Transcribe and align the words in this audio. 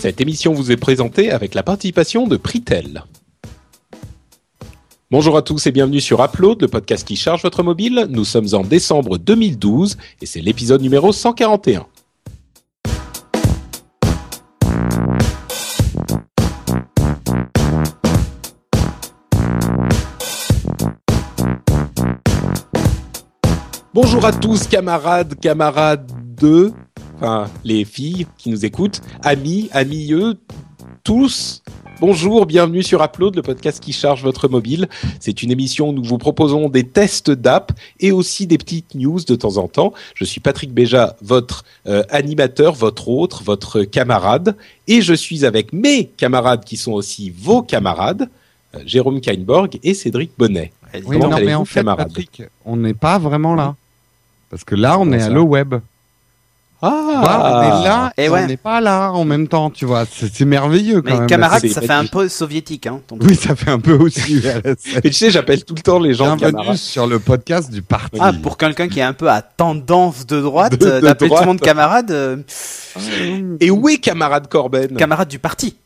Cette 0.00 0.22
émission 0.22 0.54
vous 0.54 0.72
est 0.72 0.78
présentée 0.78 1.30
avec 1.30 1.52
la 1.52 1.62
participation 1.62 2.26
de 2.26 2.38
Pritel. 2.38 3.04
Bonjour 5.10 5.36
à 5.36 5.42
tous 5.42 5.66
et 5.66 5.72
bienvenue 5.72 6.00
sur 6.00 6.24
Upload, 6.24 6.62
le 6.62 6.68
podcast 6.68 7.06
qui 7.06 7.16
charge 7.16 7.42
votre 7.42 7.62
mobile. 7.62 8.06
Nous 8.08 8.24
sommes 8.24 8.46
en 8.54 8.62
décembre 8.62 9.18
2012 9.18 9.98
et 10.22 10.24
c'est 10.24 10.40
l'épisode 10.40 10.80
numéro 10.80 11.12
141. 11.12 11.86
Bonjour 23.92 24.24
à 24.24 24.32
tous 24.32 24.66
camarades, 24.66 25.38
camarades 25.38 26.10
de, 26.40 26.72
enfin 27.20 27.50
les 27.64 27.84
filles 27.84 28.26
qui 28.38 28.50
nous 28.50 28.64
écoutent, 28.64 29.02
amis, 29.22 29.68
amis 29.72 30.12
eux, 30.12 30.38
tous. 31.04 31.62
Bonjour, 32.00 32.46
bienvenue 32.46 32.82
sur 32.82 33.02
Upload, 33.02 33.36
le 33.36 33.42
podcast 33.42 33.78
qui 33.80 33.92
charge 33.92 34.22
votre 34.22 34.48
mobile. 34.48 34.88
C'est 35.18 35.42
une 35.42 35.50
émission 35.50 35.90
où 35.90 35.92
nous 35.92 36.02
vous 36.02 36.16
proposons 36.16 36.70
des 36.70 36.84
tests 36.84 37.30
d'app 37.30 37.72
et 37.98 38.10
aussi 38.10 38.46
des 38.46 38.56
petites 38.56 38.94
news 38.94 39.20
de 39.20 39.34
temps 39.34 39.58
en 39.58 39.68
temps. 39.68 39.92
Je 40.14 40.24
suis 40.24 40.40
Patrick 40.40 40.72
Béja, 40.72 41.16
votre 41.20 41.64
euh, 41.86 42.02
animateur, 42.08 42.74
votre 42.74 43.08
autre, 43.08 43.42
votre 43.42 43.82
camarade. 43.82 44.56
Et 44.88 45.02
je 45.02 45.12
suis 45.12 45.44
avec 45.44 45.74
mes 45.74 46.06
camarades 46.06 46.64
qui 46.64 46.78
sont 46.78 46.92
aussi 46.92 47.30
vos 47.30 47.60
camarades, 47.60 48.30
euh, 48.74 48.78
Jérôme 48.86 49.20
Kainborg 49.20 49.78
et 49.82 49.92
Cédric 49.92 50.30
Bonnet. 50.38 50.72
Oui, 51.04 51.18
non, 51.18 51.28
mais 51.28 51.54
en 51.54 51.66
fait, 51.66 51.84
Patrick, 51.84 52.42
on 52.64 52.76
n'est 52.76 52.94
pas 52.94 53.18
vraiment 53.18 53.54
là. 53.54 53.76
Parce 54.48 54.64
que 54.64 54.74
là, 54.74 54.98
on 54.98 55.12
est 55.12 55.22
à 55.22 55.28
le 55.28 55.42
web. 55.42 55.74
Ah, 56.82 57.60
on 57.62 57.82
est 57.82 57.84
là 57.84 58.12
Et 58.16 58.24
et, 58.24 58.28
ouais. 58.30 58.42
on 58.44 58.46
n'est 58.46 58.56
pas 58.56 58.80
là 58.80 59.10
en 59.12 59.24
même 59.24 59.48
temps, 59.48 59.68
tu 59.70 59.84
vois. 59.84 60.04
C'est 60.10 60.44
merveilleux 60.46 61.02
quand 61.02 61.10
Mais 61.12 61.18
même. 61.18 61.26
camarade, 61.26 61.66
ça 61.66 61.80
fait 61.82 61.90
un 61.92 62.06
peu 62.06 62.28
soviétique, 62.28 62.86
hein. 62.86 63.00
ton- 63.06 63.18
Oui, 63.20 63.34
ça 63.36 63.54
fait 63.54 63.70
un 63.70 63.80
peu 63.80 63.92
aussi. 63.94 64.42
Et 65.04 65.10
tu 65.10 65.12
sais, 65.12 65.30
j'appelle 65.30 65.64
tout 65.64 65.74
le 65.74 65.82
temps 65.82 65.98
les 65.98 66.14
gens 66.14 66.36
Bienvenue 66.36 66.56
camarades. 66.58 66.76
sur 66.76 67.06
le 67.06 67.18
podcast 67.18 67.70
du 67.70 67.82
parti. 67.82 68.18
Ah, 68.20 68.32
pour 68.32 68.56
quelqu'un 68.56 68.88
qui 68.88 69.00
est 69.00 69.02
un 69.02 69.12
peu 69.12 69.28
à 69.28 69.42
tendance 69.42 70.26
de 70.26 70.40
droite, 70.40 70.74
euh, 70.82 71.00
d'appeler 71.02 71.28
tout 71.30 71.36
le 71.40 71.46
monde 71.46 71.60
camarade, 71.60 72.10
euh, 72.12 72.36
Et 73.60 73.70
où 73.70 73.88
est 73.88 73.98
camarade 73.98 74.48
Corben? 74.48 74.94
camarade 74.96 75.28
du 75.28 75.38
parti. 75.38 75.76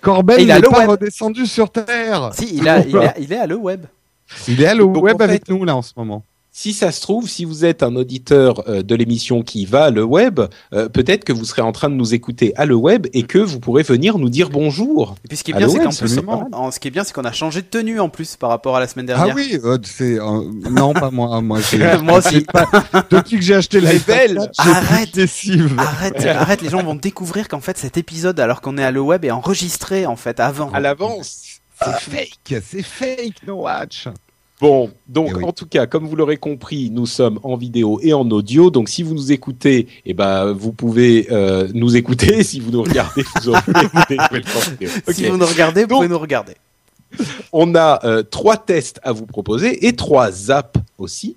Corben 0.00 0.40
Et 0.40 0.42
il 0.42 0.50
a 0.50 0.56
n'est 0.56 0.62
le 0.62 0.68
pas 0.70 0.78
web. 0.80 0.90
redescendu 0.90 1.46
sur 1.46 1.70
Terre. 1.70 2.30
Si, 2.34 2.48
il, 2.52 2.68
a, 2.68 2.80
il, 2.84 2.96
a- 2.96 3.14
il 3.18 3.32
est 3.32 3.38
à 3.38 3.46
le 3.46 3.54
web. 3.56 3.84
Il 4.48 4.60
est 4.60 4.66
à 4.66 4.74
le 4.74 4.82
Donc, 4.84 5.02
web 5.02 5.14
en 5.14 5.18
fait- 5.18 5.24
avec 5.24 5.48
nous 5.48 5.64
là 5.64 5.76
en 5.76 5.82
ce 5.82 5.92
moment. 5.96 6.24
Si 6.52 6.72
ça 6.72 6.90
se 6.90 7.00
trouve, 7.00 7.28
si 7.28 7.44
vous 7.44 7.64
êtes 7.64 7.84
un 7.84 7.94
auditeur 7.94 8.68
euh, 8.68 8.82
de 8.82 8.94
l'émission 8.96 9.42
qui 9.42 9.66
va 9.66 9.84
à 9.84 9.90
le 9.90 10.02
web, 10.02 10.40
euh, 10.72 10.88
peut-être 10.88 11.22
que 11.24 11.32
vous 11.32 11.44
serez 11.44 11.62
en 11.62 11.70
train 11.70 11.88
de 11.88 11.94
nous 11.94 12.12
écouter 12.12 12.52
à 12.56 12.66
le 12.66 12.74
web 12.74 13.06
et 13.12 13.22
que 13.22 13.38
vous 13.38 13.60
pourrez 13.60 13.84
venir 13.84 14.18
nous 14.18 14.28
dire 14.28 14.50
bonjour. 14.50 15.14
Et 15.24 15.28
puis 15.28 15.36
ce 15.36 15.44
qui 15.44 15.52
est 15.52 15.54
bien, 15.54 15.68
c'est 15.68 15.74
web, 15.74 15.84
qu'en 15.84 15.90
plus, 15.90 16.18
en- 16.52 16.70
ce 16.72 16.80
qui 16.80 16.88
est 16.88 16.90
bien, 16.90 17.04
c'est 17.04 17.12
qu'on 17.12 17.22
a 17.24 17.30
changé 17.32 17.62
de 17.62 17.66
tenue 17.68 18.00
en 18.00 18.08
plus 18.08 18.34
par 18.34 18.50
rapport 18.50 18.76
à 18.76 18.80
la 18.80 18.88
semaine 18.88 19.06
Ah 19.10 19.14
dernière. 19.14 19.36
oui, 19.36 19.60
euh, 19.62 19.78
c'est 19.84 20.18
euh, 20.18 20.42
non 20.70 20.92
pas 20.92 21.10
moi. 21.12 21.40
Moi, 21.40 21.60
Moi 22.02 22.18
aussi. 22.18 22.44
depuis 23.10 23.36
que 23.36 23.42
j'ai 23.42 23.54
acheté 23.54 23.80
Les 23.80 23.92
l'iPad 23.92 24.16
belles. 24.34 24.50
4, 24.56 24.64
j'ai 24.64 25.56
plus 25.56 25.78
Arrête. 25.78 25.78
Arrête, 25.78 26.26
arrête, 26.26 26.62
les 26.62 26.68
gens 26.68 26.82
vont 26.82 26.96
découvrir 26.96 27.46
qu'en 27.46 27.60
fait 27.60 27.78
cet 27.78 27.96
épisode, 27.96 28.40
alors 28.40 28.60
qu'on 28.60 28.76
est 28.76 28.84
à 28.84 28.90
le 28.90 29.00
web, 29.00 29.24
est 29.24 29.30
enregistré 29.30 30.04
en 30.04 30.16
fait 30.16 30.40
avant. 30.40 30.70
À 30.72 30.80
l'avance. 30.80 31.42
C'est 31.82 32.10
fake, 32.10 32.62
c'est 32.68 32.82
fake, 32.82 33.46
no 33.46 33.62
watch. 33.62 34.08
Bon, 34.60 34.90
donc 35.08 35.28
Eh 35.30 35.36
oui. 35.38 35.44
en 35.44 35.52
tout 35.52 35.66
cas, 35.66 35.86
comme 35.86 36.06
vous 36.06 36.16
l'aurez 36.16 36.36
compris, 36.36 36.90
nous 36.90 37.06
sommes 37.06 37.40
en 37.42 37.56
vidéo 37.56 37.98
et 38.02 38.12
en 38.12 38.28
audio. 38.30 38.70
Donc 38.70 38.88
si 38.90 39.02
vous 39.02 39.14
nous 39.14 39.32
écoutez, 39.32 39.86
eh 40.04 40.12
ben 40.14 40.52
vous 40.52 40.72
pouvez 40.72 41.28
euh, 41.30 41.68
nous 41.74 41.96
écouter. 41.96 42.42
Si 42.50 42.60
vous 42.60 42.70
nous 42.70 42.82
regardez, 42.82 43.22
vous 43.40 43.48
aurez 43.48 43.60
vidéo. 44.10 44.90
Si 45.08 45.26
vous 45.26 45.36
nous 45.38 45.46
regardez, 45.46 45.82
vous 45.82 45.88
Donc- 45.88 45.98
pouvez 45.98 46.08
nous 46.08 46.18
regarder. 46.18 46.54
On 47.52 47.74
a 47.74 48.04
euh, 48.04 48.22
trois 48.22 48.56
tests 48.56 49.00
à 49.02 49.12
vous 49.12 49.26
proposer 49.26 49.86
et 49.86 49.94
trois 49.96 50.50
apps 50.50 50.78
aussi. 50.98 51.36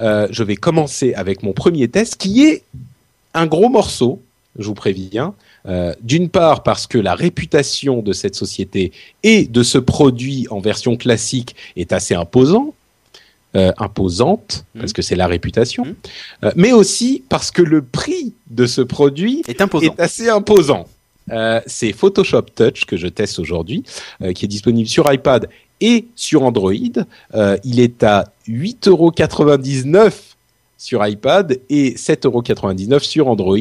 Euh, 0.00 0.28
je 0.30 0.42
vais 0.44 0.56
commencer 0.56 1.12
avec 1.14 1.42
mon 1.42 1.52
premier 1.52 1.88
test 1.88 2.16
qui 2.16 2.44
est 2.44 2.62
un 3.34 3.46
gros 3.46 3.68
morceau, 3.68 4.22
je 4.58 4.66
vous 4.66 4.74
préviens. 4.74 5.34
Euh, 5.68 5.92
D'une 6.02 6.28
part 6.30 6.62
parce 6.62 6.86
que 6.86 6.98
la 6.98 7.14
réputation 7.14 8.00
de 8.02 8.12
cette 8.12 8.34
société 8.34 8.92
et 9.22 9.44
de 9.46 9.62
ce 9.62 9.78
produit 9.78 10.46
en 10.50 10.60
version 10.60 10.96
classique 10.96 11.54
est 11.76 11.92
assez 11.92 12.14
imposant. 12.14 12.74
euh, 13.56 13.72
imposante 13.78 14.66
Mhm. 14.74 14.80
parce 14.82 14.92
que 14.92 15.00
c'est 15.00 15.16
la 15.16 15.26
réputation, 15.26 15.86
Mhm. 15.86 15.94
Euh, 16.44 16.50
mais 16.54 16.72
aussi 16.72 17.22
parce 17.30 17.50
que 17.50 17.62
le 17.62 17.80
prix 17.80 18.34
de 18.50 18.66
ce 18.66 18.82
produit 18.82 19.42
Est 19.48 19.62
imposant. 19.62 19.86
est 19.86 19.98
assez 20.00 20.28
imposant. 20.28 20.86
Euh, 21.32 21.58
c'est 21.66 21.92
Photoshop 21.94 22.42
Touch 22.54 22.84
que 22.84 22.98
je 22.98 23.06
teste 23.08 23.38
aujourd'hui, 23.38 23.84
euh, 24.22 24.32
qui 24.34 24.44
est 24.44 24.48
disponible 24.48 24.86
sur 24.86 25.10
iPad 25.10 25.48
et 25.80 26.04
sur 26.14 26.42
Android. 26.42 26.72
Euh, 27.34 27.56
il 27.64 27.80
est 27.80 28.02
à 28.02 28.24
8,99€ 28.46 30.36
sur 30.76 31.04
iPad 31.06 31.58
et 31.70 31.96
7,99€ 31.96 33.02
sur 33.02 33.28
Android. 33.28 33.56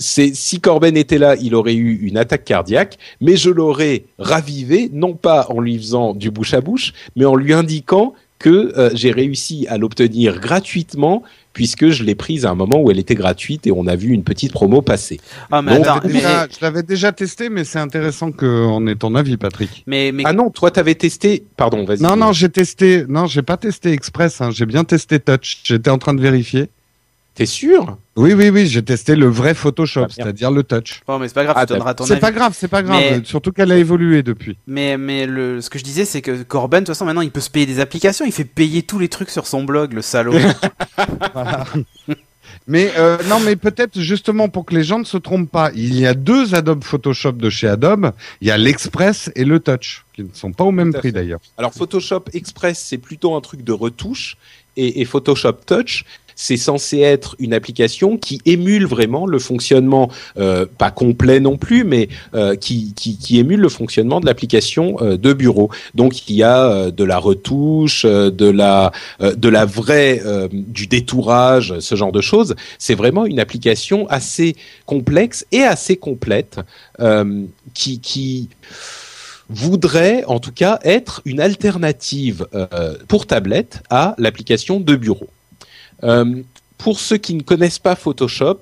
C'est 0.00 0.34
si 0.34 0.60
Corben 0.60 0.96
était 0.96 1.18
là, 1.18 1.36
il 1.36 1.54
aurait 1.54 1.74
eu 1.74 1.98
une 2.02 2.16
attaque 2.16 2.44
cardiaque, 2.44 2.98
mais 3.20 3.36
je 3.36 3.50
l'aurais 3.50 4.04
ravivé, 4.18 4.90
non 4.92 5.14
pas 5.14 5.46
en 5.50 5.60
lui 5.60 5.76
faisant 5.76 6.14
du 6.14 6.30
bouche 6.30 6.54
à 6.54 6.62
bouche, 6.62 6.94
mais 7.16 7.26
en 7.26 7.36
lui 7.36 7.52
indiquant 7.52 8.14
que 8.38 8.72
euh, 8.78 8.90
j'ai 8.94 9.12
réussi 9.12 9.66
à 9.68 9.76
l'obtenir 9.76 10.40
gratuitement 10.40 11.22
puisque 11.52 11.90
je 11.90 12.04
l'ai 12.04 12.14
prise 12.14 12.46
à 12.46 12.50
un 12.50 12.54
moment 12.54 12.80
où 12.80 12.90
elle 12.90 12.98
était 12.98 13.14
gratuite 13.14 13.66
et 13.66 13.72
on 13.72 13.86
a 13.86 13.96
vu 13.96 14.12
une 14.12 14.22
petite 14.24 14.52
promo 14.52 14.82
passer. 14.82 15.20
Ah, 15.50 15.62
mais 15.62 15.76
Donc, 15.76 15.86
attends, 15.86 16.08
Déjà, 16.08 16.46
mais, 16.46 16.52
Je 16.52 16.64
l'avais 16.64 16.82
déjà 16.82 17.12
testé, 17.12 17.50
mais 17.50 17.64
c'est 17.64 17.78
intéressant 17.78 18.32
qu'on 18.32 18.86
ait 18.86 18.94
ton 18.94 19.14
avis, 19.14 19.36
Patrick. 19.36 19.84
mais, 19.86 20.10
mais 20.12 20.22
Ah 20.26 20.32
non, 20.32 20.50
toi 20.50 20.70
t'avais 20.70 20.94
testé. 20.94 21.44
Pardon, 21.56 21.84
vas-y. 21.84 22.00
Non, 22.00 22.16
non, 22.16 22.32
j'ai 22.32 22.48
testé. 22.48 23.04
Non, 23.08 23.26
j'ai 23.26 23.42
pas 23.42 23.56
testé 23.56 23.92
Express. 23.92 24.40
Hein. 24.40 24.50
J'ai 24.50 24.66
bien 24.66 24.84
testé 24.84 25.20
Touch. 25.20 25.60
J'étais 25.64 25.90
en 25.90 25.98
train 25.98 26.14
de 26.14 26.22
vérifier. 26.22 26.70
T'es 27.34 27.46
sûr? 27.46 27.96
Oui, 28.16 28.34
oui, 28.34 28.50
oui. 28.50 28.66
J'ai 28.66 28.82
testé 28.82 29.14
le 29.16 29.26
vrai 29.28 29.54
Photoshop, 29.54 30.04
Ah, 30.04 30.12
c'est-à-dire 30.14 30.50
le 30.50 30.62
Touch. 30.62 31.00
Bon, 31.06 31.18
mais 31.18 31.28
c'est 31.28 31.34
pas 31.34 31.44
grave, 31.44 31.56
Ah, 31.58 31.64
tu 31.64 31.72
donneras 31.72 31.94
ton 31.94 32.04
C'est 32.04 32.12
avis. 32.14 32.20
pas 32.20 32.32
grave, 32.32 32.54
c'est 32.58 32.68
pas 32.68 32.82
grave. 32.82 32.98
Mais- 33.00 33.20
Surtout 33.24 33.52
qu'elle 33.52 33.70
a 33.72 33.76
évolué 33.78 34.22
depuis. 34.22 34.58
Mais, 34.66 34.98
mais 34.98 35.26
le, 35.26 35.60
ce 35.60 35.70
que 35.70 35.78
je 35.78 35.84
disais, 35.84 36.04
c'est 36.04 36.20
que 36.22 36.42
Corben, 36.42 36.80
de 36.80 36.86
toute 36.86 36.94
façon, 36.94 37.04
maintenant, 37.06 37.20
il 37.22 37.30
peut 37.30 37.40
se 37.40 37.48
payer 37.50 37.66
des 37.66 37.80
applications. 37.80 38.24
Il 38.26 38.32
fait 38.32 38.44
payer 38.44 38.82
tous 38.82 38.98
les 38.98 39.08
trucs 39.08 39.30
sur 39.30 39.46
son 39.46 39.64
blog, 39.64 39.92
le 39.92 40.02
salaud. 40.02 40.34
Voilà. 41.32 41.64
mais 42.66 42.90
euh, 42.98 43.16
non, 43.28 43.40
mais 43.40 43.56
peut-être 43.56 43.98
justement 44.00 44.48
pour 44.48 44.64
que 44.66 44.74
les 44.74 44.82
gens 44.84 44.98
ne 44.98 45.04
se 45.04 45.16
trompent 45.16 45.50
pas, 45.50 45.70
il 45.74 45.94
y 45.98 46.06
a 46.06 46.14
deux 46.14 46.54
Adobe 46.54 46.84
Photoshop 46.84 47.32
de 47.32 47.48
chez 47.50 47.68
Adobe. 47.68 48.12
Il 48.40 48.48
y 48.48 48.50
a 48.50 48.58
l'Express 48.58 49.30
et 49.36 49.44
le 49.44 49.60
Touch, 49.60 50.04
qui 50.12 50.22
ne 50.24 50.28
sont 50.32 50.52
pas 50.52 50.64
au 50.64 50.72
même 50.72 50.92
prix 50.92 51.12
d'ailleurs. 51.12 51.40
Alors 51.56 51.72
Photoshop 51.72 52.24
Express, 52.32 52.84
c'est 52.86 52.98
plutôt 52.98 53.34
un 53.34 53.40
truc 53.40 53.62
de 53.64 53.72
retouche 53.72 54.36
et, 54.76 55.00
et 55.00 55.04
Photoshop 55.04 55.52
Touch, 55.66 56.04
c'est 56.40 56.56
censé 56.56 57.00
être 57.00 57.36
une 57.38 57.52
application 57.52 58.16
qui 58.16 58.40
émule 58.46 58.86
vraiment 58.86 59.26
le 59.26 59.38
fonctionnement, 59.38 60.10
euh, 60.38 60.64
pas 60.78 60.90
complet 60.90 61.38
non 61.38 61.58
plus, 61.58 61.84
mais 61.84 62.08
euh, 62.34 62.56
qui, 62.56 62.94
qui, 62.94 63.38
émule 63.38 63.60
le 63.60 63.68
fonctionnement 63.68 64.20
de 64.20 64.26
l'application 64.26 64.96
euh, 65.02 65.18
de 65.18 65.34
bureau. 65.34 65.70
Donc 65.94 66.30
il 66.30 66.36
y 66.36 66.42
a 66.42 66.90
de 66.90 67.04
la 67.04 67.18
retouche, 67.18 68.06
de 68.06 68.50
la 68.50 68.92
de 69.20 69.48
la 69.48 69.66
vraie 69.66 70.22
du 70.50 70.86
détourage, 70.86 71.78
ce 71.78 71.94
genre 71.94 72.12
de 72.12 72.22
choses. 72.22 72.54
C'est 72.78 72.94
vraiment 72.94 73.26
une 73.26 73.38
application 73.38 74.08
assez 74.08 74.56
complexe 74.86 75.44
et 75.52 75.62
assez 75.62 75.96
complète 75.96 76.60
qui 77.74 78.48
voudrait 79.50 80.24
en 80.24 80.38
tout 80.38 80.52
cas 80.52 80.78
être 80.84 81.20
une 81.26 81.40
alternative 81.40 82.46
pour 83.08 83.26
tablette 83.26 83.82
à 83.90 84.14
l'application 84.18 84.80
de 84.80 84.96
bureau. 84.96 85.28
Euh, 86.04 86.42
pour 86.78 86.98
ceux 86.98 87.18
qui 87.18 87.34
ne 87.34 87.42
connaissent 87.42 87.78
pas 87.78 87.94
Photoshop, 87.94 88.60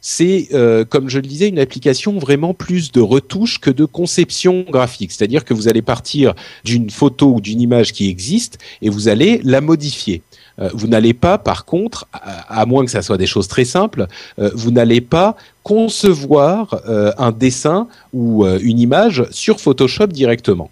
c'est, 0.00 0.48
euh, 0.52 0.84
comme 0.84 1.08
je 1.08 1.18
le 1.18 1.26
disais, 1.26 1.48
une 1.48 1.58
application 1.58 2.18
vraiment 2.18 2.52
plus 2.52 2.92
de 2.92 3.00
retouche 3.00 3.58
que 3.58 3.70
de 3.70 3.86
conception 3.86 4.66
graphique. 4.68 5.12
C'est-à-dire 5.12 5.46
que 5.46 5.54
vous 5.54 5.66
allez 5.66 5.80
partir 5.80 6.34
d'une 6.62 6.90
photo 6.90 7.34
ou 7.36 7.40
d'une 7.40 7.60
image 7.60 7.92
qui 7.92 8.10
existe 8.10 8.58
et 8.82 8.90
vous 8.90 9.08
allez 9.08 9.40
la 9.44 9.62
modifier. 9.62 10.20
Euh, 10.58 10.68
vous 10.74 10.88
n'allez 10.88 11.14
pas, 11.14 11.38
par 11.38 11.64
contre, 11.64 12.06
à, 12.12 12.66
moins 12.66 12.84
que 12.84 12.90
ça 12.90 13.00
soit 13.00 13.16
des 13.16 13.26
choses 13.26 13.48
très 13.48 13.64
simples, 13.64 14.06
vous 14.36 14.70
n'allez 14.70 15.00
pas 15.00 15.36
concevoir 15.62 16.80
un 17.18 17.32
dessin 17.32 17.88
ou 18.12 18.46
une 18.46 18.78
image 18.78 19.24
sur 19.30 19.58
Photoshop 19.58 20.08
directement. 20.08 20.70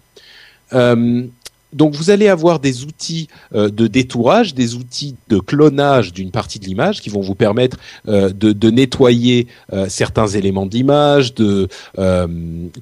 Donc 1.73 1.95
vous 1.95 2.09
allez 2.09 2.27
avoir 2.27 2.59
des 2.59 2.83
outils 2.83 3.27
euh, 3.53 3.69
de 3.69 3.87
détourage, 3.87 4.53
des 4.53 4.75
outils 4.75 5.15
de 5.29 5.39
clonage 5.39 6.13
d'une 6.13 6.31
partie 6.31 6.59
de 6.59 6.65
l'image 6.65 7.01
qui 7.01 7.09
vont 7.09 7.21
vous 7.21 7.35
permettre 7.35 7.77
euh, 8.07 8.29
de, 8.29 8.69
nettoyer 8.69 9.47
euh, 9.71 9.87
certains 9.89 10.27
éléments 10.27 10.65
de 10.65 10.73
l'image, 10.73 11.33
de 11.33 11.67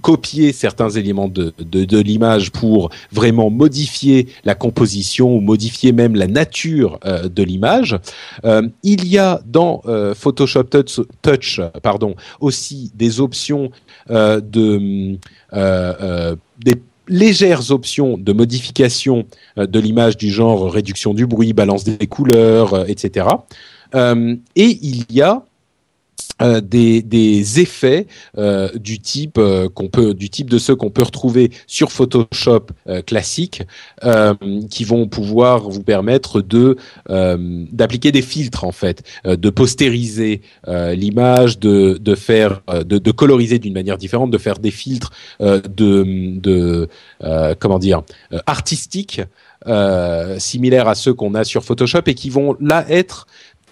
copier 0.02 0.54
certains 0.54 0.90
éléments 0.90 1.28
de 1.28 1.98
l'image 2.02 2.52
pour 2.52 2.90
vraiment 3.12 3.50
modifier 3.50 4.28
la 4.46 4.56
composition 4.56 5.36
ou 5.36 5.42
modifier 5.42 5.92
même 5.92 6.16
la 6.16 6.28
nature 6.28 7.00
de 7.04 7.44
l'image. 7.44 7.98
il 8.84 9.08
y 9.08 9.18
a 9.18 9.42
dans 9.46 9.82
Photoshop 10.16 10.64
Touch, 10.64 11.02
Touch, 11.22 11.62
pardon, 11.84 12.16
aussi 12.40 12.92
des 12.96 13.20
options 13.20 13.72
de 14.10 15.18
des 15.52 16.76
légères 17.12 17.72
options 17.72 18.18
de 18.18 18.34
modification 18.34 19.26
euh, 19.60 19.68
de 19.68 19.80
l'image 19.80 20.18
du 20.18 20.32
genre 20.32 20.72
réduction 20.72 21.14
du 21.14 21.28
bruit, 21.28 21.54
balance 21.54 21.84
des 21.84 22.08
couleurs, 22.08 22.74
euh, 22.74 22.86
etc. 22.88 23.28
Euh, 23.94 24.36
et 24.56 24.80
il 24.82 25.06
y 25.12 25.22
a 25.22 25.44
euh, 26.42 26.62
des, 26.62 27.60
effets 27.60 28.08
euh, 28.38 28.70
du 28.76 29.00
type 29.00 29.38
euh, 29.38 29.68
qu'on 29.70 29.90
peut 29.90 30.14
du 30.14 30.30
type 30.30 30.50
de 30.50 30.58
ceux 30.58 30.76
qu'on 30.76 30.90
peut 30.90 31.04
retrouver 31.04 31.52
sur 31.68 31.92
Photoshop 31.92 32.68
classique 33.06 33.64
qui 34.70 34.84
vont 34.84 35.08
pouvoir 35.08 35.70
vous 35.70 35.84
permettre 35.84 36.42
de 36.42 36.78
d'appliquer 37.10 38.12
des 38.12 38.22
filtres 38.22 38.64
en 38.64 38.72
fait 38.72 39.04
de 39.26 39.50
postériser 39.50 40.42
l'image 40.68 41.60
de 41.60 41.98
de 42.00 42.16
faire 42.16 42.62
de, 42.68 42.98
de 42.98 43.12
coloriser 43.12 43.60
d'une 43.60 43.74
manière 43.74 43.98
différente 43.98 44.32
de 44.32 44.38
faire 44.38 44.60
des 44.60 44.72
filtres 44.72 45.12
de 45.40 46.40
de 46.40 46.88
comment 47.60 47.80
dire 47.80 48.02
artistiques 48.46 49.22
similaires 50.38 50.88
à 50.88 50.96
ceux 50.96 51.14
qu'on 51.14 51.36
a 51.36 51.44
sur 51.44 51.64
Photoshop 51.64 52.04
et 52.08 52.16
qui 52.16 52.30
vont 52.30 52.56
là 52.60 52.86
être 52.90 53.28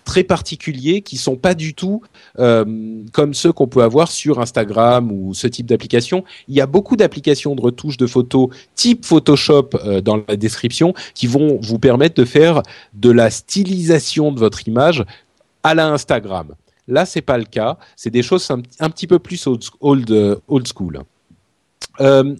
très 0.10 0.24
particuliers 0.24 1.04
qui 1.04 1.18
sont 1.18 1.36
pas 1.36 1.54
du 1.54 1.76
tout 1.76 2.02
euh, 2.40 2.66
comme 3.14 3.36
ceux 3.36 3.54
qu'on 3.54 3.68
peut 3.68 3.84
avoir 3.84 4.10
sur 4.10 4.40
Instagram 4.40 5.12
ou 5.12 5.36
ce 5.36 5.46
type 5.46 5.68
d'application. 5.68 6.24
Il 6.48 6.56
y 6.56 6.62
a 6.62 6.66
beaucoup 6.66 6.96
d'applications 6.96 7.54
de 7.54 7.62
retouche 7.62 7.96
de 7.96 8.08
photos 8.08 8.50
type 8.74 9.06
Photoshop 9.06 9.70
euh, 9.76 10.02
dans 10.02 10.20
la 10.28 10.36
description 10.36 10.96
qui 11.14 11.28
vont 11.28 11.60
vous 11.62 11.78
permettre 11.78 12.16
de 12.16 12.26
faire 12.26 12.64
de 12.96 13.12
la 13.12 13.30
stylisation 13.30 14.32
de 14.32 14.40
votre 14.40 14.68
image 14.68 15.06
à 15.62 15.76
la 15.76 15.86
Instagram. 15.90 16.56
Là, 16.88 17.06
c'est 17.06 17.22
pas 17.22 17.38
le 17.38 17.46
cas. 17.46 17.78
C'est 17.96 18.10
des 18.10 18.24
choses 18.24 18.50
un, 18.50 18.90
petit 18.90 19.06
peu 19.06 19.20
plus 19.20 19.46
old, 19.80 20.40
old, 20.48 20.68
school. 20.68 21.04
Euh, 22.02 22.36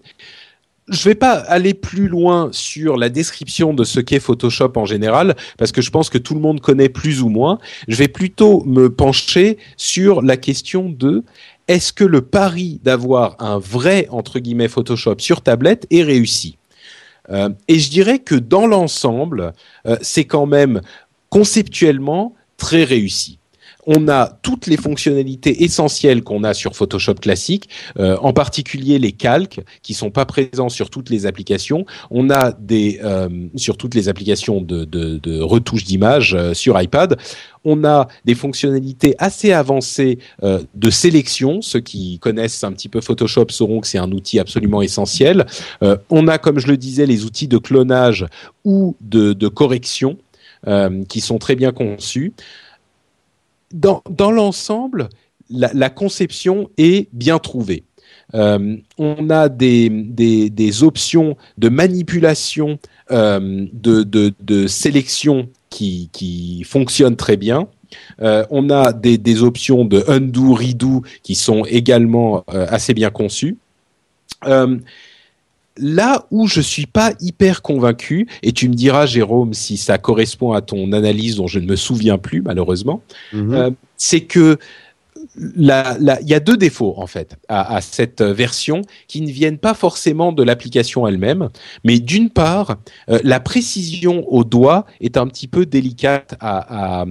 je 0.90 1.04
vais 1.04 1.16
pas 1.16 1.34
aller 1.34 1.74
plus 1.74 2.08
loin 2.08 2.50
sur 2.52 2.98
la 2.98 3.10
description 3.10 3.74
de 3.74 3.84
ce 3.84 4.00
qu'est 4.00 4.20
Photoshop 4.20 4.74
en 4.76 4.86
général, 4.86 5.36
parce 5.58 5.72
que 5.72 5.82
je 5.82 5.90
pense 5.90 6.10
que 6.10 6.18
tout 6.18 6.34
le 6.34 6.40
monde 6.40 6.62
connaît 6.62 6.90
plus 6.90 7.22
ou 7.22 7.30
moins. 7.30 7.60
Je 7.88 7.96
vais 7.96 8.08
plutôt 8.08 8.64
me 8.66 8.90
pencher 8.90 9.58
sur 9.78 10.22
la 10.22 10.38
question 10.38 10.90
de 10.90 11.24
est-ce 11.68 11.94
que 11.94 12.04
le 12.04 12.22
pari 12.22 12.80
d'avoir 12.84 13.36
un 13.40 13.60
vrai 13.60 14.08
entre 14.10 14.40
guillemets 14.40 14.68
Photoshop 14.68 15.16
sur 15.20 15.42
tablette 15.42 15.86
est 15.92 16.04
réussi? 16.04 16.58
Euh, 17.30 17.50
Et 17.68 17.80
je 17.80 17.90
dirais 17.90 18.20
que 18.20 18.36
dans 18.36 18.66
l'ensemble, 18.66 19.54
euh, 19.86 19.98
c'est 20.02 20.26
quand 20.26 20.48
même 20.48 20.82
conceptuellement 21.30 22.34
très 22.58 22.84
réussi 22.84 23.39
on 23.92 24.08
a 24.08 24.28
toutes 24.44 24.68
les 24.68 24.78
fonctionnalités 24.78 25.64
essentielles 25.64 26.22
qu'on 26.22 26.44
a 26.44 26.54
sur 26.54 26.76
Photoshop 26.76 27.16
classique, 27.16 27.70
euh, 27.98 28.18
en 28.22 28.34
particulier 28.34 29.00
les 29.00 29.14
calques 29.14 29.62
qui 29.82 29.96
sont 29.96 30.12
pas 30.12 30.26
présents 30.26 30.70
sur 30.70 30.92
toutes 30.92 31.10
les 31.10 31.26
applications. 31.26 31.88
On 32.12 32.30
a 32.30 32.52
des 32.52 33.00
euh, 33.04 33.28
sur 33.56 33.78
toutes 33.78 33.96
les 33.96 34.08
applications 34.08 34.62
de, 34.62 34.86
de, 34.86 35.42
retouche 35.42 35.86
d'image 35.86 36.36
euh, 36.36 36.54
sur 36.54 36.80
iPad. 36.80 37.18
On 37.66 37.84
a 37.84 38.08
des 38.26 38.36
fonctionnalités 38.36 39.16
assez 39.18 39.52
avancées 39.52 40.20
de 40.42 40.90
sélection. 40.90 41.62
Ceux 41.62 41.82
qui 41.82 42.18
connaissent 42.20 42.64
un 42.64 42.72
petit 42.72 42.88
peu 42.88 43.02
Photoshop 43.02 43.48
sauront 43.50 43.82
que 43.82 43.88
c'est 43.88 43.98
un 43.98 44.12
outil 44.14 44.40
absolument 44.40 44.82
essentiel. 44.82 45.46
on 46.10 46.28
a, 46.30 46.38
comme 46.38 46.60
je 46.60 46.68
le 46.68 46.78
disais, 46.78 47.06
les 47.06 47.26
outils 47.26 47.50
de 47.50 47.58
clonage 47.58 48.26
ou 48.64 48.96
de, 49.02 49.34
de 49.34 49.48
correction 49.50 50.18
qui 51.10 51.20
sont 51.20 51.38
très 51.38 51.56
bien 51.56 51.74
conçus 51.74 52.34
dans, 53.74 54.04
dans 54.10 54.32
l'ensemble, 54.32 55.10
la, 55.50 55.72
la, 55.74 55.90
conception 55.90 56.70
est 56.78 57.10
bien 57.14 57.40
trouvée. 57.40 57.84
Euh, 58.36 58.78
on 58.98 59.30
a 59.30 59.50
des, 59.50 59.90
des, 59.90 60.50
des, 60.50 60.84
options 60.84 61.36
de 61.58 61.70
manipulation, 61.70 62.78
euh, 63.12 63.66
de, 63.74 64.04
de, 64.04 64.34
de, 64.40 64.68
sélection 64.68 65.50
qui, 65.70 66.10
qui 66.12 66.64
fonctionnent 66.64 67.16
très 67.16 67.38
bien. 67.38 67.68
Euh, 68.22 68.46
on 68.52 68.70
a 68.70 68.94
des, 68.94 69.18
des, 69.18 69.42
options 69.42 69.84
de 69.84 70.04
undo, 70.08 70.54
redo 70.54 71.02
qui 71.24 71.34
sont 71.34 71.66
également 71.66 72.44
euh, 72.54 72.68
assez 72.70 72.94
bien 72.94 73.10
conçues. 73.10 73.58
Là 75.80 76.26
où 76.32 76.48
je 76.48 76.62
suis 76.62 76.86
pas 76.86 77.14
hyper 77.20 77.62
convaincu, 77.62 78.28
et 78.44 78.52
tu 78.52 78.70
me 78.70 78.74
diras, 78.74 79.06
Jérôme, 79.06 79.54
si 79.54 79.78
ça 79.78 79.98
correspond 79.98 80.52
à 80.54 80.62
ton 80.62 80.92
analyse 80.92 81.38
dont 81.38 81.48
je 81.48 81.60
ne 81.60 81.66
me 81.66 81.76
souviens 81.76 82.18
plus, 82.18 82.42
malheureusement, 82.42 83.02
mhm. 83.34 83.54
euh, 83.54 83.72
c'est 83.98 84.22
que 84.22 84.58
il 85.56 85.66
y 86.26 86.34
a 86.34 86.40
deux 86.40 86.58
défauts 86.58 86.96
en 86.98 87.08
fait 87.08 87.38
à, 87.48 87.82
cette 87.82 88.22
version 88.22 88.82
qui 89.08 89.22
ne 89.22 89.30
viennent 89.30 89.58
pas 89.58 89.74
forcément 89.74 90.32
de 90.32 90.44
l'application 90.44 91.08
elle-même, 91.08 91.50
mais 91.84 92.00
d'une 92.00 92.30
part, 92.30 92.78
euh, 93.10 93.20
la 93.24 93.40
précision 93.40 94.26
au 94.28 94.44
doigt 94.44 94.86
est 95.02 95.18
un 95.18 95.28
petit 95.28 95.48
peu 95.48 95.66
délicate 95.66 96.36
à, 96.40 97.02
à, 97.02 97.06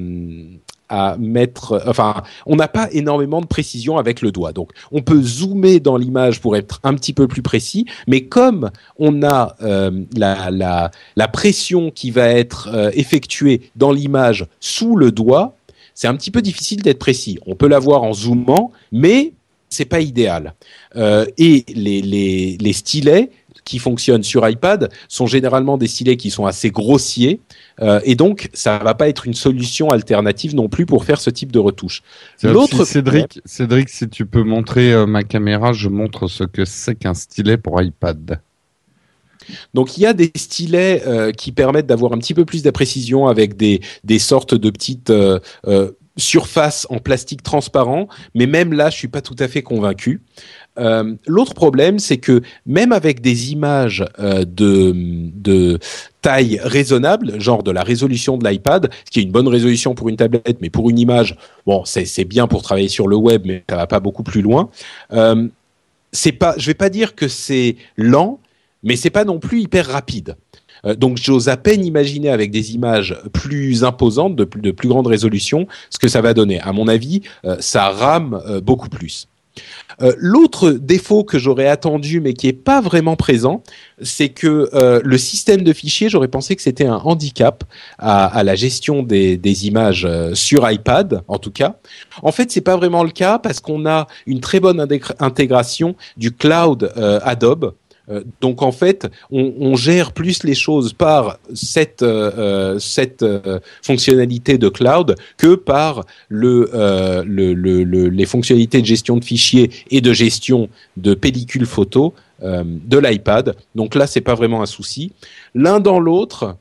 à 0.88 1.16
mettre, 1.18 1.82
enfin, 1.86 2.22
on 2.46 2.56
n'a 2.56 2.68
pas 2.68 2.88
énormément 2.92 3.40
de 3.40 3.46
précision 3.46 3.98
avec 3.98 4.22
le 4.22 4.32
doigt. 4.32 4.52
Donc, 4.52 4.70
on 4.92 5.02
peut 5.02 5.22
zoomer 5.22 5.80
dans 5.80 5.96
l'image 5.96 6.40
pour 6.40 6.56
être 6.56 6.80
un 6.82 6.94
petit 6.94 7.12
peu 7.12 7.28
plus 7.28 7.42
précis, 7.42 7.86
mais 8.06 8.22
comme 8.22 8.70
on 8.98 9.22
a 9.22 9.56
euh, 9.62 9.90
la, 10.16 10.50
la, 10.50 10.90
la, 11.16 11.28
pression 11.28 11.90
qui 11.90 12.10
va 12.10 12.28
être 12.28 12.68
euh, 12.72 12.90
effectuée 12.94 13.70
dans 13.76 13.92
l'image 13.92 14.46
sous 14.60 14.96
le 14.96 15.12
doigt, 15.12 15.56
c'est 15.94 16.08
un 16.08 16.14
petit 16.14 16.30
peu 16.30 16.42
difficile 16.42 16.82
d'être 16.82 16.98
précis. 16.98 17.38
On 17.46 17.54
peut 17.54 17.68
l'avoir 17.68 18.02
en 18.02 18.12
zoomant, 18.12 18.72
mais 18.92 19.32
c'est 19.68 19.84
pas 19.84 20.00
idéal. 20.00 20.54
Euh, 20.96 21.26
et 21.36 21.64
les, 21.68 22.00
les, 22.00 22.56
les 22.58 22.72
stylets 22.72 23.30
qui 23.68 23.78
fonctionnent 23.78 24.22
sur 24.22 24.48
iPad 24.48 24.90
sont 25.08 25.26
généralement 25.26 25.76
des 25.76 25.86
stylets 25.86 26.16
qui 26.16 26.30
sont 26.30 26.46
assez 26.46 26.70
grossiers 26.70 27.40
euh, 27.82 28.00
et 28.04 28.14
donc 28.14 28.48
ça 28.54 28.78
va 28.78 28.94
pas 28.94 29.08
être 29.08 29.26
une 29.26 29.34
solution 29.34 29.90
alternative 29.90 30.54
non 30.54 30.68
plus 30.68 30.86
pour 30.86 31.04
faire 31.04 31.20
ce 31.20 31.28
type 31.28 31.52
de 31.52 31.58
retouche. 31.58 32.02
L'autre 32.42 32.86
Cédric, 32.86 33.40
Cédric, 33.44 33.90
si 33.90 34.08
tu 34.08 34.24
peux 34.24 34.42
montrer 34.42 34.92
euh, 34.94 35.04
ma 35.06 35.22
caméra, 35.22 35.74
je 35.74 35.90
montre 35.90 36.28
ce 36.28 36.44
que 36.44 36.64
c'est 36.64 36.94
qu'un 36.94 37.14
stylet 37.14 37.58
pour 37.58 37.80
iPad. 37.82 38.40
Donc 39.74 39.96
il 39.96 40.02
y 40.02 40.06
a 40.06 40.12
des 40.12 40.30
stylets 40.34 41.02
euh, 41.06 41.32
qui 41.32 41.52
permettent 41.52 41.86
d'avoir 41.86 42.12
un 42.12 42.18
petit 42.18 42.34
peu 42.34 42.44
plus 42.44 42.62
de 42.62 42.70
précision 42.70 43.26
avec 43.26 43.56
des, 43.56 43.80
des 44.04 44.18
sortes 44.18 44.54
de 44.54 44.70
petites 44.70 45.10
euh, 45.10 45.40
euh, 45.66 45.92
surfaces 46.16 46.86
en 46.90 46.98
plastique 46.98 47.42
transparent, 47.42 48.08
mais 48.34 48.46
même 48.46 48.72
là 48.72 48.90
je 48.90 48.96
suis 48.96 49.08
pas 49.08 49.20
tout 49.20 49.36
à 49.38 49.48
fait 49.48 49.62
convaincu. 49.62 50.20
Euh, 50.78 51.14
l'autre 51.26 51.54
problème, 51.54 51.98
c'est 51.98 52.18
que 52.18 52.42
même 52.66 52.92
avec 52.92 53.20
des 53.20 53.52
images 53.52 54.04
euh, 54.18 54.44
de, 54.46 55.78
taille 56.22 56.60
raisonnable, 56.62 57.40
genre 57.40 57.62
de 57.62 57.70
la 57.70 57.82
résolution 57.82 58.38
de 58.38 58.48
l'iPad, 58.48 58.90
ce 59.04 59.10
qui 59.10 59.20
est 59.20 59.22
une 59.22 59.30
bonne 59.30 59.48
résolution 59.48 59.94
pour 59.94 60.08
une 60.08 60.16
tablette, 60.16 60.58
mais 60.60 60.70
pour 60.70 60.90
une 60.90 60.98
image, 60.98 61.36
bon, 61.66 61.84
c'est 61.84 62.24
bien 62.24 62.46
pour 62.46 62.62
travailler 62.62 62.88
sur 62.88 63.08
le 63.08 63.16
web, 63.16 63.42
mais 63.44 63.64
ça 63.68 63.76
va 63.76 63.86
pas 63.86 64.00
beaucoup 64.00 64.22
plus 64.22 64.42
loin. 64.42 64.70
Euh, 65.12 65.48
c'est 66.12 66.32
pas, 66.32 66.54
je 66.58 66.66
vais 66.66 66.74
pas 66.74 66.90
dire 66.90 67.14
que 67.14 67.28
c'est 67.28 67.76
lent, 67.96 68.40
mais 68.82 68.96
c'est 68.96 69.10
pas 69.10 69.24
non 69.24 69.38
plus 69.38 69.60
hyper 69.60 69.86
rapide. 69.86 70.36
Euh, 70.84 70.94
donc 70.94 71.18
j'ose 71.20 71.48
à 71.48 71.56
peine 71.56 71.84
imaginer 71.84 72.30
avec 72.30 72.50
des 72.50 72.74
images 72.74 73.16
plus 73.32 73.84
imposantes, 73.84 74.36
de 74.36 74.44
plus 74.44 74.88
grande 74.88 75.06
résolution, 75.06 75.66
ce 75.90 75.98
que 75.98 76.08
ça 76.08 76.20
va 76.20 76.34
donner. 76.34 76.60
À 76.60 76.72
mon 76.72 76.88
avis, 76.88 77.22
ça 77.60 77.90
rame 77.90 78.60
beaucoup 78.62 78.88
plus. 78.88 79.28
Euh, 80.00 80.12
l'autre 80.16 80.70
défaut 80.70 81.24
que 81.24 81.38
j'aurais 81.38 81.68
attendu 81.68 82.20
mais 82.20 82.34
qui 82.34 82.48
est 82.48 82.52
pas 82.52 82.80
vraiment 82.80 83.16
présent, 83.16 83.62
c'est 84.00 84.28
que 84.28 84.70
euh, 84.74 85.00
le 85.04 85.18
système 85.18 85.62
de 85.62 85.72
fichiers, 85.72 86.08
j'aurais 86.08 86.28
pensé 86.28 86.54
que 86.56 86.62
c'était 86.62 86.86
un 86.86 86.96
handicap 86.96 87.64
à, 87.98 88.42
la 88.44 88.54
gestion 88.54 89.02
des, 89.02 89.66
images 89.66 90.04
euh, 90.04 90.34
sur 90.34 90.70
iPad, 90.70 91.22
en 91.26 91.38
tout 91.38 91.50
cas. 91.50 91.76
En 92.22 92.32
fait, 92.32 92.50
c'est 92.52 92.60
pas 92.60 92.76
vraiment 92.76 93.02
le 93.02 93.10
cas 93.10 93.38
parce 93.38 93.60
qu'on 93.60 93.86
a 93.86 94.06
une 94.26 94.40
très 94.40 94.60
bonne 94.60 94.86
intégration 95.18 95.96
du 96.16 96.32
cloud 96.32 96.92
Adobe 97.24 97.74
donc 98.40 98.62
en 98.62 98.72
fait, 98.72 99.08
on, 99.30 99.76
gère 99.76 100.12
plus 100.12 100.42
les 100.42 100.54
choses 100.54 100.92
par 100.92 101.38
cette 101.54 102.02
euh, 102.02 102.76
euh 102.76 102.78
euh, 103.22 103.60
fonctionnalité 103.82 104.58
de 104.58 104.68
cloud 104.68 105.14
que 105.36 105.54
par 105.54 106.04
le, 106.28 106.70
le, 107.26 107.52
le, 107.54 107.84
le, 107.84 108.08
les 108.08 108.26
fonctionnalités 108.26 108.80
de 108.80 108.86
gestion 108.86 109.16
de 109.16 109.24
fichiers 109.24 109.70
et 109.90 110.00
de 110.00 110.12
gestion 110.12 110.68
de 110.96 111.14
pellicules 111.14 111.66
photo 111.66 112.14
de 112.42 112.98
l'iPad. 112.98 113.56
Donc 113.74 113.94
là, 113.94 114.06
c'est 114.06 114.20
pas 114.20 114.34
vraiment 114.34 114.62
un 114.62 114.66
souci. 114.66 115.12
L'un 115.54 115.80
dans 115.80 115.98
l'autre, 115.98 116.56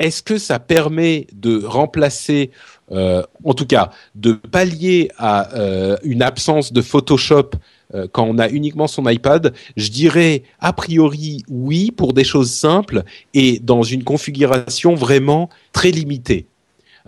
est-ce 0.00 0.22
que 0.22 0.38
ça 0.38 0.58
permet 0.58 1.26
de 1.32 1.62
remplacer 1.64 2.50
euh, 2.90 3.22
en 3.44 3.54
tout 3.54 3.66
cas, 3.66 3.90
de 4.14 4.32
pallier 4.32 5.10
à 5.18 5.54
euh, 5.54 5.96
une 6.02 6.22
absence 6.22 6.72
de 6.72 6.80
Photoshop 6.80 7.50
euh, 7.54 7.56
quand 8.12 8.24
on 8.24 8.38
a 8.38 8.48
uniquement 8.48 8.86
son 8.86 9.08
iPad, 9.08 9.54
je 9.76 9.90
dirais 9.90 10.42
a 10.60 10.72
priori 10.72 11.42
oui 11.48 11.90
pour 11.90 12.12
des 12.12 12.24
choses 12.24 12.50
simples 12.50 13.02
et 13.34 13.60
dans 13.60 13.82
une 13.82 14.04
configuration 14.04 14.94
vraiment 14.94 15.48
très 15.72 15.90
limitée. 15.90 16.46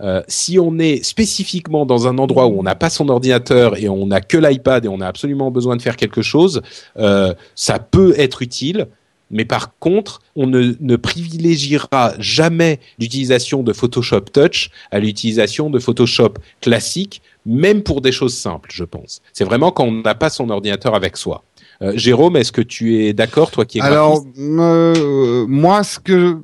Euh, 0.01 0.21
si 0.27 0.57
on 0.57 0.79
est 0.79 1.03
spécifiquement 1.03 1.85
dans 1.85 2.07
un 2.07 2.17
endroit 2.17 2.47
où 2.47 2.59
on 2.59 2.63
n'a 2.63 2.75
pas 2.75 2.89
son 2.89 3.09
ordinateur 3.09 3.77
et 3.77 3.87
on 3.87 4.07
n'a 4.07 4.21
que 4.21 4.37
l'iPad 4.37 4.85
et 4.85 4.87
on 4.87 4.99
a 4.99 5.07
absolument 5.07 5.51
besoin 5.51 5.75
de 5.75 5.81
faire 5.81 5.95
quelque 5.95 6.21
chose, 6.21 6.61
euh, 6.97 7.33
ça 7.55 7.79
peut 7.79 8.13
être 8.17 8.41
utile. 8.41 8.87
Mais 9.31 9.45
par 9.45 9.77
contre, 9.79 10.21
on 10.35 10.47
ne, 10.47 10.73
ne 10.79 10.95
privilégiera 10.95 12.13
jamais 12.19 12.79
l'utilisation 12.99 13.63
de 13.63 13.73
Photoshop 13.73 14.21
Touch 14.33 14.69
à 14.91 14.99
l'utilisation 14.99 15.69
de 15.69 15.79
Photoshop 15.79 16.33
classique, 16.61 17.21
même 17.45 17.81
pour 17.81 18.01
des 18.01 18.11
choses 18.11 18.35
simples, 18.35 18.69
je 18.71 18.83
pense. 18.83 19.21
C'est 19.33 19.45
vraiment 19.45 19.71
quand 19.71 19.85
on 19.85 20.01
n'a 20.01 20.15
pas 20.15 20.29
son 20.29 20.49
ordinateur 20.49 20.95
avec 20.95 21.17
soi. 21.17 21.43
Euh, 21.81 21.93
Jérôme, 21.95 22.35
est-ce 22.35 22.51
que 22.51 22.61
tu 22.61 23.03
es 23.03 23.13
d'accord, 23.13 23.49
toi 23.49 23.65
qui 23.65 23.79
es 23.79 23.81
Alors, 23.81 24.23
euh, 24.37 25.45
moi, 25.47 25.83
ce 25.83 25.99
que 25.99 26.37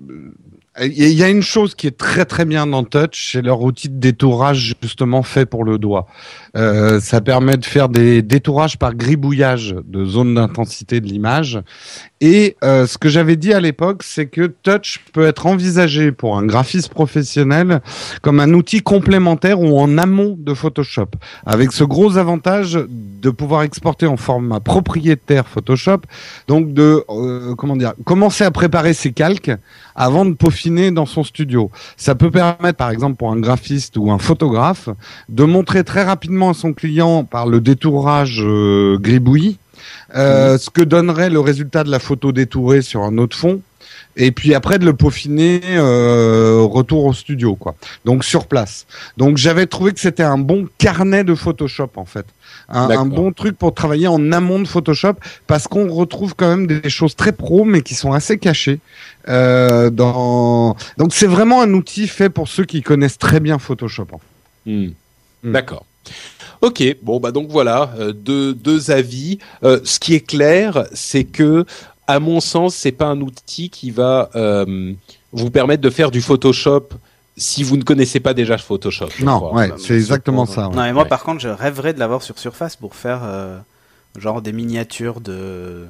il 0.80 1.14
y 1.14 1.24
a 1.24 1.30
une 1.30 1.42
chose 1.42 1.74
qui 1.74 1.88
est 1.88 1.98
très 1.98 2.26
très 2.26 2.46
bien 2.46 2.68
dans 2.68 2.84
Touch, 2.84 3.32
c'est 3.32 3.42
leur 3.42 3.62
outil 3.62 3.90
de 3.90 4.00
détourage 4.00 4.76
justement 4.82 5.24
fait 5.24 5.46
pour 5.46 5.64
le 5.64 5.78
doigt. 5.78 6.08
Euh, 6.56 7.00
ça 7.00 7.22
permet 7.22 7.58
de 7.58 7.66
faire 7.66 7.90
des 7.90 8.22
détourages 8.22 8.78
par 8.78 8.94
gribouillage 8.96 9.76
de 9.86 10.06
zones 10.06 10.36
d'intensité 10.36 11.02
de 11.02 11.08
l'image. 11.08 11.60
Et 12.20 12.58
euh, 12.64 12.88
ce 12.88 12.98
que 12.98 13.10
j'avais 13.10 13.36
dit 13.36 13.54
à 13.54 13.60
l'époque, 13.60 14.02
c'est 14.04 14.26
que 14.26 14.48
Touch 14.48 15.00
peut 15.14 15.26
être 15.26 15.46
envisagé 15.46 16.12
pour 16.12 16.38
un 16.38 16.46
graphiste 16.46 16.90
professionnel 16.90 17.82
comme 18.22 18.40
un 18.40 18.54
outil 18.54 18.82
complémentaire 18.82 19.60
ou 19.60 19.80
en 19.80 19.98
amont 19.98 20.36
de 20.38 20.54
Photoshop, 20.54 21.10
avec 21.46 21.72
ce 21.72 21.84
gros 21.84 22.18
avantage 22.18 22.80
de 22.90 23.30
pouvoir 23.30 23.64
exporter 23.64 24.08
en 24.08 24.18
format 24.18 24.60
propriétaire 24.60 25.48
Photoshop, 25.48 26.02
donc 26.48 26.74
de 26.74 27.04
euh, 27.10 27.56
comment 27.56 27.76
dire, 27.76 27.94
commencer 28.04 28.44
à 28.44 28.52
préparer 28.52 28.94
ses 28.94 29.12
calques 29.12 29.52
avant 29.96 30.26
de 30.26 30.34
peaufiner 30.34 30.67
dans 30.68 31.06
son 31.06 31.24
studio. 31.24 31.72
Ça 31.96 32.16
peut 32.16 32.32
permettre, 32.32 32.78
par 32.78 32.90
exemple, 32.90 33.16
pour 33.16 33.32
un 33.32 33.40
graphiste 33.40 33.98
ou 33.98 34.12
un 34.12 34.18
photographe, 34.18 34.90
de 35.30 35.44
montrer 35.44 35.84
très 35.84 36.04
rapidement 36.04 36.52
à 36.52 36.54
son 36.54 36.74
client 36.74 37.24
par 37.24 37.48
le 37.48 37.62
détourage 37.62 38.42
euh, 38.42 38.98
gribouillis, 39.00 39.58
euh, 40.16 40.58
ce 40.58 40.70
que 40.70 40.82
donnerait 40.82 41.30
le 41.30 41.40
résultat 41.40 41.84
de 41.84 41.92
la 41.92 42.00
photo 42.00 42.32
détourée 42.32 42.82
sur 42.82 43.04
un 43.04 43.18
autre 43.18 43.38
fond 43.38 43.62
et 44.20 44.32
puis 44.32 44.56
après 44.56 44.80
de 44.80 44.86
le 44.86 44.94
peaufiner 44.94 45.62
euh, 45.70 46.62
retour 46.64 47.06
au 47.06 47.14
studio 47.14 47.56
quoi. 47.56 47.76
Donc 48.04 48.24
sur 48.24 48.48
place. 48.48 48.88
Donc 49.16 49.38
j'avais 49.38 49.68
trouvé 49.68 49.94
que 49.94 50.00
c'était 50.00 50.24
un 50.24 50.40
bon 50.40 50.68
carnet 50.78 51.24
de 51.24 51.36
Photoshop 51.36 51.92
en 51.96 52.06
fait 52.06 52.26
un, 52.70 53.06
bon 53.06 53.32
truc 53.32 53.58
pour 53.58 53.74
travailler 53.74 54.08
en 54.08 54.32
amont 54.32 54.60
de 54.60 54.68
Photoshop 54.68 55.14
parce 55.48 55.68
qu'on 55.68 55.90
retrouve 55.90 56.36
quand 56.36 56.50
même 56.50 56.68
des 56.68 56.90
choses 56.90 57.16
très 57.16 57.32
pro 57.32 57.64
mais 57.64 57.82
qui 57.82 57.96
sont 57.96 58.12
assez 58.12 58.38
cachées 58.38 58.80
euh, 59.30 59.90
dans 59.90 60.76
donc 60.98 61.14
c'est 61.14 61.28
vraiment 61.28 61.62
un 61.62 61.74
outil 61.74 62.08
fait 62.08 62.30
pour 62.30 62.48
ceux 62.48 62.66
qui 62.66 62.82
connaissent 62.82 63.18
très 63.18 63.40
bien 63.40 63.58
Photoshop 63.58 64.08
hmm. 64.66 64.88
Hmm. 65.44 65.52
d'accord 65.52 65.86
Ok, 66.62 66.84
bon 67.04 67.20
bah 67.20 67.32
donc 67.32 67.50
voilà 67.50 67.92
euh, 68.00 68.14
deux, 68.14 68.54
deux 68.54 68.90
avis. 68.90 69.38
Euh, 69.64 69.80
ce 69.84 70.00
qui 70.00 70.16
est 70.16 70.26
clair, 70.26 70.88
c'est 70.92 71.26
que 71.26 71.66
à 72.08 72.20
mon 72.20 72.40
sens, 72.40 72.74
c'est 72.74 72.92
pas 72.92 73.06
un 73.06 73.22
outil 73.22 73.70
qui 73.70 73.92
va 73.92 74.30
vous 75.34 75.52
permettre 75.52 75.84
de 75.84 75.90
faire 75.90 76.10
du 76.10 76.22
Photoshop 76.22 76.90
si 77.38 77.64
vous 77.64 77.78
ne 77.78 77.84
connaissez 77.84 78.20
pas 78.20 78.34
déjà 78.34 78.58
Photoshop. 78.58 79.10
Non, 79.22 79.54
ouais, 79.54 79.72
c'est 79.78 79.96
exactement 79.96 80.46
ça. 80.46 80.70
Non, 80.74 80.84
et 80.84 80.92
moi 80.92 81.06
par 81.06 81.24
contre, 81.24 81.40
je 81.40 81.50
rêverais 81.50 81.94
de 81.94 82.00
l'avoir 82.00 82.24
sur 82.24 82.38
Surface 82.40 82.76
pour 82.76 82.96
faire 82.96 83.22
genre 84.18 84.42
des 84.42 84.52
miniatures 84.52 85.22
de 85.22 85.86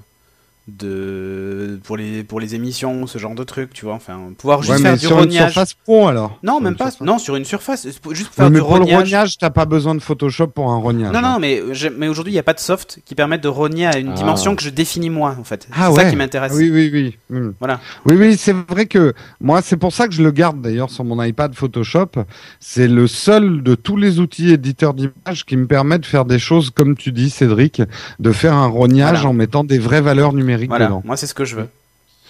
de 0.67 1.79
pour 1.83 1.97
les 1.97 2.23
pour 2.23 2.39
les 2.39 2.55
émissions 2.55 3.07
ce 3.07 3.17
genre 3.17 3.35
de 3.35 3.43
trucs 3.43 3.73
tu 3.73 3.85
vois 3.85 3.93
enfin 3.93 4.19
pouvoir 4.37 4.61
juste 4.63 4.81
faire 4.81 4.93
du 4.93 4.99
sur 4.99 5.15
rognage 5.15 5.33
une 5.43 5.49
surface 5.49 5.73
pro 5.73 6.07
alors. 6.07 6.37
Non 6.43 6.59
même 6.59 6.75
pas 6.75 6.91
non 7.01 7.17
sur 7.19 7.35
une 7.35 7.45
surface 7.45 7.87
juste 8.11 8.33
faire 8.33 8.49
mais 8.49 8.55
du 8.57 8.61
pour 8.61 8.69
rognage. 8.71 8.89
le 8.89 8.95
rognage 8.97 9.37
t'as 9.37 9.49
pas 9.49 9.65
besoin 9.65 9.95
de 9.95 9.99
Photoshop 10.01 10.47
pour 10.47 10.69
un 10.71 10.77
rognage 10.77 11.13
non 11.13 11.21
non 11.21 11.39
mais 11.39 11.61
mais 11.97 12.07
aujourd'hui 12.07 12.33
il 12.33 12.35
y 12.35 12.39
a 12.39 12.43
pas 12.43 12.53
de 12.53 12.59
soft 12.59 12.99
qui 13.05 13.15
permettent 13.15 13.43
de 13.43 13.47
rogner 13.47 13.87
à 13.87 13.97
une 13.97 14.09
Ah. 14.09 14.13
dimension 14.13 14.55
que 14.55 14.61
je 14.63 14.69
définis 14.69 15.09
moi 15.09 15.35
en 15.39 15.43
fait. 15.43 15.67
Ah 15.73 15.87
c'est 15.89 15.97
ouais. 15.97 16.03
ça 16.03 16.09
qui 16.09 16.15
m'intéresse. 16.15 16.53
Oui 16.55 16.69
oui 16.71 16.89
oui. 16.93 17.17
Hmm. 17.29 17.51
voilà. 17.59 17.79
Oui 18.05 18.15
oui 18.17 18.35
c'est 18.37 18.53
vrai 18.69 18.85
que 18.87 19.13
moi 19.39 19.61
c'est 19.61 19.77
pour 19.77 19.93
ça 19.93 20.07
que 20.07 20.13
je 20.13 20.21
le 20.23 20.31
garde 20.31 20.61
d'ailleurs 20.61 20.89
sur 20.89 21.03
mon 21.03 21.21
iPad 21.23 21.53
Photoshop. 21.53 22.07
C'est 22.59 22.87
le 22.87 23.07
seul 23.07 23.63
de 23.63 23.75
tous 23.75 23.95
les 23.97 24.19
outils 24.19 24.51
éditeurs 24.51 24.93
d'images 24.93 25.45
qui 25.45 25.55
me 25.57 25.67
permet 25.67 25.99
de 25.99 26.05
faire 26.05 26.25
des 26.25 26.39
choses 26.39 26.69
comme 26.71 26.95
tu 26.95 27.11
dis 27.11 27.29
Cédric 27.29 27.81
de 28.19 28.31
faire 28.31 28.53
un 28.53 28.67
rognage 28.67 29.17
Voilà. 29.19 29.29
en 29.29 29.33
mettant 29.33 29.63
des 29.63 29.79
vraies 29.79 30.01
valeurs 30.01 30.33
numériques 30.33 30.56
voilà 30.65 30.85
dedans 30.87 31.01
moi 31.05 31.15
c'est 31.17 31.27
ce 31.27 31.33
que 31.33 31.45
je 31.45 31.55
veux 31.55 31.69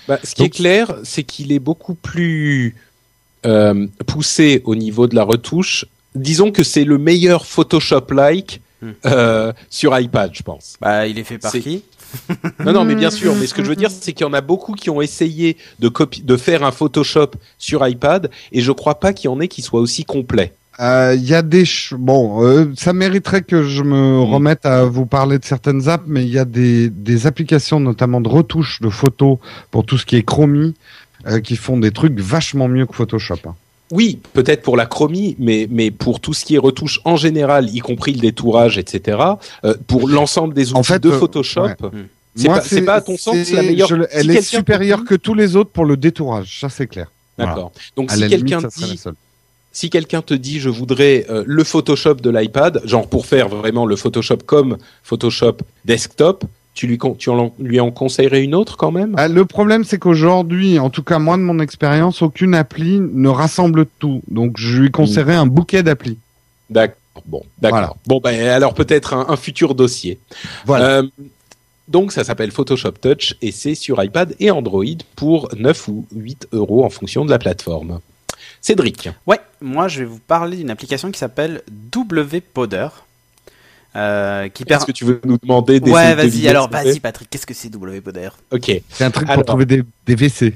Bah, 0.08 0.20
ce 0.24 0.36
qui 0.36 0.42
Donc- 0.44 0.48
est 0.48 0.58
clair, 0.58 0.96
c'est 1.04 1.24
qu'il 1.24 1.52
est 1.52 1.60
beaucoup 1.60 1.94
plus 1.96 2.76
euh, 3.46 3.88
poussé 4.06 4.62
au 4.66 4.76
niveau 4.76 5.08
de 5.08 5.16
la 5.16 5.24
retouche. 5.24 5.86
Disons 6.16 6.52
que 6.52 6.64
c'est 6.64 6.84
le 6.86 6.98
meilleur 6.98 7.46
Photoshop-like 7.46 8.62
Hmm. 8.80 8.92
euh, 9.08 9.54
sur 9.72 9.98
iPad, 10.00 10.30
je 10.36 10.44
pense. 10.44 10.76
bah 10.80 11.08
il 11.08 11.18
est 11.18 11.24
fait 11.24 11.40
par 11.40 11.52
qui? 11.52 11.82
Non, 12.64 12.74
non, 12.74 12.86
mais 12.86 12.94
bien 12.94 13.10
sûr. 13.10 13.34
Mais 13.36 13.48
ce 13.48 13.56
que 13.56 13.64
je 13.64 13.70
veux 13.70 13.76
dire, 13.76 13.90
c'est 13.90 14.14
qu'il 14.14 14.24
y 14.24 14.30
en 14.30 14.34
a 14.34 14.42
beaucoup 14.42 14.74
qui 14.74 14.92
ont 14.92 15.02
essayé 15.02 15.58
de 15.80 16.38
faire 16.38 16.62
un 16.64 16.72
Photoshop 16.72 17.32
sur 17.58 17.86
iPad, 17.88 18.30
et 18.52 18.62
je 18.62 18.72
crois 18.72 19.00
pas 19.00 19.14
qu'il 19.14 19.26
y 19.26 19.34
en 19.34 19.40
ait 19.42 19.48
qui 19.48 19.64
soit 19.64 19.80
aussi 19.82 20.06
complet. 20.06 20.54
Euh, 20.80 21.16
Il 21.18 21.28
y 21.28 21.34
a 21.34 21.42
des 21.42 21.64
bon, 21.98 22.44
euh, 22.44 22.72
ça 22.78 22.94
mériterait 22.94 23.42
que 23.42 23.64
je 23.64 23.82
me 23.84 23.96
Mm. 24.20 24.32
remette 24.32 24.66
à 24.66 24.84
vous 24.86 25.06
parler 25.08 25.40
de 25.40 25.46
certaines 25.46 25.90
apps, 25.90 26.04
mais 26.08 26.24
il 26.24 26.30
y 26.30 26.38
a 26.40 26.46
des, 26.46 26.90
des 26.90 27.26
applications 27.26 27.80
notamment 27.80 28.22
de 28.22 28.30
retouche 28.30 28.80
de 28.82 28.90
photos 28.90 29.40
pour 29.72 29.86
tout 29.86 29.98
ce 29.98 30.06
qui 30.06 30.16
est 30.18 30.24
chromie 30.24 30.76
euh, 31.26 31.40
qui 31.40 31.56
font 31.56 31.78
des 31.78 31.92
trucs 31.92 32.20
vachement 32.20 32.68
mieux 32.68 32.86
que 32.86 32.94
Photoshop. 32.94 33.38
hein. 33.48 33.56
Oui, 33.92 34.20
peut-être 34.34 34.62
pour 34.64 34.76
la 34.78 34.86
chromie, 34.86 35.36
mais, 35.40 35.68
mais 35.72 35.92
pour 35.92 36.20
tout 36.20 36.34
ce 36.34 36.44
qui 36.46 36.56
est 36.56 36.60
retouche 36.60 37.00
en 37.06 37.16
général, 37.16 37.70
y 37.74 37.80
compris 37.80 38.14
le 38.14 38.20
détourage, 38.20 38.78
etc., 38.78 39.18
euh, 39.64 39.74
pour 39.88 40.08
l'ensemble 40.10 40.54
des 40.54 40.72
outils 40.72 40.78
En 40.80 40.84
fait, 40.84 41.02
de 41.02 41.10
euh, 41.10 41.18
Photoshop, 41.18 41.62
ouais. 41.64 41.76
c'est 42.36 42.48
Moi, 42.50 42.58
pas, 42.58 42.62
c'est 42.62 42.82
pas 42.84 42.96
à 42.96 43.02
ton 43.02 43.18
sens 43.18 43.36
c'est- 43.46 43.54
la 43.56 43.62
meilleure. 43.64 43.88
je 43.88 43.96
si 43.96 44.08
elle 44.12 44.30
est 44.32 44.42
supérieure 44.42 45.06
que 45.06 45.16
tous 45.16 45.34
les 45.34 45.56
autres 45.56 45.72
pour 45.72 45.86
le 45.86 45.96
détourage, 45.98 46.60
ça 46.60 46.70
c'est 46.70 46.86
clair. 46.88 47.08
D'accord. 47.38 47.72
Donc 47.96 48.12
À 48.12 48.16
si 48.16 48.28
quelqu'un 48.28 48.60
dit. 48.76 49.00
Si 49.78 49.92
quelqu'un 49.92 50.24
te 50.24 50.34
dit, 50.34 50.60
je 50.60 50.70
voudrais 50.70 51.28
euh, 51.30 51.44
le 51.46 51.64
Photoshop 51.64 52.16
de 52.16 52.32
l'iPad, 52.32 52.82
genre 52.86 53.08
pour 53.08 53.28
faire 53.28 53.48
vraiment 53.48 53.86
le 53.86 53.96
Photoshop 53.96 54.40
comme 54.44 54.80
Photoshop 55.04 55.58
desktop, 55.86 56.46
tu 56.74 56.88
lui, 56.88 56.98
tu 57.20 57.30
en, 57.30 57.54
lui 57.60 57.80
en 57.80 57.92
conseillerais 57.92 58.44
une 58.44 58.56
autre 58.56 58.76
quand 58.76 58.90
même? 58.90 59.14
Ah, 59.20 59.28
le 59.28 59.46
problème, 59.46 59.84
c'est 59.84 60.00
qu'aujourd'hui, 60.00 60.80
en 60.80 60.90
tout 60.90 61.04
cas 61.04 61.20
moi 61.20 61.38
de 61.38 61.44
mon 61.44 61.60
expérience, 61.60 62.24
aucune 62.24 62.56
appli 62.56 63.00
ne 63.00 63.30
rassemble 63.30 63.86
tout. 64.00 64.24
Donc 64.32 64.58
je 64.58 64.82
lui 64.82 64.90
conseillerais 64.90 65.36
un 65.36 65.46
bouquet 65.46 65.84
d'applis. 65.84 66.18
D'accord. 66.72 66.98
Bon, 67.28 67.44
d'accord. 67.60 67.78
Voilà. 67.78 67.94
Bon, 68.08 68.20
ben 68.20 68.48
alors 68.48 68.74
peut-être 68.74 69.14
un, 69.14 69.28
un 69.30 69.36
futur 69.36 69.76
dossier. 69.76 70.18
Voilà. 70.66 70.86
Euh, 70.86 71.04
donc 71.88 72.14
ça 72.14 72.24
s'appelle 72.24 72.50
Photoshop 72.50 72.94
Touch 73.00 73.36
et 73.44 73.52
c'est 73.52 73.76
sur 73.76 74.04
iPad 74.04 74.34
et 74.40 74.50
Android 74.50 74.86
pour 75.16 75.50
9 75.56 75.88
ou 75.90 76.08
8 76.16 76.48
euros 76.54 76.84
en 76.84 76.90
fonction 76.90 77.26
de 77.26 77.30
la 77.30 77.38
plateforme. 77.38 78.00
Cédric. 78.68 79.10
ouais 79.26 79.40
moi 79.62 79.88
je 79.88 80.00
vais 80.00 80.06
vous 80.06 80.20
parler 80.20 80.58
d'une 80.58 80.70
application 80.70 81.10
qui 81.12 81.18
s'appelle 81.20 81.62
WPoder 81.96 82.90
euh, 83.96 84.50
qui 84.50 84.64
Est-ce 84.68 84.86
que 84.86 84.92
tu 84.92 85.06
veux 85.06 85.22
nous 85.24 85.38
demander 85.42 85.80
des 85.80 85.90
ouais 85.90 86.14
vas-y 86.16 86.48
alors 86.50 86.70
vas-y 86.70 87.00
Patrick 87.00 87.30
qu'est-ce 87.30 87.46
que 87.46 87.54
c'est 87.54 87.74
WPoder 87.74 88.30
Ok. 88.52 88.72
C'est 88.90 89.04
un 89.06 89.10
truc 89.12 89.28
Alors. 89.30 89.36
pour 89.44 89.46
trouver 89.46 89.66
des, 89.66 89.84
des 90.06 90.16
WC 90.16 90.54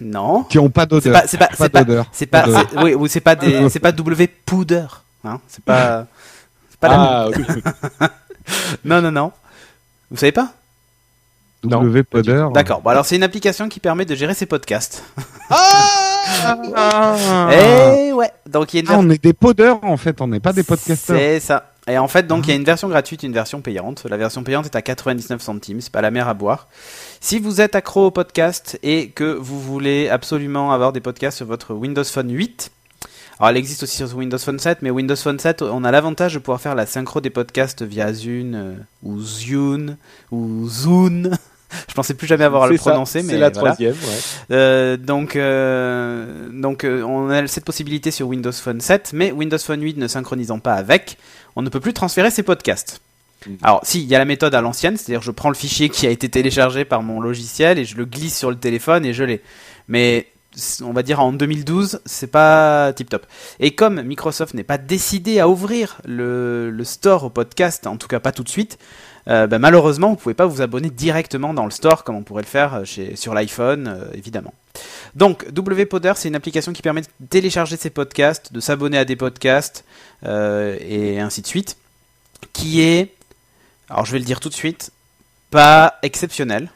non 0.00 0.44
qui 0.44 0.58
ont 0.58 0.70
pas 0.70 0.82
c'est 0.84 0.88
d'odeur. 0.88 1.12
pas 1.12 1.26
c'est 1.28 1.36
pas 1.38 1.48
c'est 1.56 1.68
pas 1.68 1.84
d'odeur. 1.84 2.06
c'est 2.10 2.26
pas 2.26 2.44
oui 2.82 2.94
ou 2.94 3.06
c'est 3.06 3.20
pas 3.20 3.36
des 3.36 3.68
c'est 3.70 3.78
pas 3.80 3.92
W 3.92 4.26
Powder 4.46 4.86
hein 5.24 5.38
c'est 5.46 5.62
pas 5.62 6.06
c'est 6.70 6.80
pas 6.80 6.88
la 6.88 6.94
Ah, 6.98 7.28
oui. 7.28 7.44
non 8.84 9.02
non 9.02 9.12
non 9.12 9.30
vous 10.10 10.16
savez 10.16 10.32
pas? 10.32 10.52
W 11.64 12.02
Podder. 12.02 12.46
d'accord 12.54 12.80
bon 12.80 12.90
alors 12.90 13.04
c'est 13.06 13.14
une 13.16 13.22
application 13.22 13.68
qui 13.68 13.78
permet 13.78 14.04
de 14.06 14.14
gérer 14.16 14.34
ses 14.34 14.46
podcasts 14.46 15.04
Ah, 15.50 16.11
Eh 17.52 18.12
ouais 18.12 18.30
donc 18.48 18.74
il 18.74 18.76
y 18.76 18.78
a 18.80 18.82
une 18.82 18.90
Ah, 18.90 18.98
on 18.98 19.10
est 19.10 19.22
des 19.22 19.32
podeurs 19.32 19.82
en 19.82 19.96
fait, 19.96 20.20
on 20.20 20.28
n'est 20.28 20.40
pas 20.40 20.52
des 20.52 20.62
podcasteurs. 20.62 21.16
C'est 21.16 21.40
ça. 21.40 21.72
Et 21.88 21.98
en 21.98 22.06
fait, 22.06 22.28
donc, 22.28 22.46
il 22.46 22.50
y 22.50 22.52
a 22.52 22.56
une 22.56 22.62
version 22.64 22.88
gratuite, 22.88 23.24
une 23.24 23.32
version 23.32 23.60
payante. 23.60 24.06
La 24.08 24.16
version 24.16 24.44
payante 24.44 24.66
est 24.66 24.76
à 24.76 24.82
99 24.82 25.42
centimes, 25.42 25.80
c'est 25.80 25.90
pas 25.90 26.00
la 26.00 26.12
mer 26.12 26.28
à 26.28 26.34
boire. 26.34 26.68
Si 27.20 27.40
vous 27.40 27.60
êtes 27.60 27.74
accro 27.74 28.06
au 28.06 28.10
podcast 28.12 28.78
et 28.84 29.08
que 29.08 29.24
vous 29.24 29.60
voulez 29.60 30.08
absolument 30.08 30.72
avoir 30.72 30.92
des 30.92 31.00
podcasts 31.00 31.38
sur 31.38 31.46
votre 31.46 31.74
Windows 31.74 32.04
Phone 32.04 32.30
8, 32.30 32.70
alors 33.40 33.50
elle 33.50 33.56
existe 33.56 33.82
aussi 33.82 33.96
sur 33.96 34.14
Windows 34.16 34.38
Phone 34.38 34.60
7, 34.60 34.82
mais 34.82 34.90
Windows 34.90 35.16
Phone 35.16 35.40
7, 35.40 35.62
on 35.62 35.82
a 35.82 35.90
l'avantage 35.90 36.34
de 36.34 36.38
pouvoir 36.38 36.60
faire 36.60 36.76
la 36.76 36.86
synchro 36.86 37.20
des 37.20 37.30
podcasts 37.30 37.82
via 37.82 38.12
Zune, 38.12 38.54
euh, 38.54 38.74
ou 39.02 39.20
Zune, 39.20 39.96
ou 40.30 40.68
Zune. 40.68 41.36
Je 41.88 41.94
pensais 41.94 42.14
plus 42.14 42.26
jamais 42.26 42.44
avoir 42.44 42.64
à 42.64 42.68
le 42.68 42.76
ça, 42.76 42.90
prononcer, 42.90 43.22
mais 43.22 43.34
c'est 43.34 43.38
la 43.38 43.50
voilà. 43.50 43.72
troisième. 43.72 43.92
ouais. 43.94 44.18
Euh, 44.50 44.96
donc, 44.96 45.36
euh, 45.36 46.48
donc 46.52 46.84
euh, 46.84 47.02
on 47.02 47.30
a 47.30 47.46
cette 47.46 47.64
possibilité 47.64 48.10
sur 48.10 48.28
Windows 48.28 48.52
Phone 48.52 48.80
7, 48.80 49.12
mais 49.14 49.32
Windows 49.32 49.58
Phone 49.58 49.82
8 49.82 49.98
ne 49.98 50.06
synchronisant 50.08 50.58
pas 50.58 50.74
avec, 50.74 51.18
on 51.56 51.62
ne 51.62 51.68
peut 51.68 51.80
plus 51.80 51.92
transférer 51.92 52.30
ses 52.30 52.42
podcasts. 52.42 53.00
Mhm. 53.46 53.58
Alors, 53.62 53.80
si, 53.82 54.02
il 54.02 54.08
y 54.08 54.14
a 54.14 54.18
la 54.18 54.24
méthode 54.24 54.54
à 54.54 54.60
l'ancienne, 54.60 54.96
c'est-à-dire 54.96 55.22
je 55.22 55.30
prends 55.30 55.48
le 55.48 55.54
fichier 55.54 55.88
qui 55.88 56.06
a 56.06 56.10
été 56.10 56.28
téléchargé 56.28 56.84
par 56.84 57.02
mon 57.02 57.20
logiciel 57.20 57.78
et 57.78 57.84
je 57.84 57.96
le 57.96 58.04
glisse 58.04 58.38
sur 58.38 58.50
le 58.50 58.56
téléphone 58.56 59.04
et 59.04 59.12
je 59.12 59.24
l'ai. 59.24 59.42
Mais 59.88 60.28
on 60.82 60.92
va 60.92 61.02
dire 61.02 61.20
en 61.20 61.32
2012, 61.32 62.00
c'est 62.04 62.30
pas 62.30 62.92
tip 62.92 63.08
top. 63.08 63.26
Et 63.58 63.74
comme 63.74 64.02
Microsoft 64.02 64.54
n'est 64.54 64.64
pas 64.64 64.78
décidé 64.78 65.40
à 65.40 65.48
ouvrir 65.48 65.98
le, 66.04 66.70
le 66.70 66.84
store 66.84 67.24
au 67.24 67.30
podcast, 67.30 67.86
en 67.86 67.96
tout 67.96 68.08
cas 68.08 68.20
pas 68.20 68.32
tout 68.32 68.44
de 68.44 68.48
suite, 68.48 68.78
euh, 69.28 69.46
bah, 69.46 69.58
malheureusement, 69.58 70.10
vous 70.10 70.16
pouvez 70.16 70.34
pas 70.34 70.46
vous 70.46 70.62
abonner 70.62 70.90
directement 70.90 71.54
dans 71.54 71.64
le 71.64 71.70
store 71.70 72.04
comme 72.04 72.16
on 72.16 72.22
pourrait 72.22 72.42
le 72.42 72.48
faire 72.48 72.74
euh, 72.74 73.14
sur 73.14 73.34
l'iPhone, 73.34 73.88
euh, 73.88 74.04
évidemment. 74.14 74.54
Donc, 75.14 75.46
WPodder, 75.56 76.12
c'est 76.16 76.28
une 76.28 76.34
application 76.34 76.72
qui 76.72 76.82
permet 76.82 77.02
de 77.02 77.06
télécharger 77.28 77.76
ses 77.76 77.90
podcasts, 77.90 78.52
de 78.52 78.60
s'abonner 78.60 78.98
à 78.98 79.04
des 79.04 79.16
podcasts, 79.16 79.84
et 80.24 81.20
ainsi 81.20 81.42
de 81.42 81.46
suite, 81.46 81.76
qui 82.52 82.80
est, 82.80 83.12
alors 83.90 84.06
je 84.06 84.12
vais 84.12 84.18
le 84.18 84.24
dire 84.24 84.40
tout 84.40 84.48
de 84.48 84.54
suite, 84.54 84.90
pas 85.50 85.98
exceptionnel. 86.02 86.70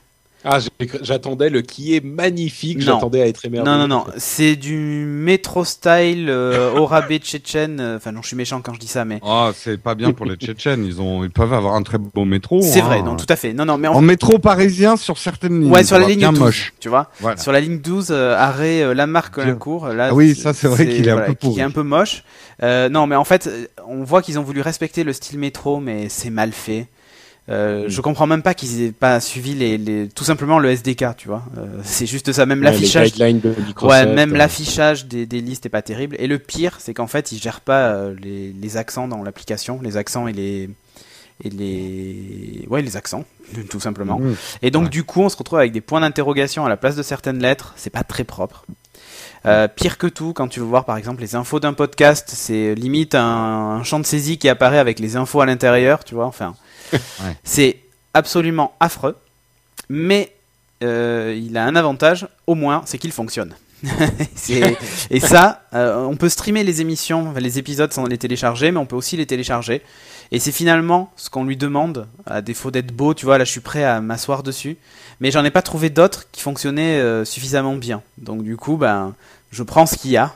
Ah, 0.47 0.59
j'attendais 1.03 1.51
le 1.51 1.61
qui 1.63 1.95
est 1.97 2.05
magnifique. 2.05 2.81
J'attendais 2.81 3.21
à 3.23 3.27
être 3.27 3.45
émerveillé. 3.45 3.77
Non, 3.77 3.87
non, 3.89 3.89
non, 3.89 4.05
c'est 4.17 4.57
du 4.57 5.05
métro 5.07 5.65
style 5.65 6.27
euh, 6.31 6.73
au 6.75 6.87
rabais 6.87 7.19
tchétchène. 7.19 7.79
euh, 7.81 7.97
Enfin, 7.97 8.13
non, 8.13 8.23
je 8.23 8.29
suis 8.29 8.37
méchant 8.37 8.61
quand 8.63 8.73
je 8.75 8.79
dis 8.79 8.87
ça, 8.87 9.05
mais 9.05 9.19
Oh, 9.23 9.51
c'est 9.55 9.81
pas 9.81 9.95
bien 9.95 10.13
pour 10.13 10.27
les 10.27 10.37
Tchétchènes. 10.37 10.85
Ils 10.85 11.01
ont, 11.01 11.25
ils 11.25 11.31
peuvent 11.31 11.53
avoir 11.53 11.75
un 11.75 11.83
très 11.83 11.99
beau 11.99 12.25
métro. 12.25 12.61
c'est 12.63 12.81
hein. 12.81 12.85
vrai, 12.85 13.03
non, 13.03 13.17
tout 13.17 13.27
à 13.29 13.37
fait. 13.37 13.53
Non, 13.53 13.65
non, 13.65 13.77
mais 13.79 13.89
en 13.89 13.95
En 13.95 14.01
métro 14.03 14.39
parisien 14.39 14.97
sur 14.97 15.19
certaines 15.19 15.61
lignes. 15.61 15.73
Ouais, 15.73 15.85
sur 15.85 15.99
la 15.99 16.07
ligne 16.07 16.19
bien 16.19 16.31
12, 16.33 16.41
moche. 16.41 16.73
tu 16.81 16.89
vois. 16.89 17.11
Voilà. 17.21 17.37
Sur 17.37 17.53
la 17.53 17.61
ligne 17.61 17.79
12, 17.81 18.09
euh, 18.11 18.35
arrêt 18.37 18.83
euh, 18.83 18.95
Lamarck 18.95 19.35
Bien. 19.35 19.45
Colincourt. 19.45 19.89
Là, 19.89 20.09
Ah 20.11 20.15
oui, 20.15 20.35
ça, 20.35 20.53
c'est 20.53 20.69
vrai 20.69 20.87
qu'il 20.89 21.07
est 21.09 21.11
un 21.11 21.19
peu 21.19 21.25
qui 21.27 21.31
est 21.33 21.35
pourri. 21.51 21.63
un 21.63 21.71
peu 21.71 21.83
moche. 21.83 22.23
Euh, 22.63 22.89
non, 22.89 23.07
mais 23.07 23.17
en 23.17 23.25
fait, 23.25 23.47
euh, 23.49 23.67
on 23.89 24.03
voit 24.05 24.23
qu'ils 24.23 24.39
ont 24.39 24.43
voulu 24.43 24.61
respecter 24.61 25.05
le 25.05 25.13
style 25.13 25.39
métro, 25.39 25.81
mais 25.81 26.09
c'est 26.09 26.31
mal 26.31 26.53
fait. 26.53 26.87
Euh, 27.49 27.87
Mm. 27.87 27.89
Je 27.89 28.01
comprends 28.01 28.27
même 28.27 28.43
pas 28.43 28.55
qu'ils 28.55 28.83
aient 28.83 28.91
pas 28.93 29.21
suivi 29.21 29.55
les, 29.55 29.79
les... 29.79 30.09
tout 30.09 30.25
simplement 30.25 30.59
le 30.59 30.71
SDK, 30.71 31.17
tu 31.17 31.29
vois. 31.29 31.43
Euh, 31.59 31.67
c'est 31.85 32.07
juste 32.07 32.33
ça, 32.33 32.45
même 32.47 32.59
Ouais, 32.59 32.65
l'affichage. 32.65 33.13
Ouais, 33.83 34.07
même 34.07 34.35
euh, 34.35 34.37
l'affichage 34.37 35.07
des, 35.07 35.27
des 35.27 35.41
listes 35.41 35.65
est 35.67 35.71
pas 35.71 35.83
terrible. 35.83 36.17
Et 36.19 36.27
le 36.27 36.39
pire, 36.39 36.77
c'est 36.81 36.93
qu'en 36.95 37.07
fait, 37.07 37.31
ils 37.33 37.41
gèrent 37.41 37.61
pas 37.61 38.09
les, 38.21 38.53
les 38.53 38.77
accents 38.77 39.07
dans 39.09 39.23
l'application, 39.23 39.81
les 39.83 39.97
accents 39.97 40.27
et 40.27 40.33
les 40.33 40.71
et 41.45 41.51
les 41.51 42.67
ouais 42.71 42.81
les 42.83 42.97
accents, 42.97 43.25
tout 43.71 43.81
simplement. 43.81 44.19
Mmh. 44.19 44.35
Et 44.63 44.71
donc 44.71 44.85
Ouais. 44.85 44.89
du 44.89 45.05
coup, 45.05 45.21
on 45.23 45.29
se 45.29 45.37
retrouve 45.37 45.59
avec 45.59 45.73
des 45.73 45.81
points 45.83 46.01
d'interrogation 46.01 46.65
à 46.65 46.69
la 46.69 46.77
place 46.77 46.97
de 46.97 47.03
certaines 47.03 47.41
lettres. 47.41 47.75
C'est 47.77 47.91
pas 47.91 48.03
très 48.05 48.25
propre. 48.25 48.65
Euh, 49.45 49.69
pire 49.69 49.99
que 49.99 50.07
tout, 50.09 50.33
quand 50.33 50.49
tu 50.49 50.59
veux 50.61 50.67
voir 50.67 50.85
par 50.85 50.97
exemple 50.97 51.21
les 51.21 51.35
infos 51.37 51.61
d'un 51.61 51.75
podcast, 51.75 52.31
c'est 52.33 52.75
limite 52.75 53.15
un, 53.15 53.23
un 53.79 53.83
champ 53.85 54.01
de 54.01 54.07
saisie 54.07 54.39
qui 54.39 54.49
apparaît 54.49 54.79
avec 54.79 54.99
les 54.99 55.15
infos 55.17 55.41
à 55.41 55.47
l'intérieur, 55.47 56.03
tu 56.05 56.15
vois. 56.17 56.27
Enfin, 56.27 56.55
C'est 57.45 57.81
absolument 58.15 58.75
affreux. 58.81 59.17
Mais 59.89 60.33
euh, 60.83 61.39
il 61.41 61.57
a 61.57 61.65
un 61.65 61.77
avantage, 61.77 62.29
au 62.47 62.55
moins, 62.55 62.83
c'est 62.87 62.99
qu'il 62.99 63.13
fonctionne. 63.13 63.55
Et 65.11 65.21
ça, 65.21 65.63
euh, 65.75 66.05
on 66.05 66.17
peut 66.17 66.29
streamer 66.29 66.65
les 66.65 66.81
émissions, 66.81 67.33
les 67.35 67.59
épisodes 67.59 67.93
sans 67.93 68.07
les 68.07 68.19
télécharger, 68.19 68.71
mais 68.71 68.79
on 68.79 68.87
peut 68.87 68.97
aussi 68.97 69.17
les 69.17 69.27
télécharger. 69.27 69.83
Et 70.33 70.41
c'est 70.41 70.53
finalement 70.53 71.13
ce 71.17 71.31
qu'on 71.31 71.45
lui 71.45 71.57
demande, 71.57 72.09
à 72.27 72.43
défaut 72.43 72.71
d'être 72.71 72.93
beau, 72.93 73.15
tu 73.15 73.27
vois, 73.27 73.39
là 73.39 73.45
je 73.45 73.51
suis 73.51 73.61
prêt 73.61 73.85
à 73.85 74.01
m'asseoir 74.01 74.43
dessus. 74.43 74.77
Mais 75.21 75.31
j'en 75.31 75.45
ai 75.45 75.51
pas 75.51 75.63
trouvé 75.63 75.89
d'autres 75.91 76.27
qui 76.33 76.41
fonctionnaient 76.41 76.99
euh, 77.01 77.25
suffisamment 77.25 77.77
bien. 77.77 78.03
Donc 78.19 78.43
du 78.43 78.57
coup, 78.57 78.77
ben, 78.77 79.15
je 79.51 79.63
prends 79.63 79.87
ce 79.87 79.97
qu'il 79.97 80.11
y 80.11 80.17
a. 80.17 80.35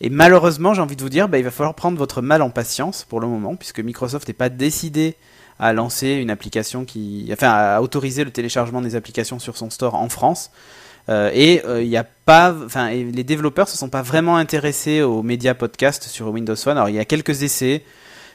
Et 0.00 0.10
malheureusement, 0.10 0.74
j'ai 0.74 0.82
envie 0.82 0.96
de 0.96 1.02
vous 1.02 1.08
dire, 1.08 1.28
ben, 1.28 1.38
il 1.38 1.44
va 1.44 1.50
falloir 1.50 1.74
prendre 1.74 1.96
votre 1.96 2.22
mal 2.22 2.42
en 2.42 2.50
patience 2.50 3.06
pour 3.08 3.20
le 3.20 3.28
moment, 3.28 3.54
puisque 3.54 3.80
Microsoft 3.80 4.26
n'est 4.26 4.34
pas 4.34 4.48
décidé 4.48 5.14
à 5.60 5.72
lancer 5.72 6.08
une 6.14 6.30
application 6.30 6.84
qui, 6.84 7.28
enfin, 7.32 7.50
à 7.50 7.80
autoriser 7.80 8.24
le 8.24 8.30
téléchargement 8.30 8.80
des 8.80 8.96
applications 8.96 9.38
sur 9.38 9.56
son 9.56 9.70
store 9.70 9.94
en 9.94 10.08
France. 10.08 10.50
Euh, 11.08 11.30
et 11.34 11.62
euh, 11.64 11.82
il 11.82 11.88
y 11.88 11.96
a 11.96 12.04
pas, 12.04 12.54
enfin, 12.64 12.90
les 12.90 13.24
développeurs 13.24 13.68
se 13.68 13.76
sont 13.76 13.88
pas 13.88 14.02
vraiment 14.02 14.36
intéressés 14.36 15.02
aux 15.02 15.22
médias 15.22 15.54
podcast 15.54 16.04
sur 16.04 16.28
Windows 16.28 16.56
Phone. 16.56 16.76
Alors 16.76 16.88
il 16.88 16.94
y 16.94 16.98
a 16.98 17.04
quelques 17.04 17.42
essais, 17.42 17.84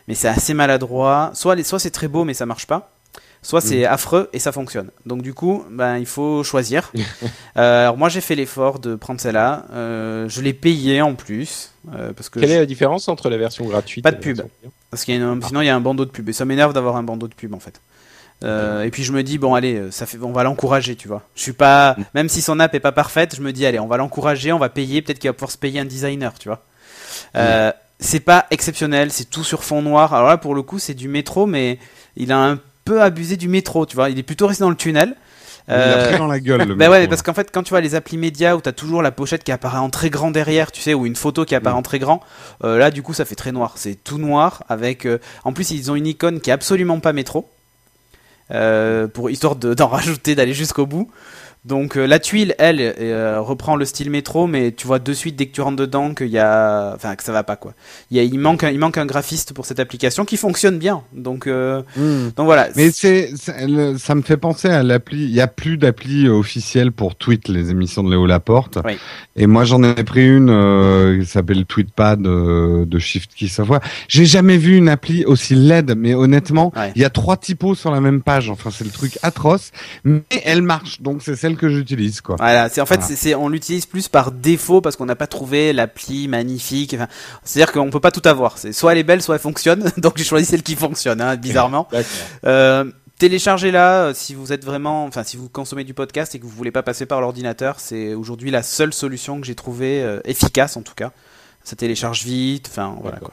mais 0.08 0.13
c'est 0.13 0.27
assez 0.27 0.53
maladroit. 0.53 1.31
Soit, 1.33 1.61
soit 1.64 1.79
c'est 1.79 1.92
très 1.92 2.07
beau 2.07 2.24
mais 2.24 2.33
ça 2.33 2.46
marche 2.46 2.68
pas. 2.68 2.95
Soit 3.46 3.62
c'est 3.62 3.86
affreux 3.86 4.27
et 4.34 4.40
ça 4.40 4.51
fonctionne. 4.51 4.90
Donc 5.05 5.22
du 5.22 5.36
coup, 5.36 5.64
ben 5.70 5.98
il 6.00 6.08
faut 6.08 6.44
choisir. 6.44 6.92
Euh, 7.58 7.84
alors 7.84 7.96
moi 7.98 8.10
j'ai 8.10 8.20
fait 8.20 8.36
l'effort 8.36 8.79
de 8.79 8.96
prendre 8.96 9.22
celle-là. 9.22 9.66
Euh, 9.72 10.27
je 10.27 10.42
l'ai 10.42 10.51
payé 10.51 11.01
en 11.01 11.14
plus 11.16 11.72
euh, 11.94 12.12
parce 12.12 12.27
que 12.27 12.40
Quelle 12.42 12.50
je- 12.50 12.55
est 12.55 12.60
la 12.60 12.66
différence 12.66 13.08
entre 13.08 13.29
la 13.29 13.38
version 13.38 13.64
gratuite 13.66 14.03
Pas 14.03 14.12
de 14.12 14.18
pub. 14.18 14.42
parce 14.92 15.05
qu'il 15.05 15.16
y 15.16 15.18
a 15.18 15.22
une- 15.25 15.42
sinon 15.42 15.62
il 15.62 15.68
y 15.68 15.70
a 15.70 15.75
un 15.75 15.79
bandeau 15.79 16.03
de 16.03 16.10
pub 16.10 16.27
et 16.27 16.34
ça 16.34 16.44
m'énerve 16.44 16.74
d'avoir 16.74 16.98
un 16.98 17.03
bandeau 17.03 17.29
de 17.29 17.34
pub 17.34 17.53
en 17.53 17.60
fait. 17.62 17.79
Euh, 18.44 18.84
et 18.84 18.90
puis 18.92 19.03
je 19.05 19.14
me 19.14 19.24
dis 19.24 19.38
bon 19.38 19.53
allez 19.55 19.90
ça 19.92 20.05
fait 20.05 20.18
on 20.22 20.34
va 20.34 20.44
l'encourager 20.44 20.98
tu 20.98 21.08
vois. 21.08 21.22
Je 21.36 21.44
suis 21.44 21.53
pas 21.53 21.96
même 22.14 22.27
si 22.27 22.42
son 22.42 22.60
app 22.60 22.75
est 22.75 22.81
pas 22.81 22.92
parfaite 22.92 23.34
je 23.38 23.42
me 23.42 23.53
dis 23.53 23.66
allez 23.66 23.79
on 23.79 23.88
va 23.88 23.96
l'encourager 23.96 24.51
on 24.51 24.60
va 24.60 24.68
payer 24.68 25.01
peut-être 25.01 25.20
qu'il 25.20 25.29
va 25.29 25.34
pouvoir 25.34 25.51
se 25.51 25.58
payer 25.58 25.79
un 25.79 25.86
designer 25.86 26.34
tu 26.38 26.50
vois. 26.50 26.62
Euh, 27.38 27.72
c'est 28.01 28.20
pas 28.20 28.48
exceptionnel 28.51 29.12
c'est 29.12 29.29
tout 29.29 29.46
sur 29.46 29.64
fond 29.64 29.81
noir 29.81 30.14
alors 30.14 30.27
là 30.27 30.38
pour 30.38 30.55
le 30.55 30.62
coup 30.64 30.79
c'est 30.79 30.94
du 30.96 31.08
métro 31.08 31.46
mais 31.46 31.79
il 32.18 32.34
a 32.34 32.38
un 32.40 32.60
peu 32.85 33.01
abusé 33.01 33.35
du 33.35 33.48
métro 33.50 33.85
tu 33.85 33.95
vois 33.95 34.09
il 34.09 34.17
est 34.19 34.24
plutôt 34.24 34.48
resté 34.48 34.63
dans 34.63 34.69
le 34.69 34.75
tunnel. 34.77 35.15
Il 35.67 35.74
a 35.74 35.77
Euh, 35.77 36.09
pris 36.09 36.17
dans 36.19 36.27
la 36.27 36.39
gueule. 36.39 36.61
Le 36.67 36.75
bah 36.75 36.91
ouais, 36.91 37.07
parce 37.07 37.24
qu'en 37.24 37.33
fait, 37.33 37.50
quand 37.51 37.63
tu 37.63 37.71
vois 37.71 37.81
les 37.81 37.95
applis 37.95 38.17
médias 38.19 38.53
où 38.55 38.61
t'as 38.61 38.71
toujours 38.71 39.01
la 39.01 39.09
pochette 39.11 39.43
qui 39.43 39.51
apparaît 39.51 39.79
en 39.79 39.89
très 39.89 40.11
grand 40.11 40.29
derrière, 40.29 40.71
tu 40.71 40.79
sais, 40.79 40.93
ou 40.93 41.07
une 41.07 41.15
photo 41.15 41.43
qui 41.43 41.55
apparaît 41.55 41.74
Mm. 41.75 41.79
en 41.79 41.81
très 41.81 41.98
grand, 41.98 42.21
euh, 42.63 42.77
là, 42.77 42.91
du 42.91 43.01
coup, 43.01 43.15
ça 43.15 43.25
fait 43.25 43.33
très 43.33 43.51
noir. 43.51 43.74
C'est 43.75 43.95
tout 44.03 44.19
noir 44.19 44.63
avec. 44.69 45.07
euh, 45.07 45.17
En 45.43 45.53
plus, 45.53 45.71
ils 45.71 45.89
ont 45.89 45.95
une 45.95 46.05
icône 46.05 46.39
qui 46.39 46.51
est 46.51 46.53
absolument 46.53 47.00
pas 47.00 47.13
métro, 47.13 47.50
pour 49.13 49.29
histoire 49.31 49.55
de- 49.55 49.74
d'en 49.74 49.87
rajouter, 49.98 50.35
d'aller 50.35 50.53
jusqu'au 50.53 50.85
bout. 50.85 51.09
Donc 51.65 51.97
euh, 51.97 52.05
la 52.05 52.19
tuile, 52.19 52.53
elle, 52.59 52.79
euh, 52.79 53.41
reprend 53.41 53.75
le 53.75 53.85
style 53.85 54.11
métro, 54.11 54.45
mais 54.45 54.71
tu 54.71 54.85
vois 54.85 54.99
de 54.99 55.13
suite 55.13 55.35
dès 55.35 55.47
que 55.47 55.51
tu 55.51 55.61
rentres 55.61 55.77
dedans 55.77 56.13
qu'il 56.13 56.27
y 56.27 56.37
a, 56.37 56.93
enfin 56.95 57.15
que 57.15 57.23
ça 57.23 57.31
va 57.31 57.43
pas 57.43 57.55
quoi. 57.55 57.73
Il, 58.11 58.17
y 58.17 58.19
a, 58.19 58.23
il 58.23 58.37
manque, 58.37 58.63
un, 58.63 58.69
il 58.69 58.77
manque 58.77 58.99
un 58.99 59.05
graphiste 59.07 59.53
pour 59.53 59.65
cette 59.65 59.79
application 59.79 60.25
qui 60.25 60.37
fonctionne 60.37 60.77
bien. 60.77 61.01
Donc, 61.13 61.47
euh, 61.47 61.81
Mmh. 61.97 62.29
donc 62.35 62.45
voilà. 62.45 62.67
Mais 62.75 62.91
c'est, 62.91 63.31
ça 63.35 64.15
me 64.15 64.21
fait 64.21 64.37
penser 64.37 64.67
à 64.69 64.83
l'appli. 64.83 65.23
Il 65.23 65.31
y 65.31 65.41
a 65.41 65.47
plus 65.47 65.77
d'appli 65.77 66.27
officielle 66.29 66.91
pour 66.91 67.15
tweet 67.15 67.47
les 67.47 67.71
émissions 67.71 68.03
de 68.03 68.11
Léo 68.11 68.25
Laporte. 68.27 68.77
Oui. 68.85 68.97
Et 69.35 69.47
moi, 69.47 69.63
j'en 69.65 69.81
ai 69.83 70.03
pris 70.03 70.27
une 70.27 71.19
qui 71.21 71.25
s'appelle 71.27 71.65
Tweetpad 71.65 72.21
de 72.21 72.99
Shift 72.99 73.31
Key 73.35 73.47
Software. 73.47 73.79
J'ai 74.07 74.25
jamais 74.25 74.57
vu 74.57 74.77
une 74.77 74.89
appli 74.89 75.25
aussi 75.25 75.55
laide, 75.55 75.95
mais 75.97 76.13
honnêtement, 76.13 76.71
il 76.75 76.79
Ouais. 76.79 76.91
y 76.95 77.03
a 77.05 77.09
trois 77.09 77.37
typos 77.37 77.75
sur 77.75 77.91
la 77.91 78.01
même 78.01 78.21
page. 78.21 78.49
Enfin, 78.49 78.69
c'est 78.71 78.83
le 78.83 78.91
truc 78.91 79.17
atroce, 79.23 79.71
mais 80.03 80.21
elle 80.43 80.61
marche. 80.61 81.01
Donc, 81.01 81.21
c'est 81.23 81.35
celle 81.35 81.54
que 81.55 81.70
j'utilise, 81.70 82.22
quoi. 82.22 82.35
Voilà, 82.37 82.70
c'est 82.70 82.81
en 82.81 82.85
fait 82.85 83.00
Voilà. 83.00 83.15
c'est, 83.15 83.35
on 83.35 83.50
l'utilise 83.50 83.85
plus 83.85 84.07
par 84.07 84.31
défaut 84.31 84.81
parce 84.81 84.96
qu'on 84.96 85.05
n'a 85.05 85.15
pas 85.15 85.27
trouvé 85.27 85.74
l'appli 85.74 86.27
magnifique. 86.27 86.94
Enfin, 86.94 87.07
c'est-à-dire 87.44 87.72
qu'on 87.72 87.89
peut 87.89 88.00
pas 88.00 88.11
tout 88.11 88.27
avoir. 88.27 88.57
C'est 88.57 88.74
soit 88.74 88.91
elle 88.94 88.98
est 89.00 89.03
belle, 89.03 89.22
soit 89.22 89.35
elle 89.35 89.41
fonctionne. 89.41 89.91
Donc 89.98 90.18
j'ai 90.18 90.24
choisi 90.24 90.46
celle 90.46 90.63
qui 90.63 90.75
fonctionne, 90.75 91.22
hein, 91.22 91.35
bizarrement. 91.35 91.87
Euh, 92.46 92.85
téléchargez-la 93.20 94.07
euh, 94.07 94.13
si 94.13 94.35
vous 94.35 94.51
êtes 94.53 94.65
vraiment, 94.65 95.05
enfin 95.05 95.24
si 95.24 95.37
vous 95.37 95.50
consommez 95.50 95.83
du 95.83 95.94
podcast 95.94 96.35
et 96.35 96.39
que 96.39 96.44
vous 96.44 96.50
voulez 96.50 96.72
pas 96.72 96.83
passer 96.83 97.05
par 97.05 97.22
l'ordinateur. 97.22 97.79
C'est 97.79 98.13
aujourd'hui 98.13 98.51
la 98.51 98.63
seule 98.63 98.94
solution 98.94 99.39
que 99.39 99.48
j'ai 99.48 99.55
trouvée 99.55 100.03
euh, 100.03 100.20
efficace 100.25 100.77
en 100.77 100.81
tout 100.81 100.96
cas. 100.96 101.11
Ça 101.63 101.75
télécharge 101.75 102.24
vite. 102.24 102.68
Enfin 102.70 102.96
voilà 103.01 103.18
quoi. 103.18 103.31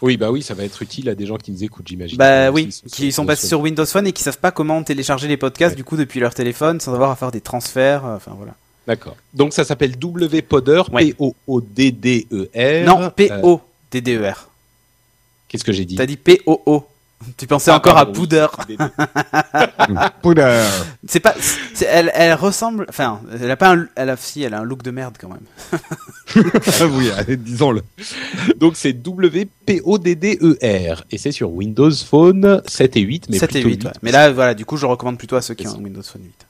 Oui, 0.00 0.16
bah 0.16 0.30
oui, 0.30 0.42
ça 0.42 0.54
va 0.54 0.64
être 0.64 0.80
utile 0.80 1.08
à 1.08 1.14
des 1.16 1.26
gens 1.26 1.36
qui 1.38 1.50
nous 1.50 1.64
écoutent, 1.64 1.88
j'imagine. 1.88 2.18
Bah 2.18 2.50
oui, 2.52 2.68
qui 2.92 3.10
sont 3.10 3.26
passés 3.26 3.48
sur 3.48 3.60
Windows 3.60 3.84
Phone 3.84 4.06
et 4.06 4.12
qui 4.12 4.22
savent 4.22 4.38
pas 4.38 4.52
comment 4.52 4.82
télécharger 4.84 5.26
les 5.26 5.36
podcasts 5.36 5.72
Ouais. 5.72 5.76
du 5.76 5.82
coup 5.84 5.96
depuis 5.96 6.20
leur 6.20 6.34
téléphone 6.34 6.78
sans 6.80 6.94
avoir 6.94 7.10
à 7.10 7.16
faire 7.16 7.32
des 7.32 7.40
transferts. 7.40 8.06
euh, 8.06 8.16
Enfin 8.16 8.32
voilà. 8.36 8.54
D'accord. 8.86 9.16
Donc 9.34 9.52
ça 9.52 9.64
s'appelle 9.64 9.94
WPodder, 10.00 10.82
Ouais. 10.92 11.12
P-O-O-D-D-E-R. 11.12 12.86
non, 12.86 13.02
Euh, 13.02 13.10
P 13.10 13.28
O 13.42 13.60
D 13.90 14.00
D 14.00 14.16
E 14.16 14.30
R. 14.30 14.48
Qu'est-ce 15.48 15.64
que 15.64 15.72
j'ai 15.72 15.84
dit? 15.84 15.96
T'as 15.96 16.06
dit 16.06 16.16
P 16.16 16.40
O 16.46 16.62
O. 16.66 16.84
Tu 17.36 17.46
pensais 17.46 17.70
Ah, 17.70 17.76
encore 17.76 17.94
pardon, 17.94 18.12
à 18.12 18.14
oui. 18.14 18.18
Powder. 18.26 18.46
Powder. 20.22 20.62
C'est 21.06 21.20
pas, 21.20 21.34
c'est- 21.74 21.88
elle, 21.90 22.10
elle 22.14 22.34
ressemble, 22.34 22.86
enfin, 22.88 23.20
elle 23.40 23.50
a 23.50 23.56
pas 23.56 23.74
un, 23.74 23.86
elle 23.96 24.10
a, 24.10 24.16
si, 24.16 24.42
elle 24.42 24.54
a 24.54 24.60
un 24.60 24.64
look 24.64 24.82
de 24.82 24.90
merde 24.90 25.16
quand 25.20 25.28
même. 25.28 25.40
oui, 26.92 27.10
allez, 27.10 27.36
disons-le. 27.36 27.82
Donc 28.56 28.76
c'est 28.76 28.92
W-P-O-D-D-E-R. 28.92 31.04
Et 31.10 31.18
c'est 31.18 31.32
sur 31.32 31.50
Windows 31.50 31.90
Phone 31.90 32.62
7 32.66 32.96
et 32.96 33.00
8. 33.00 33.26
Mais 33.30 33.38
7 33.38 33.56
et 33.56 33.62
plutôt 33.62 33.68
8, 33.68 33.84
ouais. 33.86 33.90
Mais 34.02 34.12
là, 34.12 34.30
voilà, 34.32 34.54
du 34.54 34.64
coup, 34.64 34.76
je 34.76 34.86
recommande 34.86 35.18
plutôt 35.18 35.36
à 35.36 35.42
ceux 35.42 35.54
qui 35.54 35.66
ont 35.66 35.76
Windows 35.78 36.02
Phone 36.02 36.22
8. 36.24 36.46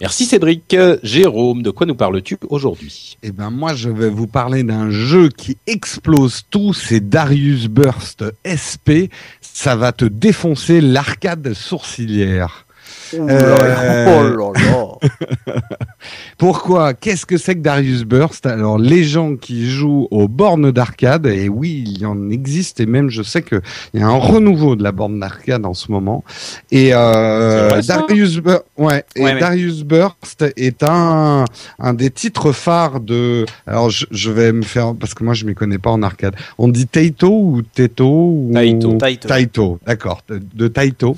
Merci 0.00 0.26
Cédric. 0.26 0.76
Jérôme, 1.02 1.62
de 1.62 1.70
quoi 1.70 1.84
nous 1.84 1.96
parles-tu 1.96 2.38
aujourd'hui? 2.50 3.16
Eh 3.24 3.32
ben 3.32 3.50
moi 3.50 3.74
je 3.74 3.88
vais 3.88 4.08
vous 4.08 4.28
parler 4.28 4.62
d'un 4.62 4.90
jeu 4.90 5.28
qui 5.28 5.58
explose 5.66 6.44
tout, 6.50 6.72
c'est 6.72 7.08
Darius 7.08 7.66
Burst 7.66 8.24
SP. 8.46 9.10
Ça 9.40 9.74
va 9.74 9.90
te 9.90 10.04
défoncer 10.04 10.80
l'arcade 10.80 11.52
sourcilière. 11.52 12.66
Euh, 13.14 14.06
Oh 14.08 14.52
là 14.54 14.98
là. 15.46 15.58
Pourquoi? 16.38 16.94
Qu'est-ce 16.94 17.26
que 17.26 17.36
c'est 17.36 17.54
que 17.56 17.60
Darius 17.60 18.04
Burst? 18.04 18.46
Alors 18.46 18.78
les 18.78 19.04
gens 19.04 19.36
qui 19.36 19.68
jouent 19.70 20.06
aux 20.10 20.28
bornes 20.28 20.70
d'arcade, 20.70 21.26
et 21.26 21.48
oui, 21.48 21.84
il 21.86 21.98
y 22.00 22.06
en 22.06 22.30
existe, 22.30 22.80
et 22.80 22.86
même 22.86 23.10
je 23.10 23.22
sais 23.22 23.42
que 23.42 23.60
il 23.94 24.00
y 24.00 24.02
a 24.02 24.06
un 24.06 24.16
renouveau 24.18 24.76
de 24.76 24.82
la 24.82 24.92
borne 24.92 25.18
d'arcade 25.20 25.66
en 25.66 25.74
ce 25.74 25.90
moment. 25.90 26.24
Et 26.70 26.90
euh, 26.92 27.80
Darius, 27.82 28.38
Bur- 28.38 28.62
ouais, 28.76 29.04
et 29.16 29.22
Ouais, 29.22 29.34
mais- 29.34 29.40
Darius 29.40 29.82
Burst 29.84 30.44
est 30.56 30.82
un 30.82 31.44
un 31.78 31.94
des 31.94 32.10
titres 32.10 32.52
phares 32.52 33.00
de. 33.00 33.44
Alors 33.66 33.90
je, 33.90 34.06
je 34.10 34.30
vais 34.30 34.52
me 34.52 34.62
faire 34.62 34.94
parce 34.98 35.14
que 35.14 35.24
moi 35.24 35.34
je 35.34 35.44
m'y 35.44 35.54
connais 35.54 35.78
pas 35.78 35.90
en 35.90 36.02
arcade. 36.02 36.34
On 36.58 36.68
dit 36.68 36.86
Taito 36.86 37.28
ou 37.30 37.62
Teto 37.62 38.06
ou 38.08 38.50
Taito. 38.54 38.92
Taito. 38.98 39.28
Taito, 39.28 39.78
d'accord, 39.86 40.22
de, 40.28 40.40
de 40.54 40.68
Taito, 40.68 41.16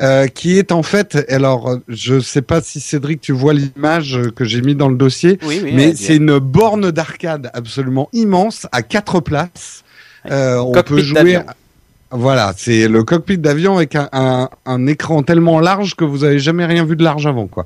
euh, 0.00 0.26
qui 0.28 0.58
est 0.58 0.72
en 0.72 0.82
fait, 0.82 1.21
alors 1.28 1.78
je 1.88 2.20
sais 2.20 2.42
pas 2.42 2.60
si 2.60 2.80
Cédric 2.80 3.20
tu 3.20 3.32
vois 3.32 3.54
l'image 3.54 4.18
que 4.36 4.44
j'ai 4.44 4.62
mis 4.62 4.74
dans 4.74 4.88
le 4.88 4.96
dossier, 4.96 5.38
Oui, 5.46 5.60
oui. 5.62 5.72
mais 5.74 5.94
c'est 5.94 6.16
une 6.16 6.38
borne 6.38 6.90
d'arcade 6.90 7.50
absolument 7.54 8.08
immense 8.12 8.66
à 8.72 8.82
quatre 8.82 9.20
places. 9.20 9.82
Euh, 10.30 10.56
on 10.58 10.72
peut 10.82 10.98
jouer. 11.00 11.40
Voilà, 12.14 12.52
c'est 12.54 12.88
le 12.88 13.04
cockpit 13.04 13.38
d'avion 13.38 13.76
avec 13.78 13.96
un, 13.96 14.06
un, 14.12 14.50
un 14.66 14.86
écran 14.86 15.22
tellement 15.22 15.60
large 15.60 15.94
que 15.94 16.04
vous 16.04 16.24
avez 16.24 16.38
jamais 16.38 16.66
rien 16.66 16.84
vu 16.84 16.94
de 16.94 17.02
large 17.02 17.26
avant, 17.26 17.46
quoi. 17.46 17.64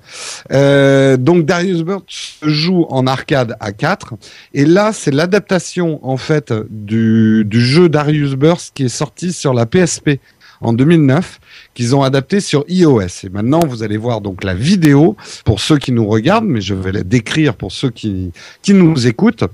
Euh, 0.52 1.16
donc 1.16 1.46
Darius 1.46 1.82
Burst 1.82 2.04
se 2.08 2.48
joue 2.48 2.86
en 2.88 3.08
arcade 3.08 3.56
à 3.58 3.72
4 3.72 4.14
et 4.54 4.64
là 4.64 4.92
c'est 4.92 5.10
l'adaptation 5.10 5.98
en 6.08 6.16
fait 6.16 6.54
du, 6.70 7.42
du 7.44 7.60
jeu 7.60 7.88
Darius 7.88 8.34
Burst 8.34 8.70
qui 8.72 8.84
est 8.84 8.88
sorti 8.88 9.32
sur 9.32 9.52
la 9.52 9.66
PSP 9.66 10.20
en 10.60 10.72
2009 10.72 11.40
qu'ils 11.74 11.94
ont 11.96 12.02
adapté 12.02 12.40
sur 12.40 12.64
iOS 12.68 13.00
et 13.24 13.28
maintenant 13.30 13.60
vous 13.66 13.82
allez 13.82 13.96
voir 13.96 14.20
donc 14.20 14.44
la 14.44 14.54
vidéo 14.54 15.16
pour 15.44 15.60
ceux 15.60 15.78
qui 15.78 15.92
nous 15.92 16.06
regardent 16.06 16.46
mais 16.46 16.60
je 16.60 16.74
vais 16.74 16.92
la 16.92 17.02
décrire 17.02 17.54
pour 17.54 17.72
ceux 17.72 17.90
qui 17.90 18.32
qui 18.62 18.74
nous 18.74 19.06
écoutent 19.06 19.44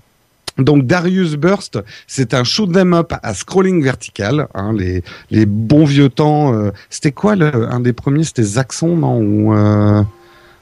donc 0.58 0.86
Darius 0.86 1.36
Burst, 1.36 1.78
c'est 2.06 2.34
un 2.34 2.44
shoot 2.44 2.68
'em 2.76 2.92
up 2.92 3.14
à 3.22 3.32
scrolling 3.32 3.82
vertical. 3.82 4.48
Hein, 4.54 4.74
les 4.78 5.02
les 5.30 5.46
bons 5.46 5.86
vieux 5.86 6.10
temps. 6.10 6.52
euh, 6.52 6.72
c'était 6.90 7.10
quoi 7.10 7.36
le 7.36 7.72
un 7.72 7.80
des 7.80 7.94
premiers? 7.94 8.24
C'était 8.24 8.42
Zaxxon, 8.42 8.96
non 8.98 9.18
Ou, 9.18 9.54
euh, 9.54 10.02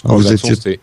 oh, 0.04 0.14
vous 0.14 0.22
Zaxxon, 0.22 0.48
étiez- 0.52 0.80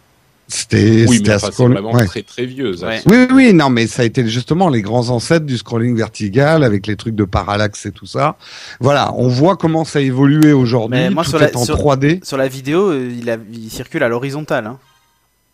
c'était- 0.48 1.06
Oui, 1.08 1.22
mais 1.26 1.36
enfin, 1.36 1.50
scroll- 1.50 1.74
vraiment 1.74 1.92
ouais. 1.94 2.06
très 2.06 2.24
très 2.24 2.46
vieux. 2.46 2.76
Ouais. 2.84 3.02
Oui, 3.06 3.28
oui, 3.34 3.54
non, 3.54 3.70
mais 3.70 3.86
ça 3.88 4.02
a 4.02 4.06
été 4.06 4.28
justement 4.28 4.70
les 4.70 4.82
grands 4.82 5.10
ancêtres 5.10 5.46
du 5.46 5.58
scrolling 5.58 5.96
vertical 5.96 6.64
avec 6.64 6.88
les 6.88 6.96
trucs 6.96 7.16
de 7.16 7.24
parallaxe 7.26 7.86
et 7.86 7.92
tout 7.92 8.06
ça. 8.06 8.38
Voilà, 8.80 9.14
on 9.16 9.28
voit 9.28 9.58
comment 9.58 9.84
ça 9.86 10.00
a 10.00 10.02
évolué 10.02 10.54
aujourd'hui. 10.54 11.10
Moi, 11.10 11.24
tout 11.24 11.30
sur 11.32 11.40
la- 11.40 11.50
en 11.56 11.66
sur- 11.66 11.78
3D. 11.78 12.20
Sur 12.24 12.38
la 12.38 12.48
vidéo, 12.48 12.90
euh, 12.92 13.14
il, 13.20 13.30
a, 13.30 13.38
il 13.52 13.70
circule 13.70 14.04
à 14.04 14.08
l'horizontale, 14.10 14.66
hein, 14.68 14.80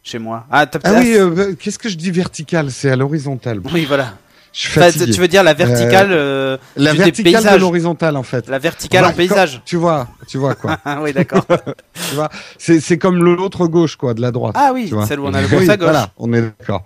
chez 0.04 0.20
moi. 0.20 0.46
Ah, 0.52 0.66
t'as 0.68 0.80
Ah 0.84 0.94
oui, 1.00 1.14
euh, 1.16 1.54
qu'est-ce 1.60 1.80
que 1.80 1.90
je 1.90 1.96
dis 1.98 2.12
vertical? 2.12 2.70
C'est 2.72 2.90
à 2.92 2.96
l'horizontale. 2.96 3.62
oui, 3.74 3.86
voilà. 3.86 4.16
Je 4.54 4.60
suis 4.60 4.70
Enfin, 4.80 4.92
fatigué. 4.92 5.12
tu 5.14 5.20
veux 5.20 5.28
dire 5.28 5.44
la 5.44 5.56
verticale, 5.56 6.10
euh, 6.12 6.58
La 6.78 6.94
verticale 6.94 7.44
de 7.56 7.60
l'horizontale 7.60 8.16
en 8.18 8.22
fait. 8.24 8.48
la 8.50 8.60
verticale 8.60 9.04
en 9.06 9.12
paysage. 9.12 9.62
Tu 9.66 9.78
vois, 9.78 10.08
tu 10.28 10.38
vois 10.38 10.54
quoi. 10.54 10.78
Ah 10.86 11.00
oui, 11.04 11.12
d'accord. 11.12 11.44
tu 12.10 12.14
vois, 12.16 12.30
c'est 12.60 12.80
c'est 12.80 13.00
comme 13.00 13.24
l'autre 13.24 13.66
gauche 13.66 13.96
quoi, 13.96 14.14
de 14.14 14.22
la 14.22 14.32
droite. 14.32 14.54
Ah 14.56 14.70
oui, 14.74 14.86
tu 14.90 14.94
vois. 14.94 15.08
celle 15.08 15.20
où 15.22 15.26
on 15.26 15.34
a 15.34 15.42
le 15.42 15.48
Oui, 15.52 15.58
pouce 15.58 15.70
à 15.70 15.76
gauche. 15.78 15.86
Voilà, 15.86 16.10
on 16.18 16.32
est 16.34 16.42
d'accord. 16.42 16.84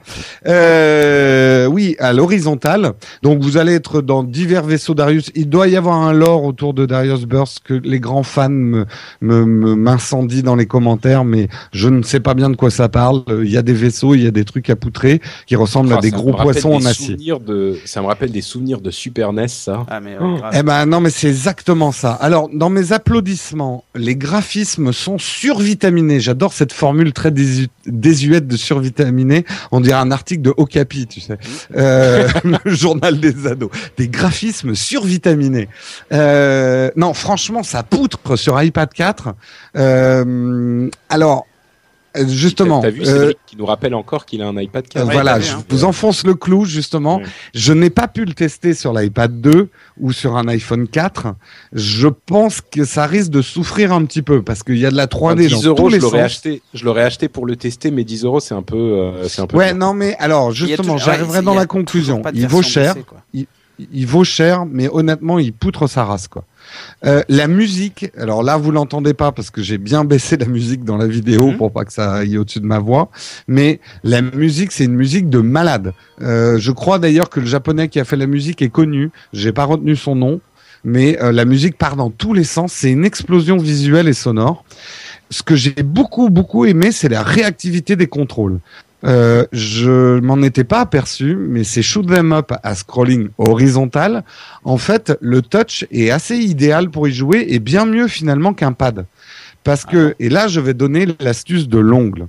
Euh, 0.47 1.65
oui, 1.67 1.95
à 1.99 2.13
l'horizontale. 2.13 2.93
Donc 3.21 3.41
vous 3.41 3.58
allez 3.58 3.73
être 3.73 4.01
dans 4.01 4.23
divers 4.23 4.63
vaisseaux 4.63 4.93
Darius. 4.95 5.30
Il 5.36 5.49
doit 5.49 5.67
y 5.67 5.75
avoir 5.75 5.97
un 5.97 6.13
lore 6.13 6.43
autour 6.45 6.73
de 6.73 6.86
Darius 6.86 7.25
Burst 7.25 7.60
que 7.65 7.73
les 7.73 7.99
grands 7.99 8.23
fans 8.23 8.49
me 8.49 8.86
me- 9.21 9.45
me- 9.45 9.75
m'incendient 9.75 10.43
dans 10.43 10.56
les 10.56 10.65
commentaires, 10.67 11.25
mais 11.25 11.49
je 11.73 11.89
ne 11.89 12.01
sais 12.03 12.19
pas 12.21 12.34
bien 12.34 12.49
de 12.49 12.56
quoi 12.56 12.69
ça 12.69 12.88
parle. 12.89 13.23
Euh, 13.30 13.43
Il 13.45 13.51
y 13.51 13.58
a 13.58 13.62
des 13.62 13.73
vaisseaux, 13.73 14.15
il 14.15 14.23
y 14.23 14.27
a 14.27 14.32
des 14.32 14.45
trucs 14.45 14.69
à 14.69 14.75
poutrer 14.75 15.21
qui 15.45 15.56
ressemblent 15.56 15.91
à 15.93 15.97
Ah, 15.97 16.01
des 16.01 16.12
gros 16.12 16.32
me 16.32 16.38
poissons 16.41 16.73
en 16.73 16.86
acier. 16.86 17.17
Ça 17.86 18.02
me 18.02 18.08
rappelle 18.08 18.32
des 18.32 18.41
souvenirs 18.41 18.82
de 18.82 18.91
Super 18.91 19.34
NES, 19.34 19.48
ça. 19.48 19.86
Ah 19.89 20.00
mais 20.00 20.17
Oh. 20.20 20.34
ouais, 20.34 20.39
grave. 20.39 20.54
Eh 20.58 20.63
ben 20.63 20.86
non, 20.86 21.00
mais 21.02 21.10
c'est 21.10 21.28
exactement 21.28 21.91
ça. 21.91 22.13
Alors, 22.13 22.50
dans 22.52 22.70
mes 22.70 22.91
applaudissements, 22.93 23.84
les 23.96 24.15
graphismes 24.15 24.91
sont 24.93 25.17
survitaminés. 25.17 26.20
J'adore 26.20 26.54
cette 26.54 26.74
formule 26.74 27.13
très 27.13 27.32
désu- 27.32 27.67
désuète 27.86 28.48
de 28.48 28.58
survitaminé. 28.58 29.46
On 29.72 29.80
dirait 29.80 30.00
un 30.00 30.12
article 30.12 30.41
de 30.41 30.54
Okapi, 30.58 31.08
tu 31.08 31.22
sais, 31.22 31.38
euh, 31.76 32.28
le 32.43 32.72
journal 32.72 33.20
des 33.20 33.48
ados. 33.48 33.70
Des 33.98 34.08
graphismes 34.08 34.76
survitaminés. 34.76 35.70
Euh, 36.12 36.89
non, 36.96 37.13
franchement, 37.13 37.63
ça 37.63 37.84
poutre 37.84 38.36
sur 38.36 38.62
iPad 38.62 38.91
4. 38.93 39.30
Euh, 39.76 40.89
alors, 41.10 41.46
justement, 42.27 42.82
T'as 42.82 42.89
vu 42.89 43.01
euh, 43.01 43.06
Cédric 43.06 43.38
qui 43.45 43.58
nous 43.58 43.65
rappelle 43.65 43.93
encore 43.93 44.25
qu'il 44.25 44.41
a 44.41 44.47
un 44.47 44.58
iPad 44.58 44.86
euh, 44.86 44.99
4 44.99 45.08
Ouais, 45.08 45.13
voilà, 45.13 45.39
je 45.39 45.53
hein. 45.53 45.63
vous 45.69 45.84
enfonce 45.84 46.25
le 46.25 46.34
clou 46.36 46.65
justement. 46.65 47.21
Je 47.53 47.73
n'ai 47.73 47.89
pas 47.89 48.08
pu 48.08 48.25
le 48.25 48.34
tester 48.34 48.73
sur 48.73 48.93
l'iPad 48.93 49.41
2 49.41 49.69
ou 49.99 50.12
sur 50.12 50.38
un 50.38 50.47
iPhone 50.47 50.88
4. 50.88 51.27
Je 51.73 52.08
pense 52.08 52.62
que 52.62 52.86
ça 52.86 53.06
risque 53.06 53.30
de 53.32 53.41
souffrir 53.41 53.91
un 53.93 54.06
petit 54.06 54.21
peu 54.21 54.41
parce 54.41 54.63
qu'il 54.63 54.77
y 54.77 54.86
a 54.86 54.91
de 54.91 54.95
la 54.97 55.08
3D 55.08 55.47
10 55.47 55.51
dans 55.51 55.62
euros, 55.63 55.75
tous 55.84 55.89
je 55.89 55.95
les 55.95 56.01
l'aurais 56.01 56.17
sens. 56.19 56.25
acheté. 56.25 56.62
Je 56.73 56.86
l'aurais 56.86 57.03
acheté 57.03 57.27
pour 57.27 57.45
le 57.45 57.56
tester, 57.56 57.91
mais 57.91 58.03
10 58.03 58.23
euros, 58.25 58.39
c'est 58.39 58.56
un 58.56 58.62
peu, 58.63 58.77
euh, 58.77 59.27
c'est 59.27 59.41
un 59.41 59.47
peu. 59.47 59.58
Ouais, 59.58 59.67
cher. 59.67 59.75
non, 59.75 59.93
mais 59.93 60.15
alors 60.19 60.51
justement, 60.51 60.97
j'arriverai 60.97 61.41
dans 61.41 61.53
la 61.56 61.65
conclusion. 61.65 62.21
Il 62.34 62.47
vaut 62.47 62.62
cher, 62.62 62.95
il 63.34 64.08
vaut 64.08 64.23
cher, 64.23 64.65
mais 64.65 64.89
honnêtement, 64.91 65.39
il 65.39 65.53
poutre 65.53 65.88
sa 65.88 66.03
race, 66.03 66.27
quoi. 66.27 66.45
Euh, 67.06 67.21
la 67.30 67.47
musique, 67.47 68.12
alors 68.17 68.43
là, 68.43 68.58
vous 68.58 68.71
l'entendez 68.71 69.13
pas 69.13 69.32
parce 69.32 69.49
que 69.51 69.62
j'ai 69.62 69.77
bien 69.77 70.03
baissé 70.03 70.38
la 70.38 70.45
musique 70.47 70.84
dans 70.84 70.97
la 70.97 71.08
vidéo 71.08 71.47
Mhm. 71.51 71.58
pour 71.58 71.71
pas 71.71 71.86
que 71.86 71.93
ça 71.93 72.13
aille 72.13 72.38
au-dessus 72.38 72.60
de 72.60 72.65
ma 72.65 72.80
voix. 72.80 73.10
Mais 73.47 73.80
la 74.03 74.21
musique, 74.21 74.71
c'est 74.71 74.86
une 74.86 74.95
musique 74.95 75.30
de 75.30 75.39
malade. 75.39 75.93
Euh, 76.21 76.58
je 76.58 76.71
crois 76.71 76.99
d'ailleurs 76.99 77.30
que 77.30 77.39
le 77.39 77.45
japonais 77.45 77.88
qui 77.88 77.99
a 77.99 78.06
fait 78.06 78.15
la 78.17 78.27
musique 78.27 78.62
est 78.62 78.69
connu. 78.69 79.12
J'ai 79.34 79.51
pas 79.51 79.65
retenu 79.65 79.95
son 79.95 80.15
nom, 80.15 80.41
mais 80.84 81.21
euh, 81.21 81.32
la 81.32 81.45
musique 81.45 81.77
part 81.77 81.95
dans 81.95 82.10
tous 82.10 82.34
les 82.34 82.43
sens. 82.43 82.73
C'est 82.73 82.91
une 82.91 83.06
explosion 83.06 83.58
visuelle 83.58 84.08
et 84.08 84.13
sonore. 84.13 84.63
Ce 85.30 85.43
que 85.43 85.56
j'ai 85.56 85.71
beaucoup 85.84 86.30
beaucoup 86.30 86.65
aimé, 86.65 86.91
c'est 86.91 87.10
la 87.10 87.21
réactivité 87.21 87.95
des 87.95 88.08
contrôles. 88.08 88.60
Euh, 89.03 89.45
je 89.51 90.19
m'en 90.19 90.41
étais 90.41 90.63
pas 90.63 90.81
aperçu, 90.81 91.36
mais 91.36 91.63
c'est 91.63 91.83
shoot 91.83 92.07
them 92.07 92.33
up 92.33 92.51
à 92.63 92.75
scrolling 92.75 93.29
horizontal. 93.38 94.23
En 94.63 94.77
fait, 94.77 95.15
le 95.21 95.41
touch 95.41 95.86
est 95.91 96.10
assez 96.10 96.38
idéal 96.38 96.89
pour 96.89 97.07
y 97.07 97.13
jouer 97.13 97.45
et 97.49 97.60
bien 97.60 97.86
mieux 97.86 98.07
finalement 98.07 98.53
qu'un 98.53 98.73
pad. 98.73 99.05
Parce 99.63 99.86
que, 99.86 100.15
et 100.19 100.29
là, 100.29 100.47
je 100.47 100.60
vais 100.60 100.73
donner 100.73 101.07
l'astuce 101.19 101.67
de 101.67 101.77
l'ongle. 101.77 102.27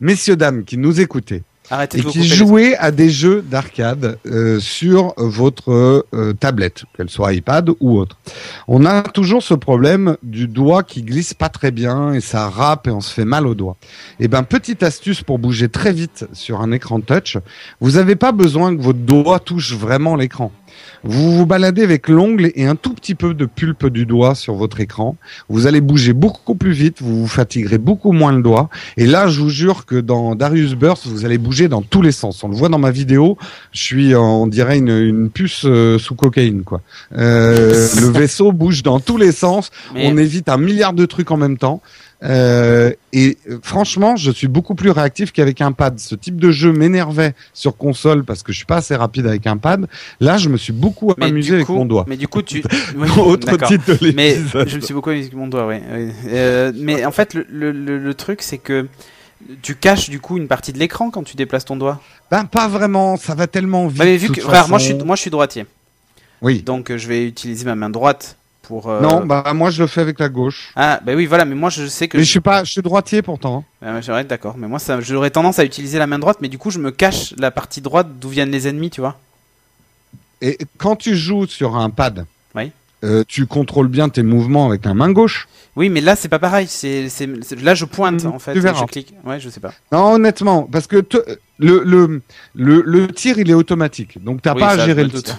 Messieurs, 0.00 0.36
dames, 0.36 0.64
qui 0.64 0.76
nous 0.76 1.00
écoutez, 1.00 1.42
Arrêtez 1.70 1.98
et 1.98 2.02
qui 2.02 2.20
les- 2.20 2.24
jouez 2.26 2.76
à 2.76 2.90
des 2.90 3.10
jeux 3.10 3.42
d'arcade 3.42 4.18
euh, 4.26 4.58
sur 4.60 5.14
votre 5.16 6.02
euh, 6.14 6.32
tablette, 6.32 6.84
qu'elle 6.96 7.10
soit 7.10 7.32
iPad 7.34 7.70
ou 7.80 7.98
autre. 7.98 8.16
On 8.68 8.84
a 8.86 9.02
toujours 9.02 9.42
ce 9.42 9.54
problème 9.54 10.16
du 10.22 10.48
doigt 10.48 10.82
qui 10.82 11.02
glisse 11.02 11.34
pas 11.34 11.48
très 11.48 11.70
bien 11.70 12.12
et 12.14 12.20
ça 12.20 12.48
râpe 12.48 12.86
et 12.86 12.90
on 12.90 13.00
se 13.00 13.12
fait 13.12 13.24
mal 13.24 13.46
au 13.46 13.54
doigt. 13.54 13.76
Et 14.20 14.28
ben 14.28 14.42
petite 14.44 14.82
astuce 14.82 15.22
pour 15.22 15.38
bouger 15.38 15.68
très 15.68 15.92
vite 15.92 16.26
sur 16.32 16.60
un 16.60 16.72
écran 16.72 17.00
touch, 17.00 17.36
vous 17.80 17.92
n'avez 17.92 18.16
pas 18.16 18.32
besoin 18.32 18.74
que 18.76 18.80
votre 18.82 18.98
doigt 19.00 19.38
touche 19.38 19.74
vraiment 19.74 20.16
l'écran. 20.16 20.52
Vous 21.04 21.36
vous 21.36 21.46
baladez 21.46 21.82
avec 21.82 22.08
l'ongle 22.08 22.50
et 22.54 22.66
un 22.66 22.76
tout 22.76 22.92
petit 22.92 23.14
peu 23.14 23.34
de 23.34 23.46
pulpe 23.46 23.86
du 23.86 24.06
doigt 24.06 24.34
sur 24.34 24.54
votre 24.54 24.80
écran. 24.80 25.16
Vous 25.48 25.66
allez 25.66 25.80
bouger 25.80 26.12
beaucoup 26.12 26.54
plus 26.54 26.72
vite, 26.72 26.98
vous 27.00 27.22
vous 27.22 27.28
fatiguerez 27.28 27.78
beaucoup 27.78 28.12
moins 28.12 28.32
le 28.32 28.42
doigt. 28.42 28.68
Et 28.96 29.06
là, 29.06 29.28
je 29.28 29.40
vous 29.40 29.50
jure 29.50 29.86
que 29.86 29.96
dans 29.96 30.34
Darius 30.34 30.74
Burst, 30.74 31.06
vous 31.06 31.24
allez 31.24 31.38
bouger 31.38 31.68
dans 31.68 31.82
tous 31.82 32.02
les 32.02 32.12
sens. 32.12 32.42
On 32.42 32.48
le 32.48 32.56
voit 32.56 32.68
dans 32.68 32.78
ma 32.78 32.90
vidéo. 32.90 33.38
Je 33.72 33.82
suis, 33.82 34.14
on 34.14 34.46
dirait 34.46 34.78
une, 34.78 34.88
une 34.88 35.30
puce 35.30 35.62
euh, 35.64 35.98
sous 35.98 36.14
cocaïne, 36.14 36.62
quoi. 36.62 36.80
Euh, 37.16 37.88
le 38.00 38.08
vaisseau 38.08 38.52
bouge 38.52 38.82
dans 38.82 39.00
tous 39.00 39.16
les 39.16 39.32
sens. 39.32 39.70
Mais 39.94 40.08
On 40.10 40.16
évite 40.16 40.48
un 40.48 40.58
milliard 40.58 40.92
de 40.92 41.06
trucs 41.06 41.30
en 41.30 41.36
même 41.36 41.58
temps. 41.58 41.80
Euh, 42.24 42.92
et 43.12 43.38
euh, 43.48 43.58
franchement, 43.62 44.16
je 44.16 44.30
suis 44.32 44.48
beaucoup 44.48 44.74
plus 44.74 44.90
réactif 44.90 45.30
qu'avec 45.32 45.60
un 45.60 45.70
pad. 45.72 45.98
Ce 46.00 46.14
type 46.16 46.40
de 46.40 46.50
jeu 46.50 46.72
m'énervait 46.72 47.34
sur 47.52 47.76
console 47.76 48.24
parce 48.24 48.42
que 48.42 48.50
je 48.52 48.56
suis 48.56 48.66
pas 48.66 48.78
assez 48.78 48.96
rapide 48.96 49.26
avec 49.26 49.46
un 49.46 49.56
pad. 49.56 49.86
Là, 50.20 50.36
je 50.36 50.48
me 50.48 50.56
suis 50.56 50.72
beaucoup 50.72 51.12
Mais 51.16 51.26
amusé 51.26 51.54
avec 51.54 51.68
mon 51.68 51.84
doigt. 51.84 52.04
Mais 52.08 52.16
du 52.16 52.26
coup, 52.26 52.42
tu. 52.42 52.62
Oui, 52.96 53.08
Autre 53.18 53.56
titre 53.66 53.94
de 54.04 54.12
Mais 54.12 54.36
je 54.66 54.76
me 54.76 54.80
suis 54.80 54.94
beaucoup 54.94 55.10
amusé 55.10 55.26
avec 55.26 55.36
mon 55.36 55.46
doigt, 55.46 55.66
ouais. 55.66 55.82
Euh, 56.28 56.72
mais 56.74 57.04
en 57.04 57.12
fait, 57.12 57.34
le, 57.34 57.46
le, 57.48 57.70
le- 57.70 57.98
le 57.98 58.14
truc, 58.14 58.42
c'est 58.42 58.58
que 58.58 58.88
tu 59.62 59.76
caches 59.76 60.10
du 60.10 60.18
coup 60.18 60.36
une 60.36 60.48
partie 60.48 60.72
de 60.72 60.78
l'écran 60.78 61.10
quand 61.10 61.22
tu 61.22 61.36
déplaces 61.36 61.66
ton 61.66 61.76
doigt. 61.76 62.00
Ben, 62.32 62.44
pas 62.44 62.66
vraiment. 62.66 63.16
Ça 63.16 63.36
va 63.36 63.46
tellement 63.46 63.86
vite. 63.86 63.98
Bah, 63.98 64.04
mais 64.06 64.16
vu 64.16 64.28
que, 64.30 64.40
moi, 64.68 64.78
je 64.78 64.84
suis, 64.84 64.94
moi, 64.94 65.14
je 65.14 65.20
suis 65.20 65.30
droitier. 65.30 65.66
Oui. 66.42 66.62
Donc, 66.62 66.90
euh, 66.90 66.98
je 66.98 67.06
vais 67.06 67.26
utiliser 67.26 67.64
ma 67.64 67.74
main 67.76 67.90
droite 67.90 68.37
pour. 68.68 68.88
euh, 68.88 69.00
Non, 69.00 69.24
bah 69.26 69.42
moi 69.54 69.70
je 69.70 69.82
le 69.82 69.88
fais 69.88 70.00
avec 70.02 70.20
la 70.20 70.28
gauche. 70.28 70.70
Ah, 70.76 71.00
bah 71.04 71.14
oui, 71.16 71.26
voilà, 71.26 71.44
mais 71.44 71.54
moi, 71.56 71.70
je 71.70 71.86
sais 71.86 72.06
que. 72.06 72.16
Mais 72.18 72.22
je 72.24 72.30
suis 72.30 72.40
pas, 72.40 72.62
je 72.62 72.70
suis 72.70 72.82
droitier 72.82 73.22
pourtant. 73.22 73.64
Ah, 73.82 73.94
ouais, 73.94 74.02
j'aurais- 74.02 74.24
d'accord. 74.24 74.56
Mais 74.56 74.68
moi, 74.68 74.78
ça, 74.78 75.00
j'aurais 75.00 75.30
tendance 75.30 75.58
à 75.58 75.64
utiliser 75.64 75.98
la 75.98 76.06
main 76.06 76.18
droite, 76.20 76.38
mais 76.40 76.48
du 76.48 76.58
coup, 76.58 76.70
je 76.70 76.78
me 76.78 76.90
cache 76.92 77.34
la 77.38 77.50
partie 77.50 77.80
droite 77.80 78.06
d'où 78.20 78.28
viennent 78.28 78.50
les 78.52 78.68
ennemis, 78.68 78.90
tu 78.90 79.00
vois. 79.00 79.18
Et 80.42 80.58
quand 80.76 80.94
tu 80.96 81.16
joues 81.16 81.46
sur 81.46 81.76
un 81.76 81.90
pad, 81.90 82.26
Oui. 82.54 82.70
euh, 83.04 83.24
tu 83.26 83.46
contrôles 83.46 83.88
bien 83.88 84.08
tes 84.08 84.22
mouvements 84.22 84.66
avec 84.68 84.84
la 84.84 84.94
main 84.94 85.10
gauche. 85.10 85.48
Oui, 85.74 85.88
mais 85.88 86.00
là, 86.00 86.14
c'est 86.16 86.28
pas 86.28 86.38
pareil. 86.38 86.66
C'est, 86.68 87.08
c'est, 87.08 87.28
c'est- 87.42 87.60
là, 87.60 87.74
je 87.74 87.84
pointe 87.84 88.24
Mhm, 88.24 88.32
en 88.32 88.38
fait. 88.38 88.52
tu 88.52 88.60
verras. 88.60 88.80
Je 88.82 88.92
clique. 88.92 89.14
Ouais, 89.24 89.40
je 89.40 89.48
sais 89.48 89.60
pas. 89.60 89.72
Non, 89.92 90.12
honnêtement, 90.14 90.62
parce 90.70 90.86
que 90.86 90.98
te- 91.00 91.38
le, 91.58 91.82
le, 91.84 92.20
le, 92.54 92.82
le 92.84 93.08
tir 93.08 93.38
il 93.38 93.50
est 93.50 93.54
automatique, 93.54 94.22
donc 94.22 94.42
t'as 94.42 94.54
Oui, 94.54 94.60
pas 94.60 94.70
à 94.70 94.84
gérer 94.86 95.04
le 95.04 95.10
tir. 95.10 95.38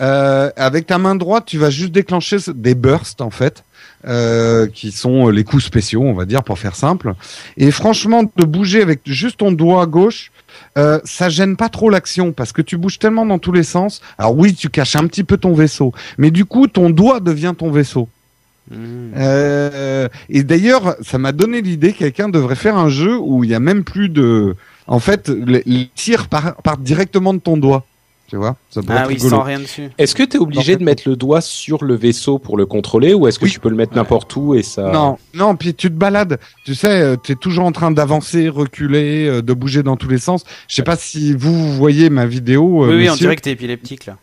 Euh, 0.00 0.50
avec 0.56 0.86
ta 0.86 0.98
main 0.98 1.14
droite, 1.14 1.44
tu 1.46 1.58
vas 1.58 1.70
juste 1.70 1.92
déclencher 1.92 2.36
des 2.54 2.74
bursts 2.74 3.20
en 3.20 3.30
fait, 3.30 3.64
euh, 4.06 4.66
qui 4.66 4.92
sont 4.92 5.28
les 5.28 5.44
coups 5.44 5.64
spéciaux, 5.64 6.02
on 6.02 6.12
va 6.12 6.24
dire 6.24 6.42
pour 6.42 6.58
faire 6.58 6.76
simple. 6.76 7.14
Et 7.56 7.70
franchement, 7.70 8.22
de 8.36 8.44
bouger 8.44 8.82
avec 8.82 9.00
juste 9.06 9.38
ton 9.38 9.52
doigt 9.52 9.86
gauche, 9.86 10.30
euh, 10.76 11.00
ça 11.04 11.28
gêne 11.28 11.56
pas 11.56 11.68
trop 11.68 11.90
l'action 11.90 12.32
parce 12.32 12.52
que 12.52 12.62
tu 12.62 12.76
bouges 12.76 12.98
tellement 12.98 13.26
dans 13.26 13.38
tous 13.38 13.52
les 13.52 13.62
sens. 13.62 14.00
Alors 14.18 14.36
oui, 14.36 14.54
tu 14.54 14.68
caches 14.68 14.96
un 14.96 15.06
petit 15.06 15.24
peu 15.24 15.36
ton 15.36 15.54
vaisseau, 15.54 15.92
mais 16.18 16.30
du 16.30 16.44
coup, 16.44 16.66
ton 16.66 16.90
doigt 16.90 17.20
devient 17.20 17.54
ton 17.56 17.70
vaisseau. 17.70 18.08
Mhm. 18.70 19.12
Euh, 19.16 20.08
et 20.28 20.42
d'ailleurs, 20.42 20.96
ça 21.00 21.18
m'a 21.18 21.32
donné 21.32 21.62
l'idée 21.62 21.92
quelqu'un 21.92 22.28
devrait 22.28 22.56
faire 22.56 22.76
un 22.76 22.88
jeu 22.88 23.16
où 23.16 23.44
il 23.44 23.50
y 23.50 23.54
a 23.54 23.60
même 23.60 23.84
plus 23.84 24.08
de. 24.08 24.56
En 24.88 25.00
fait, 25.00 25.28
les, 25.28 25.90
tirs 25.94 26.28
par- 26.28 26.56
partent 26.56 26.82
directement 26.82 27.34
de 27.34 27.38
ton 27.38 27.56
doigt. 27.56 27.86
Tu 28.28 28.36
vois 28.36 28.56
Ça 28.70 28.80
Ah 28.88 29.02
être 29.02 29.08
oui, 29.08 29.14
rigolo. 29.14 29.30
sans 29.30 29.42
rien 29.42 29.60
dessus. 29.60 29.88
Est-ce 29.98 30.14
que 30.14 30.24
tu 30.24 30.36
es 30.36 30.40
obligé 30.40 30.74
de 30.76 30.82
mettre 30.82 31.08
le 31.08 31.14
doigt 31.14 31.40
sur 31.40 31.84
le 31.84 31.94
vaisseau 31.94 32.38
pour 32.40 32.56
le 32.56 32.66
contrôler 32.66 33.14
ou 33.14 33.28
est-ce 33.28 33.38
que 33.38 33.44
Oui. 33.44 33.50
tu 33.52 33.60
peux 33.60 33.68
le 33.68 33.76
mettre 33.76 33.94
n'importe 33.94 34.34
où 34.34 34.54
et 34.54 34.62
ça 34.64 34.90
Non, 34.92 35.16
non, 35.34 35.54
puis 35.54 35.74
tu 35.74 35.88
te 35.88 35.94
balades. 35.94 36.38
Tu 36.64 36.74
sais, 36.74 37.16
tu 37.22 37.32
es 37.32 37.36
toujours 37.36 37.64
en 37.66 37.72
train 37.72 37.92
d'avancer, 37.92 38.48
reculer, 38.48 39.26
euh, 39.28 39.42
de 39.42 39.52
bouger 39.52 39.82
dans 39.84 39.96
tous 39.96 40.08
les 40.08 40.18
sens. 40.18 40.44
Je 40.68 40.74
sais 40.74 40.82
pas 40.82 40.96
si 40.96 41.34
vous, 41.34 41.54
vous 41.54 41.72
voyez 41.76 42.10
ma 42.10 42.26
vidéo. 42.26 42.84
euh, 42.84 42.88
oui, 42.90 42.96
oui, 42.96 43.10
on 43.10 43.14
dirait 43.14 43.36
que 43.36 43.42
t'es 43.42 43.52
épileptique 43.52 44.06
là. 44.06 44.16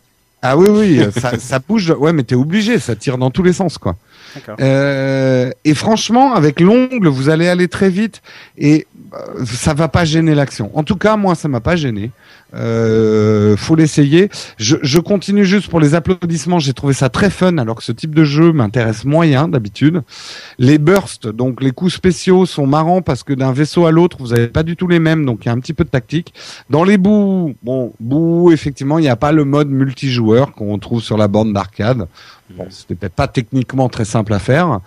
Ah 0.46 0.58
oui, 0.58 0.66
oui, 0.68 0.98
euh, 1.00 1.10
ça, 1.10 1.32
ça 1.38 1.58
bouge. 1.58 1.88
Ouais, 1.98 2.12
mais 2.12 2.22
t'es 2.24 2.34
obligé, 2.34 2.78
ça 2.78 2.94
tire 2.94 3.16
dans 3.16 3.30
tous 3.30 3.42
les 3.42 3.54
sens, 3.54 3.78
quoi. 3.78 3.96
D'accord. 4.34 4.56
Euh, 4.60 5.50
et 5.64 5.72
franchement, 5.74 6.34
avec 6.34 6.60
l'ongle, 6.60 7.08
vous 7.08 7.30
allez 7.30 7.48
aller 7.48 7.68
très 7.68 7.88
vite 7.88 8.20
et 8.58 8.86
euh, 9.14 9.44
ça 9.46 9.72
va 9.72 9.88
pas 9.88 10.04
gêner 10.04 10.34
l'action. 10.34 10.70
En 10.76 10.82
tout 10.82 10.96
cas, 10.96 11.16
moi, 11.16 11.34
ça 11.34 11.48
m'a 11.48 11.60
pas 11.60 11.76
gêné. 11.76 12.10
Euh, 12.54 13.56
faut 13.56 13.76
l'essayer. 13.76 14.30
Je, 14.58 14.76
je 14.82 14.98
continue 14.98 15.44
juste 15.44 15.68
pour 15.68 15.80
les 15.80 15.94
applaudissements. 15.94 16.58
J'ai 16.58 16.72
trouvé 16.72 16.94
ça 16.94 17.08
très 17.08 17.30
fun, 17.30 17.58
alors 17.58 17.76
que 17.76 17.82
ce 17.82 17.92
type 17.92 18.14
de 18.14 18.24
jeu 18.24 18.52
m'intéresse 18.52 19.04
moyen 19.04 19.48
d'habitude. 19.48 20.02
Les 20.58 20.78
bursts, 20.78 21.28
donc 21.28 21.62
les 21.62 21.72
coups 21.72 21.94
spéciaux, 21.94 22.46
sont 22.46 22.66
marrants 22.66 23.02
parce 23.02 23.22
que 23.22 23.32
d'un 23.32 23.52
vaisseau 23.52 23.86
à 23.86 23.90
l'autre, 23.90 24.18
vous 24.20 24.32
avez 24.32 24.48
pas 24.48 24.62
du 24.62 24.76
tout 24.76 24.88
les 24.88 24.98
mêmes, 24.98 25.24
donc 25.24 25.44
il 25.44 25.46
y 25.46 25.48
a 25.48 25.52
un 25.52 25.58
petit 25.58 25.74
peu 25.74 25.84
de 25.84 25.90
tactique. 25.90 26.34
Dans 26.70 26.84
les 26.84 26.98
bouts, 26.98 27.54
bon, 27.62 27.92
bouts, 28.00 28.50
effectivement, 28.52 28.98
il 28.98 29.02
n'y 29.02 29.08
a 29.08 29.16
pas 29.16 29.32
le 29.32 29.44
mode 29.44 29.68
multijoueur 29.68 30.52
qu'on 30.52 30.78
trouve 30.78 31.02
sur 31.02 31.16
la 31.16 31.28
borne 31.28 31.52
d'arcade. 31.52 32.06
Bon, 32.50 32.66
c'était 32.68 32.94
peut-être 32.94 33.14
pas 33.14 33.26
techniquement 33.26 33.88
très 33.88 34.04
simple 34.04 34.34
à 34.34 34.38
faire. 34.38 34.80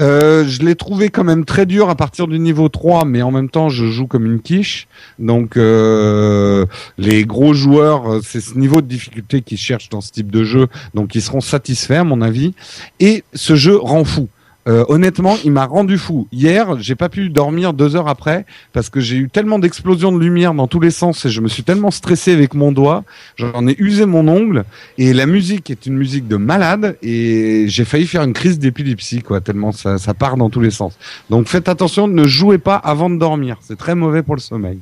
Euh, 0.00 0.44
je 0.46 0.62
l'ai 0.62 0.74
trouvé 0.74 1.10
quand 1.10 1.24
même 1.24 1.44
très 1.44 1.66
dur 1.66 1.90
à 1.90 1.94
partir 1.94 2.26
du 2.26 2.38
niveau 2.38 2.70
3, 2.70 3.04
mais 3.04 3.20
en 3.20 3.30
même 3.30 3.50
temps, 3.50 3.68
je 3.68 3.84
joue 3.84 4.06
comme 4.06 4.24
une 4.24 4.40
quiche. 4.40 4.88
Donc, 5.18 5.58
euh, 5.58 6.64
les 6.96 7.11
gros 7.24 7.54
joueurs, 7.54 8.10
euh, 8.10 8.20
c'est 8.22 8.40
ce 8.40 8.56
niveau 8.58 8.80
de 8.80 8.86
difficulté 8.86 9.42
qu'ils 9.42 9.58
cherchent 9.58 9.88
dans 9.88 10.00
ce 10.00 10.10
type 10.10 10.30
de 10.30 10.44
jeu. 10.44 10.68
Donc, 10.94 11.14
ils 11.14 11.22
seront 11.22 11.40
satisfaits, 11.40 12.00
à 12.00 12.04
mon 12.04 12.22
avis. 12.22 12.54
Et 13.00 13.24
ce 13.34 13.54
jeu 13.54 13.76
rend 13.76 14.04
fou. 14.04 14.28
Euh, 14.68 14.84
honnêtement, 14.88 15.36
il 15.44 15.50
m'a 15.50 15.66
rendu 15.66 15.98
fou. 15.98 16.28
Hier, 16.30 16.80
j'ai 16.80 16.94
pas 16.94 17.08
pu 17.08 17.30
dormir 17.30 17.72
deux 17.72 17.96
heures 17.96 18.06
après 18.06 18.46
parce 18.72 18.90
que 18.90 19.00
j'ai 19.00 19.16
eu 19.16 19.28
tellement 19.28 19.58
d'explosions 19.58 20.12
de 20.12 20.18
lumière 20.18 20.54
dans 20.54 20.68
tous 20.68 20.78
les 20.78 20.92
sens 20.92 21.24
et 21.24 21.30
je 21.30 21.40
me 21.40 21.48
suis 21.48 21.64
tellement 21.64 21.90
stressé 21.90 22.32
avec 22.32 22.54
mon 22.54 22.70
doigt. 22.70 23.02
J'en 23.36 23.66
ai 23.66 23.74
usé 23.78 24.06
mon 24.06 24.28
ongle 24.28 24.64
et 24.98 25.12
la 25.14 25.26
musique 25.26 25.70
est 25.70 25.86
une 25.86 25.96
musique 25.96 26.28
de 26.28 26.36
malade 26.36 26.96
et 27.02 27.64
j'ai 27.66 27.84
failli 27.84 28.06
faire 28.06 28.22
une 28.22 28.34
crise 28.34 28.60
d'épilepsie 28.60 29.22
quoi 29.22 29.40
tellement 29.40 29.72
ça, 29.72 29.98
ça 29.98 30.14
part 30.14 30.36
dans 30.36 30.48
tous 30.48 30.60
les 30.60 30.70
sens. 30.70 30.96
Donc 31.28 31.48
faites 31.48 31.68
attention, 31.68 32.06
ne 32.06 32.26
jouez 32.28 32.58
pas 32.58 32.76
avant 32.76 33.10
de 33.10 33.16
dormir, 33.16 33.56
c'est 33.62 33.76
très 33.76 33.96
mauvais 33.96 34.22
pour 34.22 34.36
le 34.36 34.40
sommeil. 34.40 34.78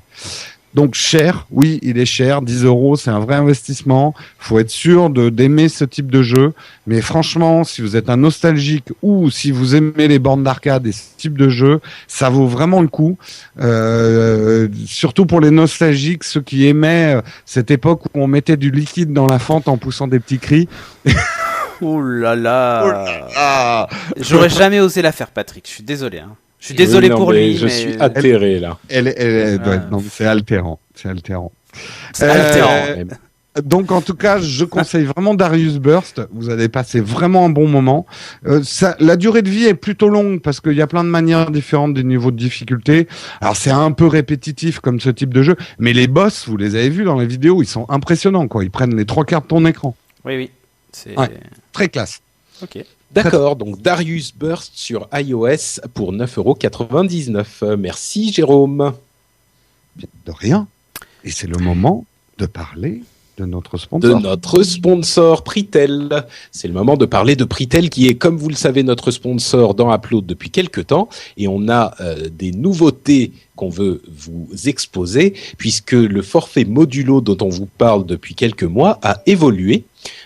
Donc 0.73 0.95
cher, 0.95 1.47
oui, 1.51 1.81
il 1.83 1.99
est 1.99 2.07
cher, 2.07 2.43
10 2.43 2.65
euros, 2.65 2.95
c'est 2.95 3.11
un 3.11 3.19
vrai 3.19 3.35
investissement. 3.35 4.15
Faut 4.39 4.59
être 4.61 4.71
sûr 4.71 5.11
de 5.11 5.29
d'aimer 5.29 5.69
ce 5.69 5.85
type 5.85 6.11
de 6.11 6.23
jeu. 6.23 6.53
Mais 6.87 7.01
franchement, 7.01 7.65
si 7.65 7.83
vous 7.83 7.97
êtes 7.97 8.09
un 8.09 8.17
nostalgique 8.17 8.89
ou 9.03 9.31
si 9.31 9.51
vous 9.51 9.75
aimez 9.75 10.07
les 10.07 10.19
bornes 10.21 10.45
d'arcade 10.45 10.87
et 10.87 10.93
ce 10.93 11.03
type 11.17 11.37
de 11.37 11.49
jeu, 11.49 11.81
ça 12.07 12.31
vaut 12.31 12.47
vraiment 12.47 12.83
le 12.83 12.89
coup. 12.89 13.19
Euh, 13.61 14.69
surtout 14.87 15.27
pour 15.27 15.41
les 15.41 15.51
nostalgiques, 15.51 16.23
ceux 16.23 16.41
qui 16.41 16.67
aimaient 16.67 17.17
euh, 17.17 17.23
cette 17.47 17.71
époque 17.71 18.05
où 18.07 18.23
on 18.23 18.29
mettait 18.29 18.57
du 18.57 18.71
liquide 18.71 19.13
dans 19.13 19.27
la 19.27 19.41
fente 19.41 19.67
en 19.67 19.77
poussant 19.77 20.07
des 20.07 20.21
petits 20.21 20.39
cris. 20.39 20.69
Oh 21.83 22.01
là 22.01 22.37
là. 22.37 23.27
Ah, 23.37 23.89
J'aurais 24.19 24.51
jamais 24.51 24.81
osé 24.81 25.01
la 25.01 25.13
faire, 25.13 25.31
Patrick. 25.31 25.67
Je 25.67 25.73
suis 25.73 25.83
désolé. 25.83 26.19
Hein. 26.19 26.37
Je 26.61 26.67
suis 26.67 26.75
désolé 26.75 27.07
Oui, 27.09 27.11
non, 27.13 27.17
pour 27.17 27.31
mais 27.33 27.47
lui, 27.49 27.57
Je 27.57 27.65
mais 27.65 27.71
suis 27.71 27.93
atterré 28.01 28.61
là. 28.61 28.79
elle, 28.89 29.09
est- 29.09 29.15
elle, 29.19 29.31
est- 29.55 29.59
Ah. 29.65 29.69
ouais, 29.71 29.81
non, 29.91 30.03
c'est 30.11 30.27
altérant, 30.27 30.79
c'est 30.95 31.09
altérant. 31.09 31.53
c'est 32.13 32.25
Euh, 32.25 32.47
altérant. 32.49 32.97
Même. 32.97 33.09
Donc 33.65 33.91
en 33.91 34.01
tout 34.01 34.15
cas, 34.15 34.39
je 34.39 34.65
conseille 34.65 35.05
vraiment 35.05 35.35
Darius 35.35 35.79
Burst. 35.79 36.21
Vous 36.33 36.51
allez 36.51 36.69
passer 36.69 37.01
vraiment 37.01 37.45
un 37.45 37.49
bon 37.49 37.67
moment. 37.67 38.07
Euh, 38.47 38.61
ça, 38.63 38.95
la 39.01 39.17
durée 39.17 39.43
de 39.43 39.51
vie 39.51 39.65
est 39.67 39.75
plutôt 39.75 40.09
longue 40.09 40.41
parce 40.41 40.61
qu'il 40.61 40.75
y 40.75 40.83
a 40.83 40.87
plein 40.87 41.03
de 41.03 41.09
manières 41.09 41.51
différentes 41.51 41.93
des 41.95 42.05
niveaux 42.05 42.31
de 42.31 42.37
difficulté. 42.37 43.09
Alors 43.41 43.57
c'est 43.57 43.71
un 43.73 43.91
peu 43.91 44.07
répétitif 44.07 44.79
comme 44.79 45.01
ce 45.01 45.11
type 45.11 45.35
de 45.35 45.43
jeu, 45.43 45.57
mais 45.81 45.93
les 45.93 46.07
boss, 46.07 46.47
vous 46.47 46.57
les 46.57 46.77
avez 46.77 46.91
vus 46.91 47.03
dans 47.05 47.19
les 47.19 47.27
vidéos, 47.27 47.61
ils 47.61 47.67
sont 47.67 47.87
impressionnants 47.89 48.47
quoi. 48.47 48.63
Ils 48.63 48.71
prennent 48.71 48.97
les 48.97 49.05
trois 49.07 49.25
quarts 49.25 49.43
de 49.43 49.49
ton 49.49 49.65
écran. 49.67 49.97
Oui, 50.25 50.37
oui. 50.37 50.51
C'est. 50.93 51.19
Ouais. 51.19 51.29
Très 51.73 51.89
classe. 51.89 52.21
Ok. 52.63 52.85
D'accord, 53.13 53.57
donc 53.57 53.83
Darius 53.83 54.33
Burst 54.35 54.73
sur 54.75 55.09
iOS 55.13 55.81
pour 55.95 56.13
9,99€. 56.13 57.45
Euh, 57.63 57.77
Merci 57.77 58.33
Jérôme. 58.33 58.93
De 59.97 60.33
rien. 60.33 60.69
Et 61.25 61.31
c'est 61.31 61.49
le 61.49 61.59
moment 61.59 62.07
de 62.39 62.47
parler 62.47 63.03
de 63.37 63.47
notre 63.47 63.73
de 63.77 63.81
sponsor. 63.81 64.21
notre 64.21 64.63
sponsor 64.63 65.43
Pritel. 65.43 66.25
C'est 66.53 66.69
le 66.69 66.75
moment 66.75 66.97
de 66.97 67.07
parler 67.07 67.37
de 67.37 67.45
Pritel 67.45 67.91
qui 67.91 68.07
est, 68.07 68.15
comme 68.15 68.37
vous 68.37 68.49
le 68.49 68.55
savez, 68.55 68.83
notre 68.83 69.11
sponsor 69.11 69.75
dans 69.75 69.93
Upload 69.93 70.27
depuis 70.27 70.51
quelques 70.51 70.89
temps. 70.89 71.09
Et 71.37 71.49
on 71.49 71.69
a 71.69 71.95
euh, 72.01 72.29
des 72.31 72.53
nouveautés 72.53 73.33
qu'on 73.57 73.71
veut 73.71 74.03
vous 74.09 74.49
exposer 74.67 75.35
puisque 75.59 75.93
le 75.93 76.23
forfait 76.23 76.65
modulo 76.65 77.21
dont 77.21 77.39
on 77.45 77.49
vous 77.49 77.67
parle 77.67 78.07
depuis 78.07 78.35
quelques 78.35 78.65
mois 78.65 78.99
a 79.03 79.21
évolué. 79.27 79.85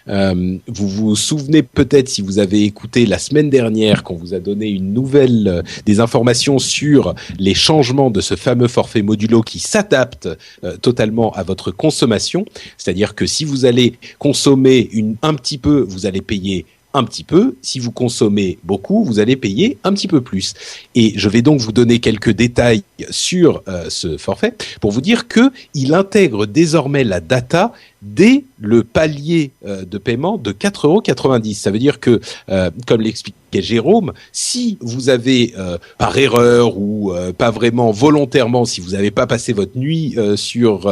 Euh, 0.08 0.58
vous 0.66 0.88
vous 0.88 1.16
souvenez 1.16 1.62
peut-être 1.62 2.08
si 2.08 2.22
vous 2.22 2.38
avez 2.38 2.62
écouté 2.64 3.06
la 3.06 3.18
semaine 3.18 3.50
dernière 3.50 4.02
qu'on 4.02 4.16
vous 4.16 4.34
a 4.34 4.38
donné 4.38 4.68
une 4.68 4.92
nouvelle, 4.92 5.48
euh, 5.48 5.62
des 5.86 6.00
informations 6.00 6.58
sur 6.58 7.14
les 7.38 7.54
changements 7.54 8.10
de 8.10 8.20
ce 8.20 8.36
fameux 8.36 8.68
forfait 8.68 9.02
modulo 9.02 9.42
qui 9.42 9.58
s'adapte 9.58 10.28
euh, 10.62 10.76
totalement 10.76 11.32
à 11.32 11.42
votre 11.42 11.70
consommation. 11.70 12.44
C'est-à-dire 12.76 13.14
que 13.14 13.26
si 13.26 13.44
vous 13.44 13.64
allez 13.64 13.94
consommer 14.18 14.88
une, 14.92 15.16
un 15.22 15.34
petit 15.34 15.58
peu, 15.58 15.80
vous 15.80 16.06
allez 16.06 16.20
payer 16.20 16.66
un 16.94 17.04
petit 17.04 17.24
peu. 17.24 17.56
Si 17.60 17.80
vous 17.80 17.90
consommez 17.90 18.58
beaucoup, 18.62 19.04
vous 19.04 19.18
allez 19.18 19.36
payer 19.36 19.76
un 19.84 19.92
petit 19.92 20.08
peu 20.08 20.20
plus. 20.20 20.54
Et 20.94 21.12
je 21.16 21.28
vais 21.28 21.42
donc 21.42 21.60
vous 21.60 21.72
donner 21.72 21.98
quelques 21.98 22.30
détails 22.30 22.84
sur 23.10 23.62
euh, 23.68 23.86
ce 23.90 24.16
forfait 24.16 24.54
pour 24.80 24.92
vous 24.92 25.00
dire 25.00 25.28
que 25.28 25.50
il 25.74 25.92
intègre 25.92 26.46
désormais 26.46 27.04
la 27.04 27.20
data 27.20 27.72
dès 28.04 28.44
le 28.60 28.84
palier 28.84 29.52
euh, 29.66 29.84
de 29.84 29.98
paiement 29.98 30.36
de 30.38 30.52
4,90 30.52 30.86
euros. 30.86 31.54
Ça 31.54 31.70
veut 31.70 31.78
dire 31.78 31.98
que, 31.98 32.20
euh, 32.50 32.70
comme 32.86 33.00
l'expliquait 33.00 33.40
Jérôme, 33.54 34.12
si 34.32 34.78
vous 34.80 35.08
avez 35.08 35.54
euh, 35.56 35.78
par 35.96 36.16
erreur 36.18 36.76
ou 36.76 37.12
pas 37.38 37.52
vraiment 37.52 37.92
volontairement, 37.92 38.64
si 38.64 38.80
vous 38.80 38.90
n'avez 38.90 39.12
pas 39.12 39.28
passé 39.28 39.52
votre 39.52 39.78
nuit 39.78 40.16
sur 40.34 40.90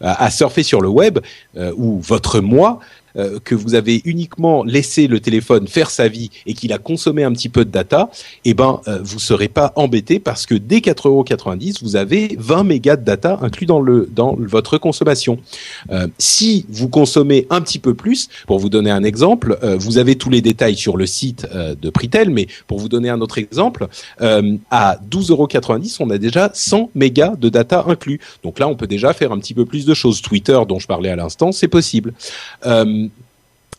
à 0.00 0.30
surfer 0.30 0.62
sur 0.62 0.80
le 0.80 0.88
web 0.88 1.18
ou 1.76 1.98
votre 1.98 2.38
mois, 2.38 2.78
que 3.44 3.54
vous 3.54 3.74
avez 3.74 4.02
uniquement 4.04 4.64
laissé 4.64 5.06
le 5.06 5.20
téléphone 5.20 5.66
faire 5.66 5.90
sa 5.90 6.08
vie 6.08 6.30
et 6.46 6.54
qu'il 6.54 6.72
a 6.72 6.78
consommé 6.78 7.24
un 7.24 7.32
petit 7.32 7.48
peu 7.48 7.64
de 7.64 7.70
data, 7.70 8.10
eh 8.44 8.54
ben 8.54 8.80
vous 9.02 9.18
serez 9.18 9.48
pas 9.48 9.72
embêté 9.74 10.20
parce 10.20 10.46
que 10.46 10.54
dès 10.54 10.78
4,90 10.78 11.82
vous 11.82 11.96
avez 11.96 12.36
20 12.38 12.64
mégas 12.64 12.96
de 12.96 13.04
data 13.04 13.38
inclus 13.42 13.66
dans 13.66 13.80
le 13.80 14.08
dans 14.14 14.36
votre 14.38 14.78
consommation. 14.78 15.38
Euh, 15.90 16.06
vous 16.68 16.88
consommez 16.88 17.46
un 17.50 17.60
petit 17.60 17.78
peu 17.78 17.94
plus, 17.94 18.28
pour 18.46 18.58
vous 18.58 18.68
donner 18.68 18.90
un 18.90 19.04
exemple, 19.04 19.58
euh, 19.62 19.76
vous 19.76 19.98
avez 19.98 20.16
tous 20.16 20.30
les 20.30 20.40
détails 20.40 20.76
sur 20.76 20.96
le 20.96 21.06
site 21.06 21.46
de 21.54 21.90
Pritel, 21.90 22.30
mais 22.30 22.46
pour 22.66 22.78
vous 22.78 22.88
donner 22.88 23.08
un 23.08 23.20
autre 23.20 23.38
exemple, 23.38 23.88
à 24.20 24.98
12,90 25.10 25.96
on 26.00 26.10
a 26.10 26.18
déjà 26.18 26.50
100 26.52 26.90
mégas 26.94 27.34
de 27.36 27.48
data 27.48 27.84
inclus. 27.86 28.20
Donc 28.42 28.58
là 28.58 28.68
on 28.68 28.74
peut 28.74 28.86
déjà 28.86 29.12
faire 29.12 29.32
un 29.32 29.38
petit 29.38 29.54
peu 29.54 29.64
plus 29.64 29.84
de 29.84 29.94
choses. 29.94 30.22
Twitter 30.22 30.58
dont 30.68 30.78
je 30.78 30.86
parlais 30.86 31.10
à 31.10 31.16
l'instant, 31.16 31.52
c'est 31.52 31.68
possible. 31.68 32.14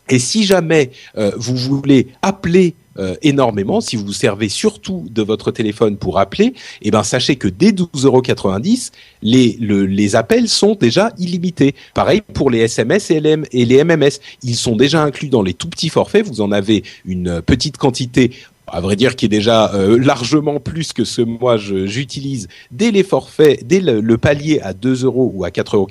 Et 0.08 0.18
si 0.18 0.44
jamais 0.44 0.90
euh, 1.18 1.32
vous 1.36 1.56
voulez 1.56 2.08
appeler 2.22 2.74
euh, 2.98 3.14
énormément, 3.22 3.80
si 3.80 3.96
vous 3.96 4.06
vous 4.06 4.12
servez 4.12 4.48
surtout 4.48 5.06
de 5.10 5.22
votre 5.22 5.50
téléphone 5.50 5.96
pour 5.96 6.18
appeler, 6.18 6.54
eh 6.82 6.90
ben 6.90 7.02
sachez 7.02 7.36
que 7.36 7.48
dès 7.48 7.70
12,90 7.70 8.90
les 9.22 9.56
les 9.58 10.16
appels 10.16 10.48
sont 10.48 10.74
déjà 10.74 11.12
illimités. 11.18 11.74
Pareil 11.94 12.22
pour 12.34 12.50
les 12.50 12.60
SMS 12.60 13.10
et 13.10 13.20
les, 13.20 13.36
et 13.52 13.64
les 13.64 13.84
MMS, 13.84 14.20
ils 14.42 14.56
sont 14.56 14.76
déjà 14.76 15.02
inclus 15.02 15.28
dans 15.28 15.42
les 15.42 15.54
tout 15.54 15.68
petits 15.68 15.88
forfaits. 15.88 16.26
Vous 16.26 16.40
en 16.40 16.52
avez 16.52 16.82
une 17.04 17.42
petite 17.42 17.76
quantité 17.76 18.32
à 18.66 18.80
vrai 18.80 18.96
dire, 18.96 19.16
qui 19.16 19.26
est 19.26 19.30
déjà 19.30 19.72
euh, 19.74 19.98
largement 19.98 20.60
plus 20.60 20.92
que 20.92 21.04
ce 21.04 21.22
moi 21.22 21.56
j'utilise 21.56 22.48
dès 22.70 22.90
les 22.90 23.02
forfaits, 23.02 23.66
dès 23.66 23.80
le, 23.80 24.16
palier 24.18 24.60
à 24.60 24.72
2 24.72 25.04
euros 25.04 25.30
ou 25.34 25.44
à 25.44 25.50
4,90 25.50 25.74
euros. 25.76 25.88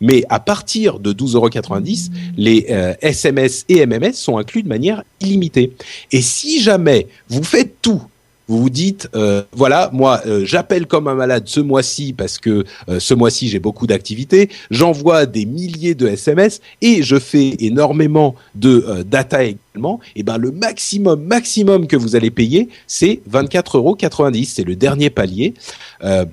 Mais 0.00 0.24
à 0.28 0.40
partir 0.40 1.00
de 1.00 1.12
12,90 1.12 1.36
euros, 1.36 1.48
les 2.36 2.66
SMS 3.00 3.66
euh, 3.70 3.74
et 3.74 3.86
MMS 3.86 4.12
sont 4.14 4.38
inclus 4.38 4.62
de 4.62 4.68
manière 4.68 5.02
illimitée. 5.20 5.72
Et 6.12 6.22
si 6.22 6.62
jamais 6.62 7.08
vous 7.28 7.44
faites 7.44 7.76
tout 7.82 8.02
vous 8.48 8.60
vous 8.60 8.70
dites 8.70 9.08
euh, 9.14 9.42
voilà 9.52 9.88
moi 9.92 10.20
j'appelle 10.42 10.86
comme 10.86 11.06
un 11.06 11.14
malade 11.14 11.44
ce 11.46 11.60
mois-ci 11.60 12.12
parce 12.12 12.38
que 12.38 12.64
ce 12.98 13.14
mois-ci 13.14 13.48
j'ai 13.48 13.60
beaucoup 13.60 13.86
d'activités 13.86 14.50
j'envoie 14.70 15.26
des 15.26 15.46
milliers 15.46 15.94
de 15.94 16.08
SMS 16.08 16.60
et 16.82 17.04
je 17.04 17.18
fais 17.20 17.54
énormément 17.60 18.34
de 18.56 19.04
data 19.06 19.38
et 20.16 20.22
ben 20.22 20.36
le 20.38 20.50
maximum 20.50 21.22
maximum 21.22 21.86
que 21.86 21.96
vous 21.96 22.14
allez 22.14 22.30
payer 22.30 22.68
c'est 22.86 23.22
24,90 23.30 23.76
euros 23.76 23.96
c'est 24.44 24.64
le 24.64 24.76
dernier 24.76 25.10
palier 25.10 25.54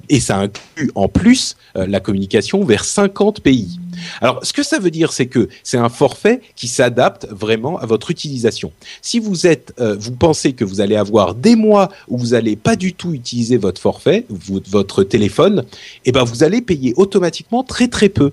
et 0.10 0.20
ça 0.20 0.38
inclut 0.38 0.92
en 0.96 1.08
plus 1.08 1.56
la 1.76 2.00
communication 2.00 2.64
vers 2.64 2.84
50 2.84 3.42
pays 3.42 3.80
alors, 4.22 4.46
ce 4.46 4.54
que 4.54 4.64
ça 4.64 4.80
veut 4.80 4.92
dire, 4.92 5.12
c'est 5.12 5.28
que 5.28 5.50
c'est 5.64 5.78
un 5.78 5.90
forfait 5.90 6.42
qui 6.56 6.68
s'adapte 6.68 7.28
vraiment 7.30 7.78
à 7.80 7.86
votre 7.86 8.12
utilisation. 8.12 8.72
Si 9.02 9.20
vous 9.20 9.48
êtes, 9.48 9.74
euh, 9.80 9.96
vous 10.00 10.12
pensez 10.12 10.54
que 10.54 10.64
vous 10.64 10.82
allez 10.82 10.96
avoir 10.96 11.36
des 11.36 11.56
mois 11.56 11.90
où 12.08 12.18
vous 12.18 12.28
n'allez 12.28 12.56
pas 12.56 12.76
du 12.76 12.94
tout 12.94 13.14
utiliser 13.14 13.58
votre 13.58 13.82
forfait, 13.82 14.26
votre 14.30 15.04
téléphone, 15.04 15.66
eh 16.06 16.12
ben 16.12 16.24
vous 16.24 16.44
allez 16.44 16.62
payer 16.62 16.94
automatiquement 16.98 17.64
très 17.64 17.88
très 17.88 18.10
peu. 18.10 18.32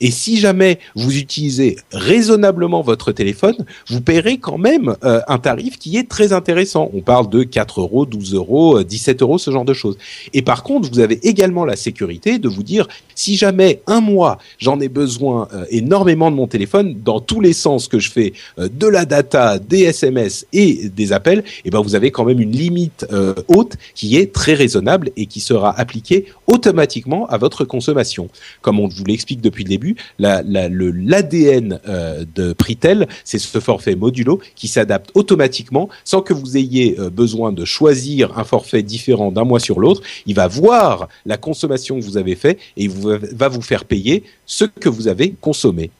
Et 0.00 0.10
si 0.10 0.38
jamais 0.38 0.78
vous 0.94 1.16
utilisez 1.16 1.76
raisonnablement 1.92 2.82
votre 2.82 3.12
téléphone, 3.12 3.64
vous 3.88 4.00
paierez 4.00 4.38
même 4.56 4.96
euh, 5.04 5.20
un 5.28 5.38
tarif 5.38 5.78
qui 5.78 5.98
est 5.98 6.08
très 6.08 6.32
intéressant. 6.32 6.90
On 6.94 7.02
parle 7.02 7.28
de 7.28 7.42
4 7.42 7.80
euros, 7.80 8.06
12 8.06 8.34
euros, 8.34 8.82
17 8.82 9.20
euros, 9.20 9.36
ce 9.36 9.50
genre 9.50 9.64
de 9.64 9.74
choses. 9.74 9.98
Et 10.32 10.42
par 10.42 10.62
contre, 10.62 10.88
vous 10.90 11.00
avez 11.00 11.18
également 11.26 11.64
la 11.64 11.76
sécurité 11.76 12.38
de 12.38 12.48
vous 12.48 12.62
dire, 12.62 12.88
si 13.14 13.36
jamais 13.36 13.82
un 13.86 14.00
mois, 14.00 14.38
j'en 14.58 14.80
ai 14.80 14.88
besoin 14.88 15.48
euh, 15.52 15.64
énormément 15.70 16.30
de 16.30 16.36
mon 16.36 16.46
téléphone, 16.46 17.00
dans 17.04 17.20
tous 17.20 17.40
les 17.40 17.52
sens 17.52 17.88
que 17.88 17.98
je 17.98 18.10
fais, 18.10 18.32
euh, 18.58 18.68
de 18.72 18.86
la 18.86 19.04
data, 19.04 19.58
des 19.58 19.82
SMS 19.82 20.46
et 20.52 20.88
des 20.88 21.12
appels, 21.12 21.44
eh 21.64 21.70
ben 21.70 21.80
vous 21.80 21.94
avez 21.94 22.10
quand 22.10 22.24
même 22.24 22.40
une 22.40 22.52
limite 22.52 23.06
haute 23.48 23.76
qui 23.94 24.16
est 24.16 24.32
très 24.32 24.54
raisonnable 24.54 25.10
et 25.16 25.26
qui 25.26 25.40
sera 25.40 25.78
appliquée 25.78 26.26
automatiquement 26.46 27.26
à 27.26 27.38
votre 27.38 27.64
consommation. 27.64 28.28
Comme 28.62 28.80
on 28.80 28.88
vous 28.88 29.04
l'explique 29.04 29.40
depuis 29.40 29.64
le 29.64 29.68
début, 29.68 29.96
l'ADN 30.18 31.80
euh, 31.88 32.24
de 32.34 32.52
Pritel, 32.52 33.08
c'est 33.24 33.38
ce 33.38 33.58
forfait 33.58 33.96
modulo 33.96 34.37
qui 34.54 34.68
s'adapte 34.68 35.10
automatiquement 35.14 35.88
sans 36.04 36.22
que 36.22 36.32
vous 36.32 36.56
ayez 36.56 36.98
euh, 36.98 37.10
besoin 37.10 37.52
de 37.52 37.64
choisir 37.64 38.38
un 38.38 38.44
forfait 38.44 38.82
différent 38.82 39.30
d'un 39.30 39.44
mois 39.44 39.60
sur 39.60 39.80
l'autre. 39.80 40.02
Il 40.26 40.34
va 40.34 40.48
voir 40.48 41.08
la 41.26 41.36
consommation 41.36 41.98
que 41.98 42.04
vous 42.04 42.16
avez 42.16 42.34
fait 42.34 42.58
et 42.76 42.84
il 42.84 42.90
va 42.90 43.48
vous 43.48 43.62
faire 43.62 43.84
payer 43.84 44.24
ce 44.46 44.64
que 44.64 44.88
vous 44.88 45.08
avez 45.08 45.34
consommé. 45.40 45.90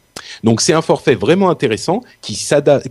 Donc 0.44 0.61
c'est 0.61 0.72
un 0.72 0.83
forfait 0.83 1.14
vraiment 1.14 1.50
intéressant 1.50 2.02
qui, 2.20 2.38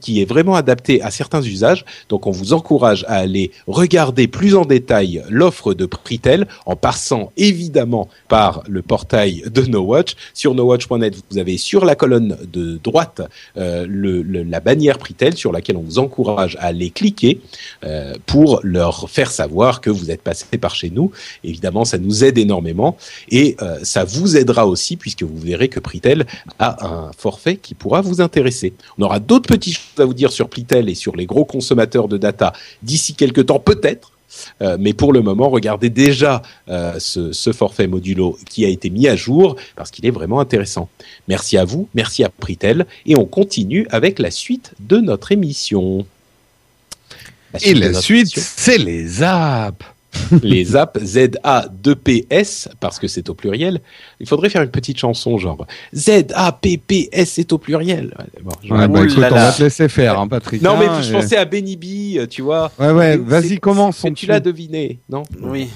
qui 0.01 0.21
est 0.21 0.25
vraiment 0.25 0.55
adapté 0.55 1.01
à 1.01 1.11
certains 1.11 1.41
usages. 1.41 1.85
Donc 2.09 2.27
on 2.27 2.31
vous 2.31 2.53
encourage 2.53 3.05
à 3.07 3.15
aller 3.15 3.51
regarder 3.67 4.27
plus 4.27 4.55
en 4.55 4.65
détail 4.65 5.23
l'offre 5.29 5.73
de 5.73 5.85
Pritel 5.85 6.47
en 6.65 6.75
passant 6.75 7.31
évidemment 7.37 8.09
par 8.27 8.63
le 8.67 8.81
portail 8.81 9.43
de 9.47 9.61
NoWatch. 9.61 10.15
Sur 10.33 10.55
nowatch.net, 10.55 11.15
vous 11.29 11.37
avez 11.37 11.57
sur 11.57 11.85
la 11.85 11.95
colonne 11.95 12.37
de 12.51 12.79
droite 12.83 13.21
euh, 13.57 13.85
le, 13.87 14.21
la 14.21 14.59
bannière 14.59 14.97
Pritel 14.97 15.35
sur 15.35 15.51
laquelle 15.51 15.77
on 15.77 15.81
vous 15.81 15.99
encourage 15.99 16.55
à 16.57 16.67
aller 16.67 16.89
cliquer 16.89 17.41
euh, 17.83 18.13
pour 18.25 18.59
leur 18.63 19.09
faire 19.09 19.31
savoir 19.31 19.81
que 19.81 19.89
vous 19.89 20.11
êtes 20.11 20.21
passé 20.21 20.57
par 20.59 20.75
chez 20.75 20.89
nous. 20.89 21.11
Évidemment, 21.43 21.85
ça 21.85 21.97
nous 21.97 22.23
aide 22.23 22.37
énormément 22.37 22.97
et 23.29 23.55
euh, 23.61 23.79
ça 23.83 24.03
vous 24.03 24.37
aidera 24.37 24.67
aussi 24.67 24.97
puisque 24.97 25.23
vous 25.23 25.37
verrez 25.37 25.67
que 25.69 25.79
Pritel 25.79 26.25
a 26.59 26.85
un 26.85 27.11
forfait 27.17 27.57
qui 27.57 27.73
pourra 27.73 28.01
vous 28.01 28.21
intéresser. 28.21 28.73
On 28.97 29.03
aura 29.03 29.19
d'autres 29.19 29.49
petites 29.49 29.73
choses 29.73 29.99
à 29.99 30.05
vous 30.05 30.13
dire 30.13 30.31
sur 30.31 30.49
Plitel 30.49 30.87
et 30.87 30.95
sur 30.95 31.15
les 31.15 31.25
gros 31.25 31.45
consommateurs 31.45 32.07
de 32.07 32.17
data 32.17 32.53
d'ici 32.83 33.15
quelques 33.15 33.47
temps 33.47 33.59
peut-être. 33.59 34.13
Euh, 34.61 34.77
mais 34.79 34.93
pour 34.93 35.13
le 35.13 35.21
moment, 35.21 35.49
regardez 35.49 35.89
déjà 35.89 36.41
euh, 36.69 36.99
ce, 36.99 37.51
forfait 37.53 37.87
modulo 37.87 38.37
qui 38.49 38.65
a 38.65 38.67
été 38.67 38.89
mis 38.89 39.07
à 39.07 39.15
jour 39.15 39.55
parce 39.75 39.89
qu'il 39.89 40.05
est 40.05 40.11
vraiment 40.11 40.39
intéressant. 40.39 40.89
Merci 41.27 41.57
à 41.57 41.65
vous, 41.65 41.87
merci 41.95 42.23
à 42.23 42.29
Pritel 42.29 42.85
et 43.05 43.17
on 43.17 43.25
continue 43.25 43.87
avec 43.89 44.19
la 44.19 44.29
suite 44.29 44.73
de 44.79 44.97
notre 44.97 45.31
émission. 45.31 46.05
et 47.63 47.73
la 47.73 47.93
suite, 47.93 48.37
c'est 48.37 48.77
les 48.77 49.23
apps. 49.23 49.85
les 50.43 50.75
apps 50.75 50.99
ZA2PS, 50.99 52.69
parce 52.79 52.99
que 52.99 53.07
c'est 53.07 53.29
au 53.29 53.33
pluriel. 53.33 53.81
Il 54.19 54.27
faudrait 54.27 54.49
faire 54.49 54.61
une 54.61 54.71
petite 54.71 54.97
chanson 54.97 55.37
genre 55.37 55.65
ZAPPS, 55.93 57.25
c'est 57.25 57.53
au 57.53 57.57
pluriel. 57.57 58.15
Bon, 58.41 58.51
bah, 58.69 58.85
écoute, 58.85 59.13
on 59.17 59.21
va 59.21 59.51
te 59.51 59.63
laisser 59.63 59.89
faire, 59.89 60.19
hein, 60.19 60.27
Patrick. 60.27 60.61
Non, 60.61 60.77
mais 60.77 60.87
je 61.03 61.11
pensais 61.11 61.37
à 61.37 61.45
Benny 61.45 61.75
B, 61.75 62.27
tu 62.27 62.41
vois. 62.41 62.71
Ouais, 62.79 62.91
ouais, 62.91 63.17
vas-y, 63.17 63.59
commence. 63.59 64.05
Tu 64.15 64.25
l'as 64.25 64.39
deviné, 64.39 64.99
non 65.09 65.23
Oui. 65.41 65.69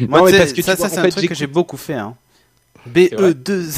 Moi, 0.00 0.30
parce 0.30 0.52
que 0.52 0.62
ça, 0.62 0.76
ça 0.76 0.88
c'est 0.88 0.98
un 0.98 1.08
truc 1.08 1.28
que 1.28 1.34
j'ai 1.34 1.46
beaucoup 1.46 1.76
fait. 1.76 1.94
Hein. 1.94 2.14
B-E-2-N-E-T-C, 2.86 3.68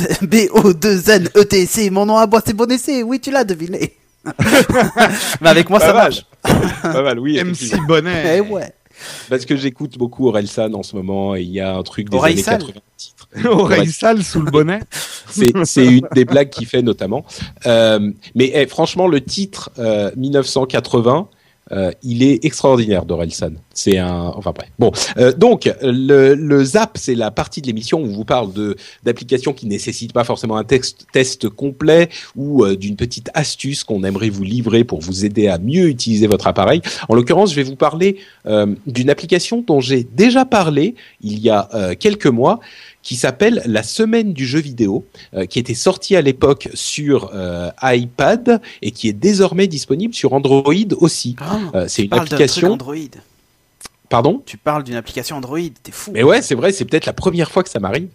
mon 1.90 2.06
nom 2.06 2.16
à 2.16 2.26
boire, 2.26 2.42
c'est 2.44 2.54
bon 2.54 2.68
essai. 2.70 3.02
Oui, 3.04 3.20
tu 3.20 3.30
l'as 3.30 3.44
deviné. 3.44 3.96
mais 5.40 5.48
avec 5.48 5.70
moi, 5.70 5.78
ça 5.78 5.92
marche. 5.92 6.26
Pas 6.82 7.02
mal, 7.02 7.20
oui. 7.20 7.40
MC 7.42 7.76
Bonnet. 7.86 8.38
Eh 8.38 8.40
ouais. 8.40 8.72
Parce 9.28 9.44
que 9.44 9.56
j'écoute 9.56 9.98
beaucoup 9.98 10.28
Orelsan 10.28 10.72
en 10.74 10.82
ce 10.82 10.96
moment 10.96 11.34
et 11.34 11.42
il 11.42 11.50
y 11.50 11.60
a 11.60 11.76
un 11.76 11.82
truc 11.82 12.08
des 12.08 12.18
années 12.18 12.42
80 12.42 12.72
Orelsan 13.44 14.22
sous 14.22 14.40
le 14.40 14.50
bonnet. 14.50 14.80
C'est 15.64 15.84
une 15.84 16.08
des 16.14 16.24
blagues 16.24 16.50
qu'il 16.50 16.66
fait 16.66 16.82
notamment. 16.82 17.24
Euh, 17.66 18.12
mais 18.34 18.50
eh, 18.54 18.66
franchement, 18.66 19.06
le 19.06 19.20
titre 19.20 19.70
euh, 19.78 20.10
1980, 20.16 21.28
euh, 21.72 21.90
il 22.02 22.22
est 22.22 22.44
extraordinaire 22.44 23.04
d'Orelsan. 23.04 23.54
C'est 23.74 23.98
un, 23.98 24.32
enfin 24.36 24.52
bref. 24.54 24.68
Bon, 24.78 24.92
euh, 25.18 25.32
donc 25.32 25.68
le, 25.82 26.34
le 26.34 26.64
Zap, 26.64 26.96
c'est 26.96 27.16
la 27.16 27.32
partie 27.32 27.60
de 27.60 27.66
l'émission 27.66 28.00
où 28.00 28.04
on 28.04 28.12
vous 28.12 28.24
parle 28.24 28.52
de 28.52 28.76
d'applications 29.02 29.52
qui 29.52 29.66
nécessitent 29.66 30.12
pas 30.12 30.22
forcément 30.22 30.56
un 30.56 30.64
texte, 30.64 31.06
test 31.12 31.48
complet 31.48 32.08
ou 32.36 32.64
euh, 32.64 32.76
d'une 32.76 32.94
petite 32.94 33.30
astuce 33.34 33.82
qu'on 33.82 34.04
aimerait 34.04 34.28
vous 34.28 34.44
livrer 34.44 34.84
pour 34.84 35.00
vous 35.00 35.24
aider 35.24 35.48
à 35.48 35.58
mieux 35.58 35.88
utiliser 35.88 36.28
votre 36.28 36.46
appareil. 36.46 36.82
En 37.08 37.14
l'occurrence, 37.14 37.50
je 37.50 37.56
vais 37.56 37.64
vous 37.64 37.76
parler 37.76 38.18
d'une 38.86 39.10
application 39.10 39.62
dont 39.66 39.80
j'ai 39.80 40.04
déjà 40.04 40.44
parlé 40.44 40.94
il 41.20 41.38
y 41.40 41.50
a 41.50 41.94
quelques 41.98 42.26
mois 42.26 42.60
qui 43.06 43.14
s'appelle 43.14 43.62
la 43.66 43.84
semaine 43.84 44.32
du 44.32 44.44
jeu 44.44 44.58
vidéo, 44.58 45.04
euh, 45.32 45.46
qui 45.46 45.60
était 45.60 45.74
sortie 45.74 46.16
à 46.16 46.22
l'époque 46.22 46.68
sur 46.74 47.30
euh, 47.32 47.70
iPad 47.80 48.60
et 48.82 48.90
qui 48.90 49.06
est 49.08 49.12
désormais 49.12 49.68
disponible 49.68 50.12
sur 50.12 50.32
Android 50.32 50.74
aussi. 50.98 51.36
Ah, 51.38 51.60
euh, 51.76 51.84
c'est 51.86 52.02
une 52.02 52.12
application. 52.12 52.72
Android. 52.72 52.96
Pardon? 54.08 54.42
Tu 54.46 54.56
parles 54.56 54.84
d'une 54.84 54.94
application 54.94 55.36
Android, 55.36 55.58
t'es 55.82 55.92
fou. 55.92 56.12
Mais 56.14 56.22
ouais, 56.22 56.42
c'est 56.42 56.54
vrai, 56.54 56.72
c'est 56.72 56.84
peut-être 56.84 57.06
la 57.06 57.12
première 57.12 57.50
fois 57.50 57.62
que 57.62 57.68
ça 57.68 57.80
m'arrive. 57.80 58.08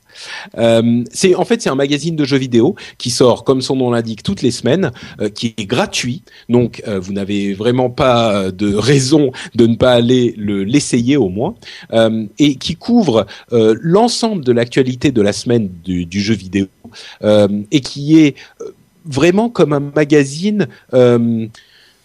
Euh, 0.58 1.04
c'est 1.12 1.36
en 1.36 1.46
fait 1.46 1.62
c'est 1.62 1.70
un 1.70 1.76
magazine 1.76 2.16
de 2.16 2.24
jeux 2.24 2.38
vidéo 2.38 2.76
qui 2.98 3.10
sort, 3.10 3.44
comme 3.44 3.62
son 3.62 3.76
nom 3.76 3.92
l'indique, 3.92 4.24
toutes 4.24 4.42
les 4.42 4.52
semaines, 4.52 4.92
euh, 5.20 5.30
qui 5.30 5.54
est 5.58 5.66
gratuit. 5.66 6.24
Donc 6.50 6.82
euh, 6.88 7.00
vous 7.00 7.14
n'avez 7.14 7.54
vraiment 7.54 7.90
pas 7.90 8.52
de 8.52 8.74
raison 8.74 9.32
de 9.56 9.68
ne 9.68 9.76
pas 9.76 9.92
aller 9.92 10.34
le 10.38 10.64
l'essayer 10.64 11.18
au 11.18 11.30
moins, 11.30 11.56
euh, 11.94 12.26
et 12.40 12.56
qui 12.56 12.76
couvre 12.76 13.26
euh, 13.52 13.76
l'ensemble 13.82 14.44
de 14.44 14.52
l'actualité 14.52 15.12
de 15.12 15.22
la 15.22 15.34
semaine 15.34 15.70
du, 15.84 16.06
du 16.06 16.22
jeu 16.22 16.34
vidéo 16.34 16.68
et 17.72 17.80
qui 17.80 18.20
est 18.20 18.36
vraiment 19.06 19.50
comme 19.50 19.72
un 19.72 19.80
magazine 19.80 20.68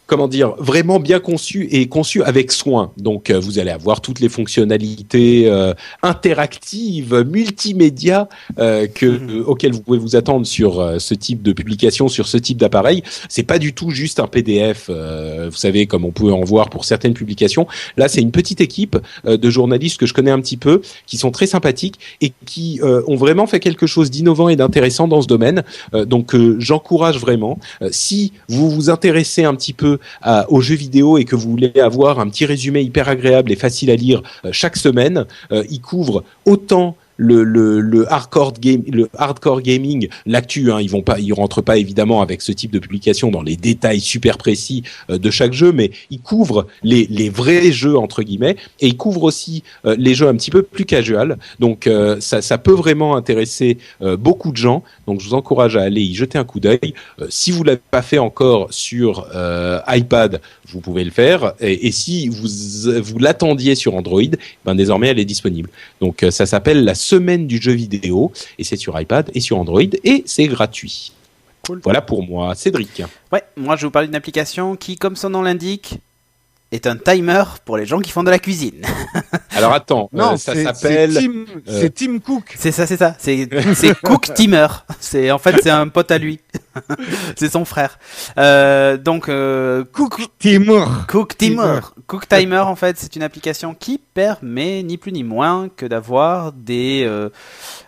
comment 0.07 0.29
dire, 0.29 0.55
vraiment 0.59 1.01
bien 1.01 1.19
conçu 1.19 1.69
et 1.71 1.89
conçu 1.89 2.23
avec 2.23 2.53
soin. 2.53 2.93
Donc, 2.97 3.31
euh, 3.31 3.41
vous 3.41 3.59
allez 3.59 3.73
avoir 3.73 4.01
toutes 4.01 4.21
les 4.21 4.29
fonctionnalités 4.29 5.49
euh, 5.49 5.75
interactives, 6.03 7.25
multimédia 7.29 8.29
euh, 8.59 8.87
que 8.87 9.07
mhm. 9.07 9.45
auxquelles 9.47 9.73
vous 9.73 9.81
pouvez 9.81 9.99
vous 9.99 10.15
attendre 10.15 10.47
sur 10.47 11.01
ce 11.01 11.15
type 11.15 11.43
de 11.43 11.53
publication, 11.53 12.09
sur 12.09 12.29
ce 12.29 12.37
type 12.37 12.59
d'appareil. 12.59 13.03
C'est 13.29 13.43
pas 13.43 13.59
du 13.59 13.73
tout 13.73 13.91
juste 13.91 14.21
un 14.21 14.27
PDF, 14.27 14.89
vous 14.89 15.57
savez, 15.57 15.87
comme 15.87 16.05
on 16.05 16.13
peut 16.13 16.33
en 16.33 16.45
voir 16.45 16.71
pour 16.71 16.85
certaines 16.85 17.15
publications. 17.15 17.67
Là, 17.97 18.09
c'est 18.09 18.21
une 18.21 18.31
petite 18.31 18.61
équipe 18.61 18.97
de 19.25 19.51
journalistes 19.51 19.99
que 19.99 20.07
je 20.07 20.15
connais 20.15 20.31
un 20.31 20.41
petit 20.41 20.57
peu, 20.57 20.81
qui 21.07 21.17
sont 21.17 21.31
très 21.31 21.47
sympathiques 21.47 21.99
et 22.21 22.33
qui 22.45 22.81
ont 22.83 23.17
vraiment 23.17 23.47
fait 23.47 23.61
quelque 23.61 23.87
chose 23.87 24.11
d'innovant 24.11 24.49
et 24.49 24.57
d'intéressant 24.57 25.09
dans 25.09 25.23
ce 25.23 25.27
domaine. 25.27 25.65
donc, 25.93 26.35
j'encourage 26.59 27.19
vraiment. 27.19 27.59
si 27.91 28.33
vous 28.49 28.71
vous 28.71 28.91
intéressez 28.91 29.45
un 29.45 29.55
petit 29.55 29.73
peu 29.73 29.96
aux 30.49 30.61
jeux 30.61 30.75
vidéo 30.75 31.19
et 31.19 31.25
que 31.25 31.37
vous 31.37 31.51
voulez 31.51 31.81
avoir 31.81 32.21
un 32.21 32.29
petit 32.29 32.47
résumé 32.47 32.83
hyper 32.83 33.09
agréable 33.09 33.53
et 33.53 33.57
facile 33.57 33.91
à 33.91 33.97
lire 33.97 34.23
euh, 34.45 34.51
chaque 34.53 34.77
semaine, 34.77 35.27
euh, 35.53 35.65
il 35.71 35.81
couvre 35.81 36.25
autant 36.45 36.97
le, 37.17 38.05
hardcore 38.09 38.53
game, 38.55 38.83
le 38.91 39.09
hardcore 39.17 39.61
gaming, 39.61 40.09
l'actu, 40.27 40.71
hein, 40.71 40.81
ils 40.81 40.91
vont 40.91 41.03
pas, 41.03 41.19
ils 41.19 41.33
rentrent 41.33 41.63
pas 41.63 41.77
évidemment 41.77 42.23
avec 42.23 42.43
ce 42.43 42.53
type 42.53 42.71
de 42.71 42.79
publication 42.79 43.31
dans 43.31 43.43
les 43.43 43.57
détails 43.57 44.01
super 44.01 44.39
précis 44.39 44.83
euh, 45.11 45.19
de 45.19 45.31
chaque 45.31 45.53
jeu, 45.53 45.73
mais 45.73 45.91
ils 46.11 46.21
couvrent 46.21 46.67
les, 46.83 47.07
vrais 47.29 47.73
jeux 47.73 47.99
entre 47.99 48.23
guillemets 48.23 48.57
et 48.81 48.89
ils 48.89 48.97
couvrent 48.97 49.25
aussi 49.25 49.63
euh, 49.85 49.97
les 49.99 50.15
jeux 50.15 50.29
un 50.29 50.37
petit 50.37 50.51
peu 50.51 50.63
plus 50.63 50.85
casual. 50.85 51.39
Donc 51.59 51.87
euh, 51.87 52.21
ça, 52.21 52.43
ça 52.43 52.59
peut 52.59 52.73
vraiment 52.73 53.17
intéresser 53.17 53.79
beaucoup 54.19 54.53
de 54.53 54.57
gens. 54.57 54.83
Donc 55.07 55.21
je 55.21 55.29
vous 55.29 55.35
encourage 55.35 55.77
à 55.77 55.83
aller 55.83 56.03
y 56.03 56.15
jeter 56.15 56.39
un 56.39 56.45
coup 56.45 56.61
d'œil. 56.61 56.95
si 57.29 57.51
vous 57.51 57.65
l'avez 57.65 57.81
pas 57.91 58.03
fait 58.03 58.19
encore 58.19 58.69
sur 58.73 59.27
iPad, 59.89 60.41
vous 60.69 60.81
pouvez 60.81 61.05
le 61.05 61.11
faire. 61.11 61.55
Et, 61.61 61.87
et 61.87 61.93
si 61.93 62.29
vous 62.29 62.49
vous 63.03 63.19
l'attendiez 63.19 63.75
sur 63.75 63.95
Android, 63.95 64.23
ben 64.65 64.75
désormais 64.75 65.09
elle 65.09 65.19
est 65.19 65.25
disponible. 65.25 65.71
Donc 66.01 66.25
ça 66.31 66.47
s'appelle 66.47 66.85
la 66.85 66.95
semaine 67.07 67.47
du 67.47 67.61
jeu 67.63 67.73
vidéo 67.73 68.33
et 68.59 68.65
c'est 68.65 68.77
sur 68.77 69.01
iPad 69.01 69.31
et 69.35 69.41
sur 69.41 69.59
Android 69.59 69.81
et 69.81 70.23
c'est 70.27 70.47
gratuit. 70.49 71.13
Voilà 71.83 72.01
pour 72.01 72.23
moi, 72.23 72.55
Cédric. 72.55 73.03
Ouais, 73.33 73.43
moi 73.57 73.77
je 73.77 73.83
vais 73.83 73.87
vous 73.87 73.93
parler 73.93 74.09
d'une 74.09 74.17
application 74.17 74.77
qui, 74.77 74.97
comme 74.97 75.17
son 75.17 75.31
nom 75.31 75.43
l'indique, 75.43 75.99
est 76.73 76.87
un 76.87 76.97
timer 76.97 77.45
pour 77.65 77.77
les 77.77 77.87
gens 77.87 78.01
qui 78.01 78.11
font 78.11 78.25
de 78.25 78.31
la 78.31 78.39
cuisine. 78.39 78.83
Alors 79.57 79.73
attends, 79.73 80.11
non, 80.13 80.35
euh, 80.35 80.37
ça 80.37 80.55
s'appelle. 80.55 81.13
C'est 81.67 81.95
Tim, 81.95 82.19
Cook. 82.19 82.55
C'est 82.59 82.73
ça, 82.73 82.87
c'est 82.87 82.97
ça. 82.97 83.15
C'est 83.19 84.01
Cook 84.03 84.35
Timer. 84.35 84.67
C'est 85.01 85.31
en 85.31 85.39
fait 85.39 85.57
c'est 85.63 85.71
un 85.71 85.89
pote 85.89 86.11
à 86.11 86.19
lui. 86.19 86.41
c'est 87.37 87.51
son 87.51 87.65
frère. 87.65 87.99
Euh, 88.39 88.97
donc 88.97 89.29
euh, 89.29 89.85
Cook 89.93 90.21
Timer. 90.39 90.85
Cook 91.09 91.37
Timer. 91.37 91.81
Cook 92.07 92.29
Timer 92.29 92.59
en 92.59 92.77
fait 92.77 92.99
c'est 92.99 93.17
une 93.17 93.23
application 93.23 93.75
qui 93.75 93.99
permet 93.99 94.83
ni 94.83 94.97
plus 94.97 95.13
ni 95.13 95.25
moins 95.25 95.69
que 95.75 95.87
d'avoir 95.87 96.53
des. 96.53 97.05
Euh, 97.07 97.31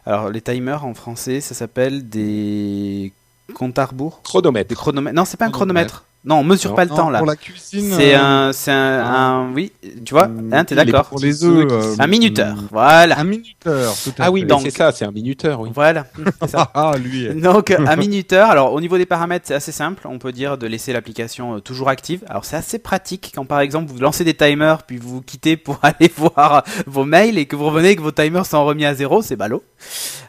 alors 0.07 0.31
les 0.31 0.41
timers 0.41 0.85
en 0.85 0.95
français 0.95 1.41
ça 1.41 1.55
s'appelle 1.55 2.09
des 2.09 3.13
comptes 3.55 3.79
à 3.79 3.87
rebours. 3.87 4.21
Chronomètre. 4.23 4.69
Des 4.69 4.75
chronomètres. 4.75 5.17
Non 5.17 5.25
c'est 5.25 5.37
pas 5.37 5.47
un 5.47 5.51
chronomètre. 5.51 6.05
Non, 6.29 6.41
on 6.41 6.45
mesure 6.45 6.75
pas 6.75 6.85
le 6.85 6.91
temps 6.91 7.09
là. 7.09 7.21
Pour 7.21 7.27
la 7.27 7.37
cuisine. 7.37 7.91
C'est 7.97 8.15
euh, 8.15 8.21
un, 8.21 8.53
c'est 8.53 8.71
un, 8.71 9.01
un, 9.01 9.53
oui, 9.55 9.73
tu 10.05 10.13
vois, 10.13 10.29
hein, 10.53 10.65
t'es 10.65 10.75
d'accord. 10.75 11.09
Pour 11.09 11.21
les 11.21 11.43
œufs. 11.43 11.67
Euh, 11.71 11.97
un 11.99 12.07
minuteur, 12.07 12.55
voilà. 12.71 13.19
Un 13.19 13.25
minuteur, 13.25 13.95
tout 14.05 14.13
à 14.19 14.27
Ah 14.27 14.31
oui, 14.31 14.45
donc 14.45 14.61
c'est 14.61 14.71
ça, 14.71 14.93
c'est 14.93 15.07
un 15.07 15.11
minuteur, 15.11 15.59
oui. 15.61 15.71
Voilà. 15.75 16.05
Ça. 16.47 16.71
ah 16.75 16.93
lui. 17.03 17.29
Donc 17.41 17.71
un 17.71 17.97
minuteur. 17.97 18.51
Alors 18.51 18.75
au 18.75 18.81
niveau 18.83 18.99
des 18.99 19.07
paramètres, 19.07 19.47
c'est 19.49 19.55
assez 19.55 19.73
simple. 19.73 20.07
On 20.07 20.19
peut 20.19 20.33
dire 20.33 20.59
de 20.59 20.67
laisser 20.67 20.93
l'application 20.93 21.57
euh, 21.57 21.61
toujours 21.61 21.89
active. 21.89 22.23
Alors 22.29 22.45
c'est 22.45 22.57
assez 22.57 22.79
pratique 22.79 23.33
quand 23.35 23.47
par 23.47 23.61
exemple 23.61 23.91
vous 23.91 23.99
lancez 23.99 24.25
des 24.25 24.35
timers 24.35 24.83
puis 24.83 24.99
vous, 24.99 25.09
vous 25.09 25.23
quittez 25.23 25.57
pour 25.57 25.79
aller 25.83 26.13
voir 26.15 26.63
vos 26.87 27.07
mails 27.07 27.39
et 27.39 27.47
que 27.47 27.57
vous 27.57 27.65
revenez 27.65 27.91
et 27.91 27.97
que 27.97 28.03
vos 28.03 28.13
timers 28.13 28.45
sont 28.45 28.67
remis 28.67 28.85
à 28.85 28.95
zéro, 28.95 29.23
c'est 29.23 29.37
ballot. 29.37 29.65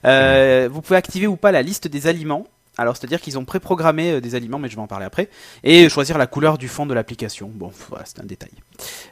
Euh, 0.05 0.69
vous 0.71 0.81
pouvez 0.81 0.97
activer 0.97 1.27
ou 1.27 1.35
pas 1.35 1.51
la 1.51 1.61
liste 1.61 1.89
des 1.89 2.07
aliments 2.07 2.47
alors, 2.79 2.95
c'est-à-dire 2.95 3.19
qu'ils 3.19 3.37
ont 3.37 3.43
préprogrammé 3.43 4.11
euh, 4.11 4.21
des 4.21 4.35
aliments, 4.35 4.57
mais 4.57 4.69
je 4.69 4.75
vais 4.75 4.81
en 4.81 4.87
parler 4.87 5.05
après, 5.05 5.29
et 5.63 5.89
choisir 5.89 6.17
la 6.17 6.27
couleur 6.27 6.57
du 6.57 6.69
fond 6.69 6.85
de 6.85 6.93
l'application. 6.93 7.51
Bon, 7.53 7.71
voilà, 7.89 8.05
c'est 8.05 8.21
un 8.21 8.25
détail. 8.25 8.51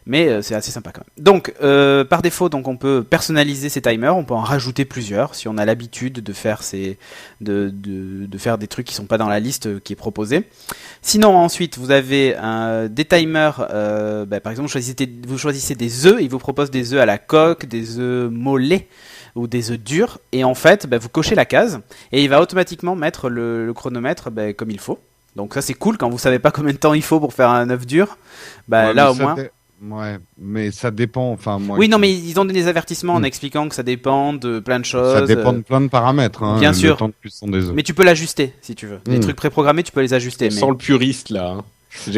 Mais 0.05 0.29
euh, 0.29 0.41
c'est 0.41 0.55
assez 0.55 0.71
sympa 0.71 0.91
quand 0.93 1.01
même. 1.01 1.23
Donc, 1.23 1.53
euh, 1.61 2.05
par 2.05 2.21
défaut, 2.21 2.47
donc 2.47 2.67
on 2.69 2.77
peut 2.77 3.03
personnaliser 3.03 3.67
ces 3.67 3.81
timers, 3.81 4.15
on 4.15 4.23
peut 4.23 4.33
en 4.33 4.41
rajouter 4.41 4.85
plusieurs 4.85 5.35
si 5.35 5.49
on 5.49 5.57
a 5.57 5.65
l'habitude 5.65 6.23
de 6.23 6.33
faire 6.33 6.63
ces, 6.63 6.97
de, 7.41 7.69
de, 7.73 8.37
faire 8.37 8.57
des 8.57 8.67
trucs 8.67 8.87
qui 8.87 8.93
sont 8.93 9.05
pas 9.05 9.17
dans 9.17 9.27
la 9.27 9.41
liste 9.41 9.81
qui 9.81 9.93
est 9.93 9.97
proposée. 9.97 10.47
Sinon, 11.01 11.35
ensuite, 11.35 11.77
vous 11.77 11.91
avez 11.91 12.37
un, 12.37 12.87
des 12.87 13.03
timers. 13.03 13.67
Bah, 14.27 14.39
par 14.39 14.51
exemple, 14.51 14.67
vous 14.67 14.71
choisissez, 14.71 15.11
vous 15.27 15.37
choisissez 15.37 15.75
des 15.75 16.05
œufs, 16.05 16.17
il 16.21 16.29
vous 16.29 16.39
propose 16.39 16.71
des 16.71 16.93
œufs 16.93 17.01
à 17.01 17.05
la 17.05 17.17
coque, 17.17 17.65
des 17.65 17.99
œufs 17.99 18.31
mollets 18.31 18.87
ou 19.37 19.47
des 19.47 19.71
œufs 19.71 19.79
durs. 19.79 20.19
Et 20.31 20.43
en 20.43 20.55
fait, 20.55 20.87
bah, 20.87 20.97
vous 20.97 21.09
cochez 21.09 21.35
la 21.35 21.45
case 21.45 21.79
et 22.11 22.23
il 22.23 22.29
va 22.29 22.41
automatiquement 22.41 22.95
mettre 22.95 23.29
le, 23.29 23.71
chronomètre 23.73 24.31
bah, 24.31 24.53
comme 24.53 24.71
il 24.71 24.79
faut. 24.79 24.99
Donc 25.35 25.53
ça 25.53 25.61
c'est 25.61 25.75
cool 25.75 25.97
quand 25.97 26.09
vous 26.09 26.17
savez 26.17 26.39
pas 26.39 26.49
combien 26.51 26.73
de 26.73 26.79
temps 26.79 26.95
il 26.95 27.03
faut 27.03 27.19
pour 27.19 27.33
faire 27.33 27.49
un 27.49 27.69
œuf 27.69 27.85
dur. 27.85 28.17
Bah 28.67 28.93
là 28.93 29.11
au 29.11 29.15
moins. 29.15 29.35
Ouais, 29.79 30.17
mais 30.39 30.71
ça 30.71 30.89
dépend. 30.89 31.31
Enfin, 31.31 31.59
moi, 31.59 31.77
oui, 31.77 31.87
non, 31.87 31.99
mais 31.99 32.11
ils 32.11 32.39
ont 32.39 32.45
donné 32.45 32.59
des 32.59 32.67
avertissements 32.67 33.13
en 33.13 33.19
hmm. 33.19 33.25
expliquant 33.25 33.69
que 33.69 33.75
ça 33.75 33.83
dépend 33.83 34.33
de 34.33 34.59
plein 34.59 34.79
de 34.79 34.85
choses. 34.85 35.13
Ça 35.13 35.21
dépend 35.21 35.53
de 35.53 35.59
plein 35.59 35.81
de 35.81 35.87
paramètres. 35.87 36.41
Hein, 36.41 36.59
Bien 36.59 36.73
sûr. 36.73 36.97
des 37.43 37.61
Mais 37.75 37.83
tu 37.83 37.93
peux 37.93 38.03
l'ajuster 38.03 38.53
si 38.61 38.73
tu 38.73 38.87
veux. 38.87 38.99
Les 39.05 39.17
hmm. 39.17 39.21
trucs 39.21 39.35
préprogrammés, 39.35 39.83
tu 39.83 39.91
peux 39.91 40.01
les 40.01 40.15
ajuster. 40.15 40.49
Sans 40.49 40.71
le 40.71 40.77
puriste 40.77 41.29
là. 41.29 41.57
Hein. 41.59 41.63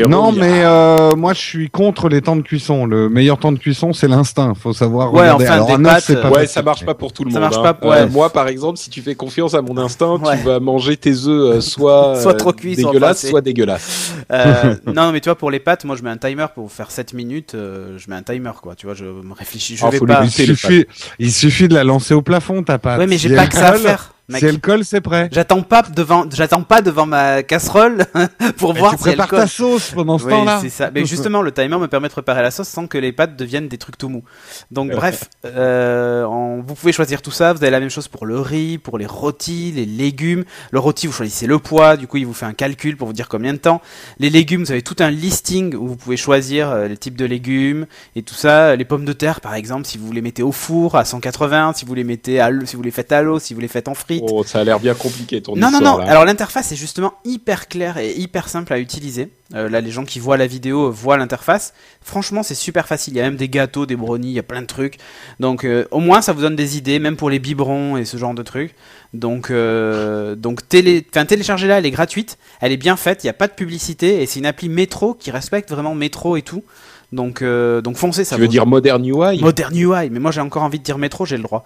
Non, 0.07 0.31
mais 0.31 0.63
euh, 0.63 1.11
moi 1.15 1.33
je 1.33 1.39
suis 1.39 1.69
contre 1.69 2.09
les 2.09 2.21
temps 2.21 2.35
de 2.35 2.41
cuisson. 2.41 2.85
Le 2.85 3.09
meilleur 3.09 3.37
temps 3.37 3.51
de 3.51 3.59
cuisson, 3.59 3.93
c'est 3.93 4.07
l'instinct. 4.07 4.53
Faut 4.55 4.73
savoir. 4.73 5.13
Ouais, 5.13 5.29
regarder. 5.29 5.45
enfin, 5.45 5.53
Alors, 5.53 5.81
pâtes, 5.81 6.21
pas 6.21 6.29
ouais, 6.31 6.47
ça 6.47 6.61
marche 6.61 6.85
pas 6.85 6.93
pour 6.93 7.13
tout 7.13 7.23
le 7.23 7.31
ça 7.31 7.39
monde. 7.39 7.53
Ça 7.53 7.61
marche 7.61 7.79
pas. 7.79 7.87
Hein. 7.87 8.03
Euh, 8.03 8.09
moi, 8.09 8.29
par 8.29 8.47
exemple, 8.47 8.77
si 8.77 8.89
tu 8.89 9.01
fais 9.01 9.15
confiance 9.15 9.53
à 9.53 9.61
mon 9.61 9.77
instinct, 9.77 10.19
tu 10.19 10.45
vas 10.45 10.59
manger 10.59 10.97
tes 10.97 11.11
œufs 11.11 11.57
euh, 11.57 11.61
soit 11.61 12.15
soit 12.21 12.33
trop 12.35 12.53
cuits, 12.53 12.75
dégueulasse, 12.75 13.27
soit, 13.27 13.41
dégueulasse. 13.41 14.13
non, 14.85 15.11
mais 15.11 15.21
tu 15.21 15.29
vois, 15.29 15.37
pour 15.37 15.51
les 15.51 15.59
pâtes, 15.59 15.85
moi 15.85 15.95
je 15.95 16.03
mets 16.03 16.09
un 16.09 16.17
timer 16.17 16.47
pour 16.53 16.71
faire 16.71 16.91
7 16.91 17.13
minutes. 17.13 17.51
je 17.55 18.09
mets 18.09 18.15
un 18.15 18.23
timer, 18.23 18.51
quoi. 18.61 18.75
Tu 18.75 18.85
vois, 18.85 18.95
je 18.95 19.05
me 19.05 19.33
réfléchis. 19.33 19.75
Je 19.77 19.85
oh, 19.85 19.89
vais 19.89 19.99
pas. 19.99 20.23
Il 20.23 20.31
suffit, 20.31 20.85
il 21.19 21.31
suffit 21.31 21.67
de 21.67 21.75
la 21.75 21.83
lancer 21.83 22.13
au 22.13 22.21
plafond, 22.21 22.63
ta 22.63 22.77
pâte. 22.77 22.99
Ouais, 22.99 23.07
mais 23.07 23.17
j'ai 23.17 23.35
pas 23.35 23.47
que 23.47 23.55
ça 23.55 23.69
à 23.69 23.73
faire. 23.73 24.13
Si 24.37 24.45
elle 24.45 24.59
colle, 24.59 24.85
c'est 24.85 25.01
prêt. 25.01 25.29
J'attends 25.31 25.63
pas 25.63 25.81
devant, 25.81 26.25
j'attends 26.31 26.61
pas 26.61 26.81
devant 26.81 27.05
ma 27.05 27.41
casserole 27.41 28.05
pour 28.57 28.73
voir 28.73 28.95
tu 28.95 29.03
si 29.03 29.09
elle 29.09 29.17
colle. 29.17 29.39
ta 29.39 29.47
sauce 29.47 29.91
pendant 29.91 30.17
ce 30.17 30.27
temps-là. 30.27 30.59
c'est 30.61 30.69
ça. 30.69 30.91
Mais 30.93 31.05
justement, 31.05 31.41
le 31.41 31.51
timer 31.51 31.77
me 31.77 31.87
permet 31.87 32.07
de 32.07 32.13
préparer 32.13 32.41
la 32.41 32.51
sauce 32.51 32.67
sans 32.67 32.87
que 32.87 32.97
les 32.97 33.11
pâtes 33.11 33.35
deviennent 33.35 33.67
des 33.67 33.77
trucs 33.77 33.97
tout 33.97 34.09
mous. 34.09 34.23
Donc 34.71 34.91
bref, 34.91 35.25
euh, 35.45 36.25
vous 36.65 36.75
pouvez 36.75 36.91
choisir 36.91 37.21
tout 37.21 37.31
ça. 37.31 37.53
Vous 37.53 37.63
avez 37.63 37.71
la 37.71 37.79
même 37.79 37.89
chose 37.89 38.07
pour 38.07 38.25
le 38.25 38.39
riz, 38.39 38.77
pour 38.77 38.97
les 38.97 39.05
rôtis, 39.05 39.71
les 39.71 39.85
légumes. 39.85 40.43
Le 40.71 40.79
rôti, 40.79 41.07
vous 41.07 41.13
choisissez 41.13 41.47
le 41.47 41.57
poids. 41.57 41.97
Du 41.97 42.07
coup, 42.07 42.17
il 42.17 42.25
vous 42.25 42.33
fait 42.33 42.45
un 42.45 42.53
calcul 42.53 42.97
pour 42.97 43.07
vous 43.07 43.13
dire 43.13 43.29
combien 43.29 43.53
de 43.53 43.59
temps. 43.59 43.81
Les 44.19 44.29
légumes, 44.29 44.63
vous 44.63 44.71
avez 44.71 44.83
tout 44.83 44.97
un 44.99 45.09
listing 45.09 45.75
où 45.75 45.87
vous 45.87 45.95
pouvez 45.95 46.17
choisir 46.17 46.69
euh, 46.69 46.87
les 46.87 46.97
types 46.97 47.17
de 47.17 47.25
légumes 47.25 47.87
et 48.15 48.21
tout 48.21 48.35
ça. 48.35 48.75
Les 48.75 48.85
pommes 48.85 49.05
de 49.05 49.13
terre, 49.13 49.41
par 49.41 49.55
exemple, 49.55 49.87
si 49.87 49.97
vous 49.97 50.11
les 50.11 50.21
mettez 50.21 50.43
au 50.43 50.51
four 50.51 50.95
à 50.95 51.05
180, 51.05 51.73
si 51.75 51.85
vous 51.85 51.95
les 51.95 52.03
mettez 52.03 52.39
à 52.39 52.49
si 52.65 52.75
vous 52.75 52.81
les 52.81 52.91
faites 52.91 53.11
à 53.11 53.21
l'eau, 53.21 53.39
si 53.39 53.53
vous 53.53 53.59
les 53.59 53.67
faites 53.67 53.87
en 53.87 53.93
Oh, 54.21 54.43
ça 54.43 54.59
a 54.59 54.63
l'air 54.63 54.79
bien 54.79 54.93
compliqué 54.93 55.41
ton 55.41 55.55
non, 55.55 55.67
histoire. 55.67 55.81
Non, 55.81 56.03
non, 56.03 56.09
Alors 56.09 56.25
l'interface 56.25 56.71
est 56.71 56.75
justement 56.75 57.13
hyper 57.25 57.67
claire 57.67 57.97
et 57.97 58.13
hyper 58.17 58.49
simple 58.49 58.73
à 58.73 58.79
utiliser. 58.79 59.29
Euh, 59.55 59.67
là, 59.67 59.81
les 59.81 59.89
gens 59.89 60.05
qui 60.05 60.19
voient 60.19 60.37
la 60.37 60.47
vidéo 60.47 60.91
voient 60.91 61.17
l'interface. 61.17 61.73
Franchement, 62.01 62.43
c'est 62.43 62.55
super 62.55 62.87
facile. 62.87 63.13
Il 63.13 63.17
y 63.17 63.19
a 63.19 63.23
même 63.23 63.35
des 63.35 63.49
gâteaux, 63.49 63.85
des 63.85 63.95
brownies, 63.95 64.29
il 64.29 64.33
y 64.33 64.39
a 64.39 64.43
plein 64.43 64.61
de 64.61 64.67
trucs. 64.67 64.97
Donc, 65.39 65.63
euh, 65.63 65.85
au 65.91 65.99
moins, 65.99 66.21
ça 66.21 66.33
vous 66.33 66.41
donne 66.41 66.55
des 66.55 66.77
idées, 66.77 66.99
même 66.99 67.15
pour 67.15 67.29
les 67.29 67.39
biberons 67.39 67.97
et 67.97 68.05
ce 68.05 68.17
genre 68.17 68.33
de 68.33 68.43
trucs. 68.43 68.75
Donc, 69.13 69.49
euh, 69.49 70.35
donc 70.35 70.67
télé... 70.69 71.05
enfin, 71.09 71.25
téléchargez-la, 71.25 71.79
elle 71.79 71.85
est 71.85 71.91
gratuite. 71.91 72.37
Elle 72.61 72.71
est 72.71 72.77
bien 72.77 72.95
faite, 72.95 73.23
il 73.23 73.27
n'y 73.27 73.31
a 73.31 73.33
pas 73.33 73.47
de 73.47 73.53
publicité 73.53 74.21
et 74.21 74.27
c'est 74.27 74.39
une 74.39 74.45
appli 74.45 74.69
métro 74.69 75.15
qui 75.15 75.31
respecte 75.31 75.71
vraiment 75.71 75.95
métro 75.95 76.37
et 76.37 76.43
tout. 76.43 76.63
Donc, 77.11 77.41
euh, 77.41 77.81
donc 77.81 77.97
foncez, 77.97 78.23
ça. 78.23 78.35
Tu 78.35 78.41
veux 78.41 78.47
dire 78.47 78.67
Modern 78.67 79.03
UI 79.03 79.41
Modern 79.41 79.75
UI, 79.75 80.09
mais 80.11 80.19
moi 80.19 80.29
j'ai 80.31 80.41
encore 80.41 80.61
envie 80.61 80.77
de 80.77 80.83
dire 80.83 80.99
métro, 80.99 81.25
j'ai 81.25 81.37
le 81.37 81.43
droit. 81.43 81.65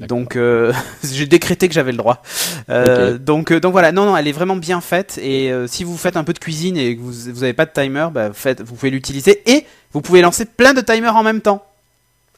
Donc 0.00 0.36
euh, 0.36 0.72
j'ai 1.04 1.26
décrété 1.26 1.68
que 1.68 1.74
j'avais 1.74 1.92
le 1.92 1.98
droit. 1.98 2.22
Euh, 2.68 3.18
donc, 3.18 3.52
euh, 3.52 3.60
donc 3.60 3.72
voilà, 3.72 3.92
non, 3.92 4.06
non, 4.06 4.16
elle 4.16 4.28
est 4.28 4.32
vraiment 4.32 4.56
bien 4.56 4.80
faite. 4.80 5.18
Et 5.22 5.52
euh, 5.52 5.66
si 5.66 5.84
vous 5.84 5.96
faites 5.96 6.16
un 6.16 6.24
peu 6.24 6.32
de 6.32 6.38
cuisine 6.38 6.76
et 6.76 6.96
que 6.96 7.00
vous, 7.00 7.12
vous 7.32 7.44
avez 7.44 7.52
pas 7.52 7.66
de 7.66 7.72
timer, 7.72 8.08
bah, 8.12 8.30
faites, 8.32 8.62
vous 8.62 8.74
pouvez 8.74 8.90
l'utiliser 8.90 9.42
et 9.50 9.66
vous 9.92 10.00
pouvez 10.00 10.20
lancer 10.20 10.44
plein 10.44 10.74
de 10.74 10.80
timers 10.80 11.16
en 11.16 11.22
même 11.22 11.40
temps. 11.40 11.64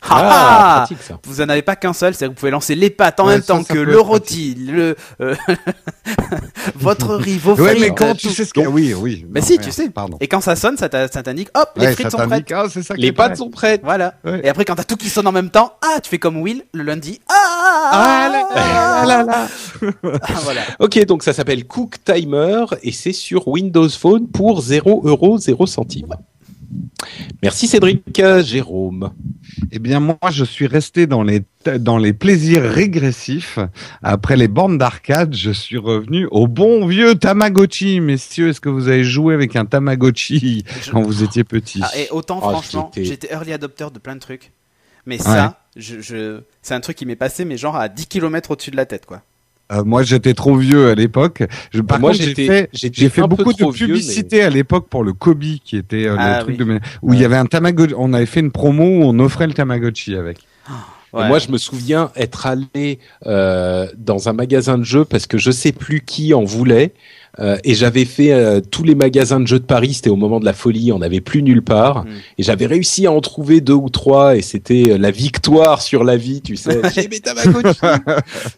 Ah, 0.09 0.85
pratique 0.87 1.03
ça. 1.03 1.19
Vous 1.25 1.41
en 1.41 1.49
avez 1.49 1.63
pas 1.63 1.75
qu'un 1.75 1.93
seul, 1.93 2.15
c'est 2.15 2.27
que 2.27 2.29
vous 2.31 2.35
pouvez 2.37 2.51
lancer 2.53 2.75
les 2.75 2.91
pâtes 2.91 3.19
en 3.19 3.27
Ouais, 3.27 3.33
même 3.33 3.43
ça, 3.43 3.55
temps 3.55 3.65
ça 3.65 3.75
que 3.75 3.79
le 3.79 3.99
rôti, 3.99 4.55
le 4.55 4.95
euh, 5.21 5.35
votre 6.77 7.15
riz, 7.17 7.39
vos 7.39 7.55
Ouais, 7.55 7.71
frites. 7.71 7.81
mais 7.81 7.91
quand 7.95 8.15
tu 8.15 8.29
sais 8.31 8.45
ce 8.45 8.53
qu'il 8.53 8.63
y 8.63 8.67
a, 8.67 8.71
oui, 8.71 8.95
oui. 8.95 9.27
Mais 9.31 9.41
Non, 9.41 9.47
si, 9.47 9.53
merde, 9.55 9.65
tu 9.65 9.73
sais. 9.73 9.89
Pardon. 9.91 10.17
Et 10.21 10.29
quand 10.29 10.41
ça 10.41 10.55
sonne, 10.57 10.77
ça 10.77 10.89
t'indique, 10.89 11.49
hop, 11.55 11.71
les 11.77 11.87
Ouais, 11.87 11.93
frites 11.95 12.11
sont 12.11 12.19
prêtes. 12.19 12.53
ah, 12.53 12.67
ça 12.69 12.95
Les 12.97 13.13
pâtes 13.13 13.29
prêt. 13.31 13.37
sont 13.37 13.51
prêtes. 13.51 13.81
Voilà. 13.85 14.15
Ouais. 14.25 14.41
Et 14.45 14.49
après, 14.49 14.65
quand 14.65 14.75
t'as 14.77 14.85
tout 14.85 14.97
qui 14.97 15.09
sonne 15.09 15.27
en 15.27 15.33
même 15.33 15.51
temps, 15.51 15.75
ah, 15.83 16.01
tu 16.01 16.09
fais 16.11 16.19
comme 16.19 16.37
Will 16.41 16.63
le 16.73 16.83
lundi. 16.83 17.21
Ah, 17.29 17.91
Ah 17.93 18.29
là 18.31 18.45
là 18.55 19.07
là 19.07 19.23
là. 19.25 19.49
Ah, 20.23 20.33
voilà. 20.43 20.61
Ok, 20.79 21.05
donc 21.07 21.23
ça 21.23 21.33
s'appelle 21.33 21.67
Cook 21.67 21.97
Timer 22.05 22.65
et 22.83 22.93
c'est 22.93 23.13
sur 23.13 23.49
Windows 23.49 23.89
Phone 23.89 24.27
pour 24.29 24.61
0 24.63 25.03
euros 25.05 25.39
0 25.39 25.67
centimes. 25.67 26.15
Merci 27.43 27.67
Cédric. 27.69 28.19
Euh, 28.21 28.43
Jérôme. 28.43 29.13
Eh 29.73 29.79
bien, 29.79 30.01
moi, 30.01 30.17
je 30.31 30.45
suis 30.45 30.67
resté 30.67 31.07
dans 31.07 31.23
les, 31.23 31.43
dans 31.79 31.99
les 31.99 32.13
plaisirs 32.13 32.63
régressifs. 32.63 33.59
Après 34.03 34.37
les 34.37 34.49
bornes 34.49 34.79
d'arcade, 34.79 35.35
je 35.35 35.51
suis 35.51 35.79
revenu 35.79 36.27
au 36.31 36.47
bon 36.47 36.87
vieux 36.87 37.15
Tamagotchi. 37.15 38.01
Messieurs, 38.01 38.49
est-ce 38.49 38.61
que 38.61 38.69
vous 38.69 38.89
avez 38.89 39.05
joué 39.05 39.35
avec 39.35 39.57
un 39.57 39.65
Tamagotchi 39.65 40.65
Je- 40.83 40.91
quand 40.91 41.03
vous 41.03 41.23
étiez 41.23 41.45
petit 41.45 41.81
Ah, 41.83 41.91
et 41.99 42.09
autant, 42.11 42.41
Ah, 42.43 42.51
franchement, 42.51 42.91
j'étais- 42.97 43.33
early 43.33 43.53
adopter 43.53 43.87
de 43.93 43.99
plein 43.99 44.15
de 44.15 44.21
trucs. 44.21 44.53
Mais 45.07 45.19
ça, 45.19 45.61
je, 45.77 46.01
je... 46.01 46.41
c'est 46.63 46.75
un 46.75 46.81
truc 46.81 46.97
qui 46.97 47.07
m'est 47.07 47.15
passé, 47.17 47.45
mais 47.45 47.57
genre 47.57 47.77
à 47.77 47.89
10 47.89 48.07
km 48.09 48.51
au-dessus 48.51 48.73
de 48.73 48.77
la 48.77 48.87
tête, 48.87 49.07
quoi. 49.07 49.23
Euh, 49.73 49.83
Moi, 49.85 50.03
j'étais 50.05 50.35
trop 50.35 50.57
vieux 50.57 50.89
à 50.91 50.95
l'époque. 50.95 51.43
Je- 51.73 51.81
Par 51.81 51.99
Moi, 51.99 52.13
contre, 52.13 52.23
j'ai 52.23 52.35
fait, 52.35 52.71
j'ai 52.73 53.09
fait 53.09 53.23
beaucoup 53.23 53.53
de 53.53 53.73
vieux, 53.73 53.87
publicité 53.87 54.43
à 54.43 54.51
l'époque 54.51 54.89
pour 54.89 55.03
le 55.03 55.13
Kobe, 55.13 55.43
qui 55.65 55.77
était 55.77 56.07
euh, 56.07 56.17
Ah, 56.19 56.39
le 56.39 56.45
truc 56.45 56.57
oui. 56.61 56.67
de 56.67 56.81
où 57.03 57.15
il 57.15 57.21
y 57.21 57.25
avait 57.25 57.37
un 57.37 57.47
Tamagotchi. 57.47 57.95
On 57.97 58.13
avait 58.13 58.27
fait 58.27 58.41
une 58.41 58.53
promo 58.53 58.85
où 58.85 59.03
on 59.03 59.19
offrait 59.19 59.47
le 59.47 59.55
Tamagotchi 59.55 60.15
avec. 60.17 60.39
Et 61.15 61.29
moi, 61.29 61.39
je 61.39 61.51
me 61.51 61.57
souviens 61.57 62.11
être 62.15 62.47
allé 62.47 62.99
euh, 63.27 63.87
dans 63.97 64.29
un 64.29 64.35
magasin 64.35 64.77
de 64.77 64.83
jeux 64.85 65.07
parce 65.07 65.27
que 65.27 65.39
je 65.39 65.51
sais 65.51 65.73
plus 65.73 66.03
qui 66.03 66.35
en 66.35 66.45
voulait. 66.45 66.93
Euh, 67.39 67.59
et 67.65 67.75
j'avais 67.75 68.05
fait 68.05 68.33
euh, 68.33 68.61
tous 68.61 68.83
les 68.83 68.95
magasins 68.95 69.41
de 69.41 69.47
jeux 69.47 69.59
de 69.59 69.65
Paris, 69.65 69.95
c'était 69.95 70.11
au 70.11 70.17
moment 70.17 70.41
de 70.41 70.45
la 70.45 70.53
folie, 70.53 70.93
on 70.93 70.99
n'avait 70.99 71.21
plus 71.21 71.43
nulle 71.43 71.63
part. 71.63 72.05
Mm. 72.05 72.09
Et 72.39 72.43
j'avais 72.43 72.67
réussi 72.67 73.07
à 73.07 73.13
en 73.13 73.21
trouver 73.21 73.61
deux 73.61 73.75
ou 73.75 73.91
trois, 73.91 74.37
et 74.37 74.43
c'était 74.43 74.93
euh, 74.93 74.99
la 74.99 75.11
victoire 75.11 75.83
sur 75.83 76.05
la 76.05 76.17
vie, 76.17 76.41
tu 76.41 76.57
sais. 76.57 76.81
J'ai 76.95 77.09
mes 77.09 77.21
Tamagotchi. 77.21 77.79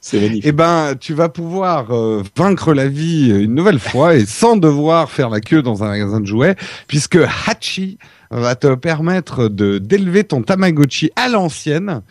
C'est 0.01 0.21
magnifique. 0.21 0.45
Eh 0.47 0.53
ben, 0.53 0.95
tu 0.99 1.15
vas 1.15 1.29
pouvoir 1.29 1.91
euh, 1.91 2.23
vaincre 2.37 2.73
la 2.73 2.89
vie 2.89 3.31
une 3.31 3.55
nouvelle 3.55 3.81
fois 3.81 4.15
et 4.15 4.27
sans 4.27 4.57
devoir 4.57 5.11
faire 5.11 5.31
la 5.31 5.41
queue 5.41 5.63
dans 5.63 5.83
un 5.83 5.89
magasin 5.89 6.21
de 6.21 6.27
jouets, 6.27 6.55
puisque 6.87 7.19
Hachi 7.47 7.99
va 8.31 8.55
te 8.55 8.75
permettre 8.75 9.49
de 9.49 9.79
d'élever 9.79 10.25
ton 10.25 10.43
Tamagotchi 10.43 11.11
à 11.17 11.29
l'ancienne, 11.29 12.03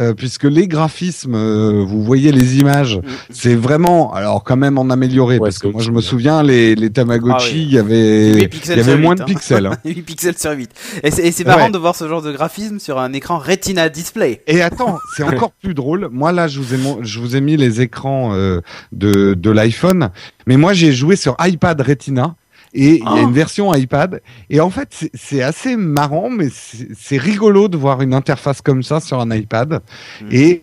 euh, 0.00 0.14
puisque 0.14 0.44
les 0.44 0.66
graphismes, 0.68 1.34
euh, 1.34 1.84
vous 1.86 2.02
voyez 2.02 2.32
les 2.32 2.58
images, 2.58 3.00
c'est 3.30 3.54
vraiment, 3.54 4.12
alors 4.14 4.44
quand 4.44 4.56
même 4.56 4.78
en 4.78 4.88
amélioré, 4.90 5.38
Ouais, 5.38 5.46
parce 5.48 5.58
que 5.58 5.68
moi 5.68 5.82
je 5.82 5.90
me 5.90 6.00
bien. 6.00 6.08
souviens 6.08 6.42
les 6.42 6.74
les 6.74 6.90
Tamagotchi, 6.90 7.34
Ah 7.50 7.52
oui. 7.54 7.62
il 7.68 7.72
y 7.72 7.78
avait 7.78 8.32
8 8.34 8.40
il 8.42 8.48
pixels 8.48 8.78
y 8.78 8.80
avait 8.80 8.96
moins 8.96 9.12
8, 9.14 9.18
de 9.18 9.22
hein. 9.22 9.26
pixels. 9.26 9.66
hein. 9.72 9.76
8 9.84 10.02
pixels 10.02 10.38
sur 10.38 10.50
8. 10.52 10.70
Et 11.02 11.10
c'est, 11.10 11.44
marrant 11.44 11.66
Ouais. 11.66 11.70
de 11.70 11.78
voir 11.78 11.94
ce 11.96 12.08
genre 12.08 12.22
de 12.22 12.32
graphisme 12.32 12.78
sur 12.78 12.98
un 12.98 13.12
écran 13.12 13.38
Retina 13.38 13.88
display. 13.88 14.42
Et 14.46 14.62
attends, 14.62 14.98
c'est 15.16 15.22
encore 15.24 15.52
plus 15.52 15.74
drôle. 15.74 16.08
Moi 16.10 16.32
là, 16.32 16.48
je 16.48 16.60
vous 16.60 16.74
ai 16.74 16.78
je 17.02 17.20
vous 17.20 17.36
ai 17.36 17.40
mis 17.40 17.56
les 17.56 17.80
écrans 17.80 18.32
euh, 18.34 18.60
de 18.92 19.34
de 19.34 19.50
l'iPhone, 19.50 20.10
mais 20.46 20.56
moi 20.56 20.72
j'ai 20.72 20.92
joué 20.92 21.16
sur 21.16 21.36
iPad 21.40 21.80
Retina. 21.80 22.34
Et 22.74 22.96
il 22.98 23.04
y 23.04 23.06
a 23.06 23.14
Oh. 23.14 23.22
une 23.22 23.32
version 23.32 23.72
iPad. 23.74 24.20
Et 24.50 24.60
en 24.60 24.70
fait, 24.70 25.08
c'est- 25.14 25.42
assez 25.42 25.76
marrant, 25.76 26.28
mais 26.30 26.48
c'est 26.52 26.88
c'est 26.98 27.16
rigolo 27.16 27.68
de 27.68 27.76
voir 27.76 28.02
une 28.02 28.12
interface 28.14 28.60
comme 28.60 28.82
ça 28.82 29.00
sur 29.00 29.20
un 29.20 29.30
iPad. 29.30 29.80
Mm. 30.22 30.26
Et 30.32 30.60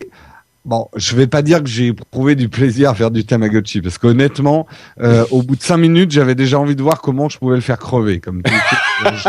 bon, 0.66 0.88
je 0.96 1.14
vais 1.16 1.28
pas 1.28 1.42
dire 1.42 1.62
que 1.62 1.68
j'ai 1.68 1.86
éprouvé 1.86 2.34
du 2.34 2.48
plaisir 2.48 2.90
à 2.90 2.94
faire 2.94 3.10
du 3.10 3.24
Tamagotchi, 3.24 3.80
parce 3.80 3.98
qu'honnêtement, 3.98 4.66
euh, 5.00 5.24
au 5.30 5.42
bout 5.42 5.56
de 5.56 5.62
cinq 5.62 5.78
minutes, 5.78 6.10
j'avais 6.10 6.34
déjà 6.34 6.58
envie 6.58 6.76
de 6.76 6.82
voir 6.82 7.00
comment 7.00 7.28
je 7.28 7.38
pouvais 7.38 7.54
le 7.54 7.62
faire 7.62 7.78
crever, 7.78 8.20
comme 8.20 8.42
tout 8.42 8.52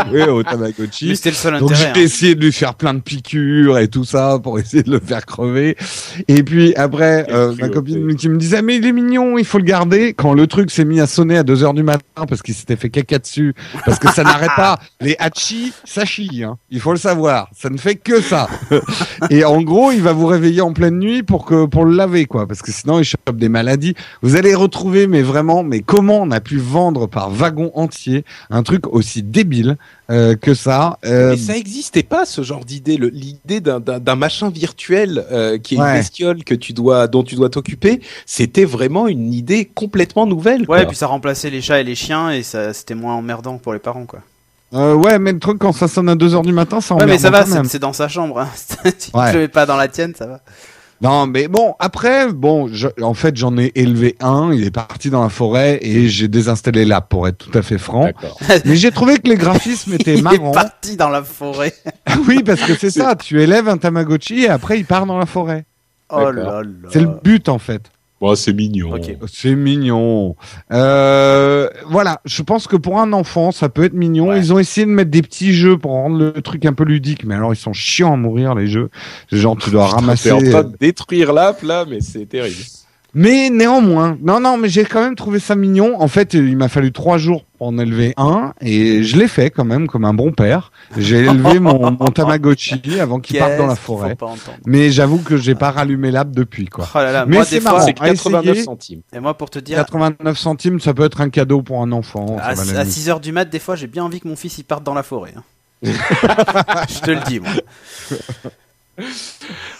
jouer 0.08 0.24
au 0.24 0.42
Tamagotchi. 0.42 1.08
Mais 1.08 1.14
c'était 1.14 1.30
le 1.30 1.36
seul 1.36 1.58
Donc 1.60 1.72
intérêt. 1.72 1.92
j'ai 1.94 2.00
hein. 2.00 2.04
essayé 2.04 2.34
de 2.34 2.44
lui 2.44 2.52
faire 2.52 2.74
plein 2.74 2.92
de 2.92 3.00
piqûres 3.00 3.78
et 3.78 3.88
tout 3.88 4.04
ça 4.04 4.38
pour 4.42 4.58
essayer 4.58 4.82
de 4.82 4.90
le 4.90 5.00
faire 5.00 5.24
crever. 5.24 5.76
Et 6.26 6.42
puis 6.42 6.74
après, 6.74 7.26
euh, 7.30 7.54
ma 7.58 7.68
copine 7.68 8.14
qui 8.16 8.28
me 8.28 8.36
disait 8.36 8.60
mais 8.62 8.76
il 8.76 8.86
est 8.86 8.92
mignon, 8.92 9.38
il 9.38 9.44
faut 9.44 9.58
le 9.58 9.64
garder. 9.64 10.14
Quand 10.14 10.34
le 10.34 10.46
truc 10.46 10.70
s'est 10.70 10.84
mis 10.84 11.00
à 11.00 11.06
sonner 11.06 11.38
à 11.38 11.44
2 11.44 11.62
heures 11.62 11.74
du 11.74 11.84
matin 11.84 12.26
parce 12.28 12.42
qu'il 12.42 12.54
s'était 12.54 12.76
fait 12.76 12.90
caca 12.90 13.18
dessus, 13.18 13.54
parce 13.84 13.98
que 13.98 14.10
ça 14.12 14.24
n'arrête 14.24 14.50
pas. 14.56 14.78
Les 15.00 15.16
hachi, 15.18 15.72
ça 15.84 16.04
chie. 16.04 16.42
Hein. 16.42 16.58
Il 16.70 16.80
faut 16.80 16.92
le 16.92 16.98
savoir. 16.98 17.48
Ça 17.56 17.70
ne 17.70 17.78
fait 17.78 17.94
que 17.94 18.20
ça. 18.20 18.48
et 19.30 19.44
en 19.44 19.62
gros, 19.62 19.92
il 19.92 20.02
va 20.02 20.12
vous 20.12 20.26
réveiller 20.26 20.62
en 20.62 20.72
pleine 20.72 20.98
nuit 20.98 21.22
pour 21.28 21.44
que 21.44 21.66
pour 21.66 21.84
le 21.84 21.94
laver 21.94 22.24
quoi, 22.24 22.46
parce 22.48 22.62
que 22.62 22.72
sinon 22.72 22.98
il 22.98 23.04
chope 23.04 23.36
des 23.36 23.48
maladies. 23.50 23.94
Vous 24.22 24.34
allez 24.34 24.54
retrouver, 24.54 25.06
mais 25.06 25.22
vraiment, 25.22 25.62
mais 25.62 25.80
comment 25.80 26.20
on 26.22 26.30
a 26.32 26.40
pu 26.40 26.56
vendre 26.58 27.06
par 27.06 27.30
wagon 27.30 27.70
entier 27.74 28.24
un 28.50 28.62
truc 28.64 28.86
aussi 28.92 29.22
débile 29.22 29.76
euh, 30.10 30.34
que 30.34 30.54
ça 30.54 30.98
euh, 31.04 31.30
Mais 31.32 31.36
ça 31.36 31.56
existait 31.56 32.02
pas 32.02 32.24
ce 32.24 32.42
genre 32.42 32.64
d'idée, 32.64 32.96
le- 32.96 33.08
l'idée 33.10 33.60
d'un- 33.60 33.78
d'un 33.78 33.98
d'un 34.00 34.16
machin 34.16 34.48
virtuel 34.50 35.24
euh, 35.30 35.58
qui 35.58 35.74
est 35.74 35.78
Ouais. 35.78 35.90
une 35.90 35.94
bestiole 35.98 36.42
que 36.44 36.54
tu 36.54 36.72
dois, 36.72 37.06
dont 37.06 37.22
tu 37.22 37.34
dois 37.36 37.50
t'occuper. 37.50 38.00
C'était 38.26 38.64
vraiment 38.64 39.06
une 39.06 39.32
idée 39.34 39.66
complètement 39.72 40.26
nouvelle. 40.26 40.64
Ouais, 40.68 40.82
et 40.82 40.86
puis 40.86 40.96
ça 40.96 41.06
remplaçait 41.06 41.50
les 41.50 41.60
chats 41.60 41.80
et 41.80 41.84
les 41.84 41.94
chiens 41.94 42.30
et 42.30 42.42
ça, 42.42 42.72
c'était 42.72 42.94
moins 42.94 43.14
emmerdant 43.14 43.58
pour 43.58 43.74
les 43.74 43.78
parents, 43.78 44.06
quoi. 44.06 44.20
Euh, 44.74 44.94
ouais, 44.94 45.18
mais 45.18 45.32
le 45.32 45.38
truc 45.38 45.58
quand 45.58 45.72
ça 45.72 45.88
sonne 45.88 46.08
à 46.10 46.14
2 46.14 46.34
heures 46.34 46.42
du 46.42 46.52
matin, 46.52 46.80
ça 46.80 46.94
Ouais, 46.94 47.06
mais 47.06 47.18
ça 47.18 47.30
va, 47.30 47.46
c'est, 47.46 47.64
c'est 47.66 47.78
dans 47.78 47.92
sa 47.94 48.08
chambre. 48.08 48.40
Hein. 48.40 48.48
si 48.98 49.10
Ouais. 49.14 49.28
tu 49.30 49.34
le 49.36 49.40
mets 49.42 49.48
pas 49.48 49.64
dans 49.66 49.76
la 49.76 49.88
tienne, 49.88 50.12
ça 50.16 50.26
va. 50.26 50.40
Non, 51.00 51.26
mais 51.28 51.46
bon, 51.46 51.74
après, 51.78 52.32
bon, 52.32 52.68
je- 52.72 52.88
en 53.02 53.14
fait, 53.14 53.36
j'en 53.36 53.56
ai 53.56 53.70
élevé 53.76 54.16
un, 54.20 54.52
il 54.52 54.64
est 54.64 54.70
parti 54.72 55.10
dans 55.10 55.22
la 55.22 55.28
forêt 55.28 55.78
et 55.82 56.08
j'ai 56.08 56.26
désinstallé 56.26 56.84
l'app 56.84 57.08
pour 57.08 57.28
être 57.28 57.38
tout 57.38 57.56
à 57.56 57.62
fait 57.62 57.78
franc. 57.78 58.10
Mais 58.64 58.74
j'ai 58.76 58.90
trouvé 58.90 59.18
que 59.18 59.28
les 59.28 59.36
graphismes 59.36 59.92
étaient 59.98 60.14
Il 60.14 60.18
est 60.18 60.22
marrants. 60.22 60.50
parti 60.50 60.96
dans 60.96 61.08
la 61.08 61.22
forêt. 61.22 61.72
oui, 62.26 62.42
parce 62.44 62.60
que 62.62 62.74
c'est 62.74 62.90
ça, 63.00 63.14
tu 63.14 63.40
élèves 63.40 63.68
un 63.68 63.76
Tamagotchi 63.78 64.42
et 64.44 64.48
après 64.48 64.78
il 64.78 64.84
part 64.84 65.06
dans 65.06 65.18
la 65.18 65.26
forêt. 65.26 65.64
Oh 66.10 66.16
D'accord. 66.18 66.32
là 66.34 66.62
là. 66.62 66.88
C'est 66.90 67.00
le 67.00 67.10
but 67.22 67.48
en 67.48 67.58
fait. 67.58 67.82
Bon, 68.20 68.34
c'est 68.34 68.52
mignon. 68.52 68.92
Ok. 68.94 69.16
C'est 69.32 69.54
mignon. 69.54 70.34
Euh, 70.72 71.68
voilà, 71.86 72.20
je 72.24 72.42
pense 72.42 72.66
que 72.66 72.76
pour 72.76 72.98
un 72.98 73.12
enfant, 73.12 73.52
ça 73.52 73.68
peut 73.68 73.84
être 73.84 73.94
mignon. 73.94 74.28
Ouais. 74.28 74.38
Ils 74.38 74.52
ont 74.52 74.58
essayé 74.58 74.86
de 74.86 74.90
mettre 74.90 75.10
des 75.10 75.22
petits 75.22 75.52
jeux 75.52 75.78
pour 75.78 75.92
rendre 75.92 76.18
le 76.18 76.42
truc 76.42 76.64
un 76.66 76.72
peu 76.72 76.84
ludique, 76.84 77.24
mais 77.24 77.36
alors 77.36 77.52
ils 77.54 77.58
sont 77.58 77.72
chiants 77.72 78.14
à 78.14 78.16
mourir 78.16 78.54
les 78.56 78.66
jeux. 78.66 78.90
Genre 79.30 79.56
tu 79.56 79.70
dois 79.70 79.86
ramasser. 79.88 80.30
T'es 80.30 80.34
en 80.34 80.50
train 80.50 80.64
de 80.64 80.76
détruire 80.78 81.32
l'app 81.32 81.62
là, 81.62 81.84
mais 81.88 82.00
c'est 82.00 82.26
terrible. 82.26 82.56
Mais 83.20 83.50
néanmoins, 83.50 84.16
non, 84.22 84.38
non, 84.38 84.56
mais 84.56 84.68
j'ai 84.68 84.84
quand 84.84 85.00
même 85.00 85.16
trouvé 85.16 85.40
ça 85.40 85.56
mignon. 85.56 86.00
En 86.00 86.06
fait, 86.06 86.34
il 86.34 86.56
m'a 86.56 86.68
fallu 86.68 86.92
trois 86.92 87.18
jours 87.18 87.44
pour 87.58 87.66
en 87.66 87.76
élever 87.78 88.14
un, 88.16 88.52
et 88.60 89.02
je 89.02 89.16
l'ai 89.16 89.26
fait 89.26 89.50
quand 89.50 89.64
même 89.64 89.88
comme 89.88 90.04
un 90.04 90.14
bon 90.14 90.30
père. 90.30 90.70
J'ai 90.96 91.24
élevé 91.24 91.58
mon, 91.58 91.90
mon 91.90 92.06
Tamagotchi 92.06 92.80
avant 93.00 93.18
qu'il 93.18 93.36
parte 93.40 93.56
dans 93.58 93.66
la 93.66 93.74
forêt. 93.74 94.16
Mais 94.66 94.90
j'avoue 94.90 95.18
que 95.18 95.36
j'ai 95.36 95.56
pas 95.56 95.72
rallumé 95.72 96.12
l'app 96.12 96.30
depuis, 96.30 96.66
quoi. 96.66 96.88
Oh 96.94 96.98
là 96.98 97.10
là, 97.10 97.26
Mais 97.26 97.42
c'est 97.42 97.58
marrant. 97.60 97.80
C'est 97.80 98.00
à 98.00 98.08
89 98.10 98.44
essayer. 98.46 98.62
centimes. 98.64 99.00
et 99.12 99.18
moi 99.18 99.34
pour 99.34 99.50
te 99.50 99.58
dire, 99.58 99.78
89 99.78 100.38
centimes, 100.38 100.78
ça 100.78 100.94
peut 100.94 101.04
être 101.04 101.20
un 101.20 101.28
cadeau 101.30 101.62
pour 101.62 101.82
un 101.82 101.90
enfant. 101.90 102.36
à, 102.40 102.50
à 102.50 102.54
limite. 102.54 102.76
6h 102.76 103.20
du 103.20 103.32
mat, 103.32 103.46
des 103.46 103.58
fois, 103.58 103.74
j'ai 103.74 103.88
bien 103.88 104.04
envie 104.04 104.20
que 104.20 104.28
mon 104.28 104.36
fils 104.36 104.58
il 104.58 104.64
parte 104.64 104.84
dans 104.84 104.94
la 104.94 105.02
forêt. 105.02 105.34
hein. 105.36 105.42
Je 105.82 107.00
te 107.00 107.10
le 107.10 107.20
dis, 107.26 107.40
moi. 107.40 107.50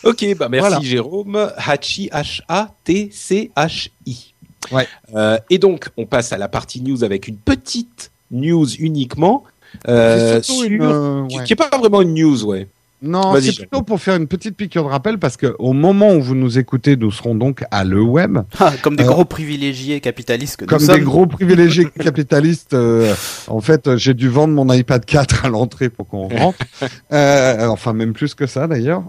Ok, 0.05 0.25
bah 0.37 0.49
merci 0.49 0.69
Voilà. 0.69 0.81
Jérôme. 0.85 1.51
Hachi, 1.57 2.09
H-A-T-C-H-I. 2.13 4.35
Ouais. 4.73 4.87
Euh, 5.15 5.39
et 5.51 5.59
donc, 5.59 5.89
on 5.97 6.05
passe 6.07 6.33
à 6.33 6.39
la 6.39 6.49
partie 6.49 6.81
news 6.83 7.05
avec 7.05 7.29
une 7.29 7.37
petite 7.39 8.11
news 8.31 8.67
uniquement. 8.79 9.45
Euh, 9.87 10.41
sur- 10.43 10.63
une, 10.65 11.27
qui, 11.29 11.39
ouais. 11.39 11.45
qui 11.45 11.53
est 11.53 11.57
pas 11.57 11.69
vraiment 11.77 12.01
une 12.03 12.15
news, 12.15 12.45
ouais. 12.45 12.69
Non, 13.01 13.35
c'est 13.41 13.55
plutôt 13.57 13.83
pour 13.83 14.01
faire 14.01 14.17
une 14.17 14.27
petite 14.27 14.57
piqûre 14.57 14.83
de 14.85 14.89
rappel 14.89 15.19
parce 15.19 15.37
que 15.37 15.55
au 15.61 15.73
moment 15.73 16.15
où 16.15 16.21
vous 16.21 16.35
nous 16.35 16.59
écoutez, 16.59 16.97
nous 16.97 17.13
serons 17.13 17.35
donc 17.37 17.63
à 17.71 17.85
le 17.85 18.01
web. 18.03 18.39
Ah, 18.59 18.73
Comme 18.83 18.97
des 18.97 19.05
Euh, 19.05 19.07
gros 19.07 19.25
privilégiés 19.25 20.01
capitalistes 20.01 20.57
que 20.57 20.65
nous 20.65 20.69
Comme 20.69 20.81
sommes. 20.81 20.97
des 20.99 21.03
gros 21.05 21.27
privilégiés 21.27 21.87
capitalistes, 22.01 22.75
euh, 22.75 23.15
en 23.47 23.61
fait, 23.61 23.97
j'ai 23.97 24.15
dû 24.15 24.29
vendre 24.29 24.53
mon 24.55 24.73
iPad 24.73 25.05
4 25.05 25.45
à 25.45 25.49
l'entrée 25.49 25.89
pour 25.91 26.09
qu'on 26.09 26.29
rentre. 26.29 26.59
Euh, 27.13 27.67
enfin, 27.69 27.93
même 27.95 28.13
plus 28.13 28.35
que 28.35 28.47
ça 28.47 28.67
d'ailleurs. 28.67 29.03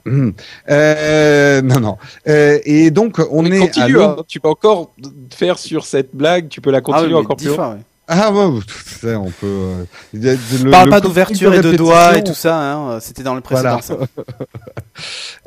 Euh, 0.69 1.61
non, 1.61 1.79
non. 1.79 1.97
Euh, 2.27 2.59
et 2.63 2.91
donc, 2.91 3.17
on 3.31 3.43
Mais 3.43 3.57
est 3.57 3.61
à 3.61 3.65
continue, 3.67 3.93
le- 3.93 4.01
hein. 4.03 4.15
tu 4.27 4.39
peux 4.39 4.47
encore 4.49 4.93
faire 5.33 5.57
sur 5.57 5.85
cette 5.85 6.15
blague, 6.15 6.47
tu 6.49 6.61
peux 6.61 6.71
la 6.71 6.77
Ah 6.77 6.81
oui, 6.81 6.93
continuer 6.93 7.15
encore 7.15 7.35
plus 7.37 7.47
loin. 7.47 7.55
fois, 7.55 7.69
ouais. 7.71 7.75
Ah 8.11 8.31
ouais, 8.31 8.45
ouais, 8.45 8.59
tout 8.61 8.99
ça, 9.01 9.19
on 9.19 9.29
peut. 9.29 9.45
euh, 9.45 9.83
le- 10.13 10.71
Parle 10.71 10.85
le 10.85 10.89
pas 10.89 10.99
d'ouverture 10.99 11.53
et 11.53 11.61
de 11.61 11.73
doigts 11.73 12.17
et 12.17 12.23
tout 12.23 12.33
ça, 12.33 12.73
hein. 12.73 12.99
c'était 12.99 13.21
dans 13.21 13.35
le 13.35 13.41
précédent. 13.41 13.79
Voilà. 13.87 14.07
ça. 14.17 14.23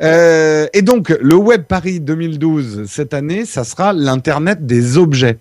Euh, 0.03 0.67
et 0.73 0.81
donc, 0.83 1.11
le 1.21 1.35
Web 1.37 1.65
Paris 1.65 2.01
2012, 2.01 2.85
cette 2.89 3.13
année, 3.15 3.45
ça 3.45 3.65
sera 3.65 3.93
l'Internet 3.93 4.65
des 4.67 4.97
objets. 4.97 5.39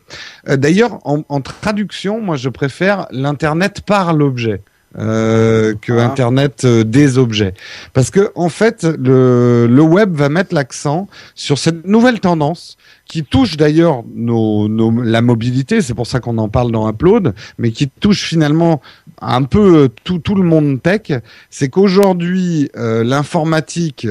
Euh, 0.49 0.57
D'ailleurs, 0.57 0.99
en, 1.05 1.21
en 1.29 1.41
traduction, 1.41 2.19
moi, 2.21 2.35
je 2.35 2.49
préfère 2.49 3.07
l'Internet 3.11 3.81
par 3.85 4.13
l'objet. 4.13 4.61
Euh, 4.97 5.73
que 5.81 5.93
Ah. 5.93 6.05
Internet 6.05 6.65
euh, 6.65 6.83
des 6.83 7.17
objets. 7.17 7.53
Parce 7.93 8.09
que 8.09 8.31
en 8.35 8.49
fait, 8.49 8.83
le, 8.83 9.67
le 9.67 9.81
web 9.81 10.13
va 10.13 10.29
mettre 10.29 10.53
l'accent 10.53 11.07
sur 11.35 11.57
cette 11.57 11.85
nouvelle 11.87 12.19
tendance 12.19 12.77
qui 13.05 13.23
touche 13.23 13.57
d'ailleurs 13.57 14.03
nos, 14.15 14.69
nos, 14.69 15.01
la 15.01 15.21
mobilité, 15.21 15.81
c'est 15.81 15.93
pour 15.93 16.07
ça 16.07 16.19
qu'on 16.21 16.37
en 16.37 16.47
parle 16.47 16.71
dans 16.71 16.89
Upload, 16.89 17.33
mais 17.57 17.71
qui 17.71 17.89
touche 17.89 18.23
finalement 18.23 18.81
un 19.21 19.43
peu 19.43 19.83
euh, 19.83 19.87
tout, 20.03 20.19
tout 20.19 20.35
le 20.35 20.43
monde 20.43 20.81
tech, 20.81 21.11
c'est 21.49 21.69
qu'aujourd'hui, 21.69 22.69
euh, 22.77 23.03
l'informatique 23.03 24.07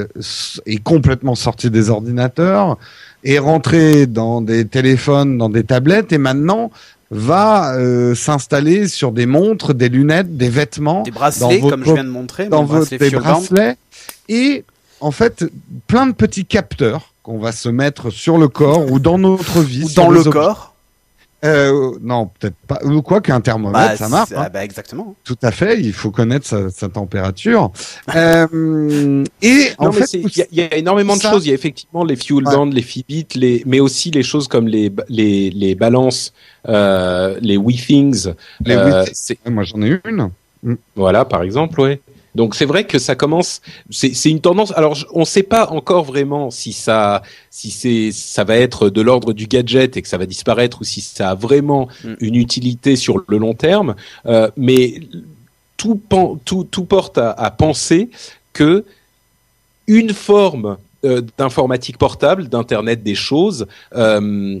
est 0.65 0.83
complètement 0.83 1.35
sortie 1.35 1.71
des 1.71 1.89
ordinateurs, 1.89 2.77
est 3.23 3.39
rentrée 3.39 4.05
dans 4.05 4.41
des 4.41 4.65
téléphones, 4.65 5.37
dans 5.37 5.49
des 5.49 5.63
tablettes, 5.63 6.11
et 6.11 6.17
maintenant 6.17 6.71
va 7.11 7.75
euh, 7.75 8.15
s'installer 8.15 8.87
sur 8.87 9.11
des 9.11 9.25
montres, 9.25 9.73
des 9.73 9.89
lunettes, 9.89 10.37
des 10.37 10.49
vêtements, 10.49 11.03
Des 11.03 11.11
bracelets, 11.11 11.59
dans 11.59 11.69
comme 11.69 11.85
je 11.85 11.93
viens 11.93 12.03
de 12.05 12.09
montrer, 12.09 12.47
dans 12.47 12.61
mon 12.61 12.65
vos 12.65 12.77
bracelet 12.77 12.97
des 12.97 13.09
bracelets, 13.11 13.77
et 14.29 14.63
en 15.01 15.11
fait 15.11 15.45
plein 15.87 16.07
de 16.07 16.13
petits 16.13 16.45
capteurs 16.45 17.13
qu'on 17.21 17.37
va 17.37 17.51
se 17.51 17.69
mettre 17.69 18.09
sur 18.09 18.37
le 18.37 18.47
corps 18.47 18.89
ou 18.91 18.99
dans 18.99 19.17
notre 19.17 19.59
vie. 19.59 19.83
ou 19.83 19.93
dans 19.93 20.09
le 20.09 20.23
corps. 20.23 20.70
Euh, 21.43 21.91
non, 22.01 22.29
peut-être 22.39 22.55
pas. 22.67 22.79
Ou 22.83 23.01
quoi 23.01 23.19
qu'un 23.19 23.41
thermomètre, 23.41 23.73
Bah, 23.91 23.95
ça 23.97 24.07
marche. 24.09 24.29
c'est- 24.29 24.35
hein. 24.35 24.43
ah, 24.45 24.49
bah, 24.49 24.63
exactement. 24.63 25.15
Tout 25.23 25.37
à 25.41 25.49
fait. 25.51 25.79
Il 25.79 25.91
faut 25.93 26.11
connaître 26.11 26.45
sa, 26.45 26.69
sa 26.69 26.87
température. 26.87 27.71
euh, 28.15 29.23
et 29.41 29.69
Non, 29.79 29.87
en 29.87 29.91
fait, 29.91 30.13
il 30.13 30.37
y, 30.37 30.41
a- 30.41 30.45
il 30.51 30.57
y 30.59 30.61
a 30.61 30.75
énormément 30.75 31.15
de 31.15 31.21
choses. 31.21 31.45
Il 31.45 31.49
y 31.49 31.51
a 31.51 31.55
effectivement 31.55 32.03
les 32.03 32.15
fuel 32.15 32.45
Ouais. 32.47 32.55
bands, 32.55 32.65
les 32.65 32.81
Fitbit, 32.81 33.27
les, 33.35 33.63
mais 33.65 33.79
aussi 33.79 34.11
les 34.11 34.23
choses 34.23 34.47
comme 34.47 34.67
les 34.67 34.91
les, 35.09 35.49
les 35.49 35.73
balances, 35.75 36.33
euh, 36.69 37.37
les 37.41 37.57
WeThings. 37.57 38.33
les 38.65 38.75
euh, 38.75 39.05
moi 39.49 39.63
j'en 39.63 39.81
ai 39.81 39.99
une. 40.05 40.29
Voilà, 40.95 41.25
par 41.25 41.41
exemple, 41.41 41.81
ouais. 41.81 41.99
Donc 42.35 42.55
c'est 42.55 42.65
vrai 42.65 42.85
que 42.85 42.97
ça 42.99 43.15
commence. 43.15 43.61
C'est 43.89 44.29
une 44.29 44.39
tendance. 44.41 44.71
Alors 44.75 44.95
je- 44.95 45.05
on 45.13 45.21
ne 45.21 45.25
sait 45.25 45.43
pas 45.43 45.67
encore 45.69 46.05
vraiment 46.05 46.49
si 46.49 46.71
ça, 46.73 47.21
si 47.49 47.71
c'est, 47.71 48.11
ça 48.13 48.43
va 48.45 48.55
être 48.57 48.89
de 48.89 49.01
l'ordre 49.01 49.33
du 49.33 49.47
gadget 49.47 49.97
et 49.97 50.01
que 50.01 50.07
ça 50.07 50.17
va 50.17 50.25
disparaître 50.25 50.81
ou 50.81 50.83
si 50.85 51.01
ça 51.01 51.31
a 51.31 51.35
vraiment 51.35 51.87
Mm. 52.03 52.13
une 52.21 52.35
utilité 52.35 52.95
sur 52.95 53.21
le 53.27 53.37
long 53.37 53.53
terme. 53.53 53.95
Euh, 54.25 54.49
mais 54.55 55.01
tout, 55.77 55.99
tout, 56.45 56.63
tout 56.69 56.85
porte 56.85 57.17
à, 57.17 57.31
à 57.31 57.51
penser 57.51 58.09
que 58.53 58.85
une 59.87 60.13
forme 60.13 60.77
euh, 61.03 61.21
d'informatique 61.37 61.97
portable, 61.97 62.47
d'internet 62.47 63.01
des 63.03 63.15
choses, 63.15 63.65
euh, 63.95 64.59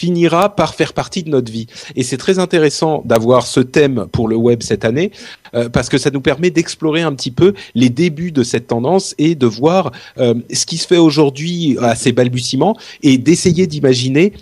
finira 0.00 0.56
par 0.56 0.74
faire 0.74 0.92
partie 0.94 1.22
de 1.22 1.28
notre 1.28 1.52
vie. 1.52 1.66
Et 1.94 2.02
c'est 2.04 2.16
très 2.16 2.38
intéressant 2.38 3.02
d'avoir 3.04 3.46
ce 3.46 3.60
thème 3.60 4.06
pour 4.12 4.28
le 4.28 4.36
web 4.36 4.62
cette 4.62 4.84
année, 4.86 5.10
euh, 5.54 5.68
parce 5.68 5.88
que 5.90 5.98
ça 5.98 6.10
nous 6.10 6.22
permet 6.22 6.50
d'explorer 6.50 7.02
un 7.02 7.14
petit 7.14 7.30
peu 7.30 7.52
les 7.74 7.90
débuts 7.90 8.32
de 8.32 8.42
cette 8.42 8.66
tendance 8.66 9.14
et 9.18 9.34
de 9.34 9.46
voir 9.46 9.92
euh, 10.18 10.34
ce 10.52 10.64
qui 10.64 10.78
se 10.78 10.86
fait 10.86 10.96
aujourd'hui 10.96 11.76
à 11.82 11.94
ses 11.96 12.12
balbutiements 12.12 12.76
et 13.02 13.18
d'essayer 13.18 13.66
d'imaginer 13.66 14.32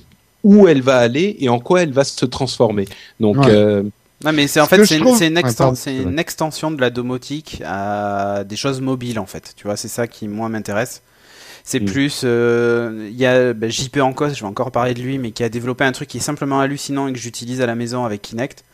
où 0.44 0.68
elle 0.68 0.80
va 0.82 0.98
aller 0.98 1.36
et 1.40 1.48
en 1.48 1.58
quoi 1.58 1.82
elle 1.82 1.92
va 1.92 2.04
se 2.04 2.24
transformer. 2.24 2.86
Donc, 3.18 3.36
Ouais. 3.38 3.46
euh, 3.50 3.82
Non, 4.24 4.32
mais 4.32 4.46
c'est 4.46 4.60
en 4.60 4.66
fait 4.66 4.84
c'est 4.86 4.96
une, 4.96 5.02
trouve- 5.04 5.20
une, 5.22 5.38
exten- 5.38 6.18
extension 6.18 6.70
de 6.70 6.80
la 6.80 6.90
domotique 6.90 7.62
à 7.64 8.44
des 8.44 8.56
choses 8.56 8.80
mobiles 8.80 9.18
en 9.18 9.26
fait. 9.26 9.54
Tu 9.56 9.64
vois, 9.66 9.76
c'est 9.76 9.88
ça 9.98 10.06
qui 10.06 10.28
moi 10.28 10.48
m'intéresse. 10.48 11.02
C'est 11.70 11.80
Mm. 11.80 11.84
plus, 11.84 12.22
euh, 12.24 13.08
il 13.10 13.16
y 13.18 13.26
a 13.26 13.52
ben, 13.52 13.70
JP 13.70 13.98
Ancos, 14.00 14.30
je 14.30 14.40
vais 14.40 14.46
encore 14.46 14.70
parler 14.70 14.94
de 14.94 15.02
lui, 15.02 15.18
mais 15.18 15.32
qui 15.32 15.44
a 15.44 15.50
développé 15.50 15.84
un 15.84 15.92
truc 15.92 16.08
qui 16.08 16.16
est 16.16 16.20
simplement 16.20 16.60
hallucinant 16.60 17.08
et 17.08 17.12
que 17.12 17.18
j'utilise 17.18 17.60
à 17.60 17.66
la 17.66 17.74
maison 17.74 18.06
avec 18.06 18.22
Kinect, 18.22 18.64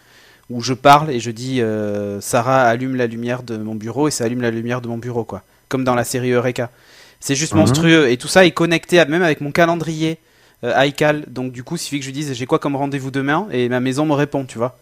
où 0.49 0.61
je 0.61 0.75
parle 0.75 1.11
et 1.11 1.19
je 1.19 1.33
dis 1.33 1.61
euh, 1.61 2.21
Sarah 2.21 2.63
allume 2.63 2.95
la 2.95 3.09
lumière 3.09 3.43
de 3.43 3.57
mon 3.57 3.75
bureau 3.75 4.07
et 4.07 4.13
ça 4.13 4.23
allume 4.23 4.43
la 4.43 4.53
lumière 4.53 4.81
de 4.81 4.87
mon 4.87 4.97
bureau 4.99 5.25
quoi, 5.25 5.43
comme 5.69 5.83
dans 5.83 5.97
la 5.97 6.05
série 6.05 6.31
Eureka. 6.31 6.71
C'est 7.19 7.35
juste 7.35 7.55
Mhm. 7.55 7.59
monstrueux 7.63 8.11
et 8.11 8.17
tout 8.17 8.29
ça 8.29 8.45
est 8.47 8.53
connecté 8.53 9.01
à, 9.01 9.07
même 9.07 9.23
avec 9.25 9.41
mon 9.41 9.51
calendrier 9.51 10.19
euh, 10.63 10.85
iCal. 10.87 11.25
Donc 11.27 11.51
du 11.51 11.65
coup, 11.65 11.75
il 11.75 11.79
suffit 11.81 11.99
que 11.99 12.05
je 12.05 12.11
lui 12.11 12.15
dise 12.15 12.33
j'ai 12.33 12.47
quoi 12.47 12.61
comme 12.61 12.77
rendez-vous 12.77 13.11
demain 13.11 13.49
et 13.51 13.69
ma 13.69 13.81
maison 13.81 14.07
me 14.07 14.13
répond, 14.13 14.45
tu 14.45 14.57
vois. 14.57 14.79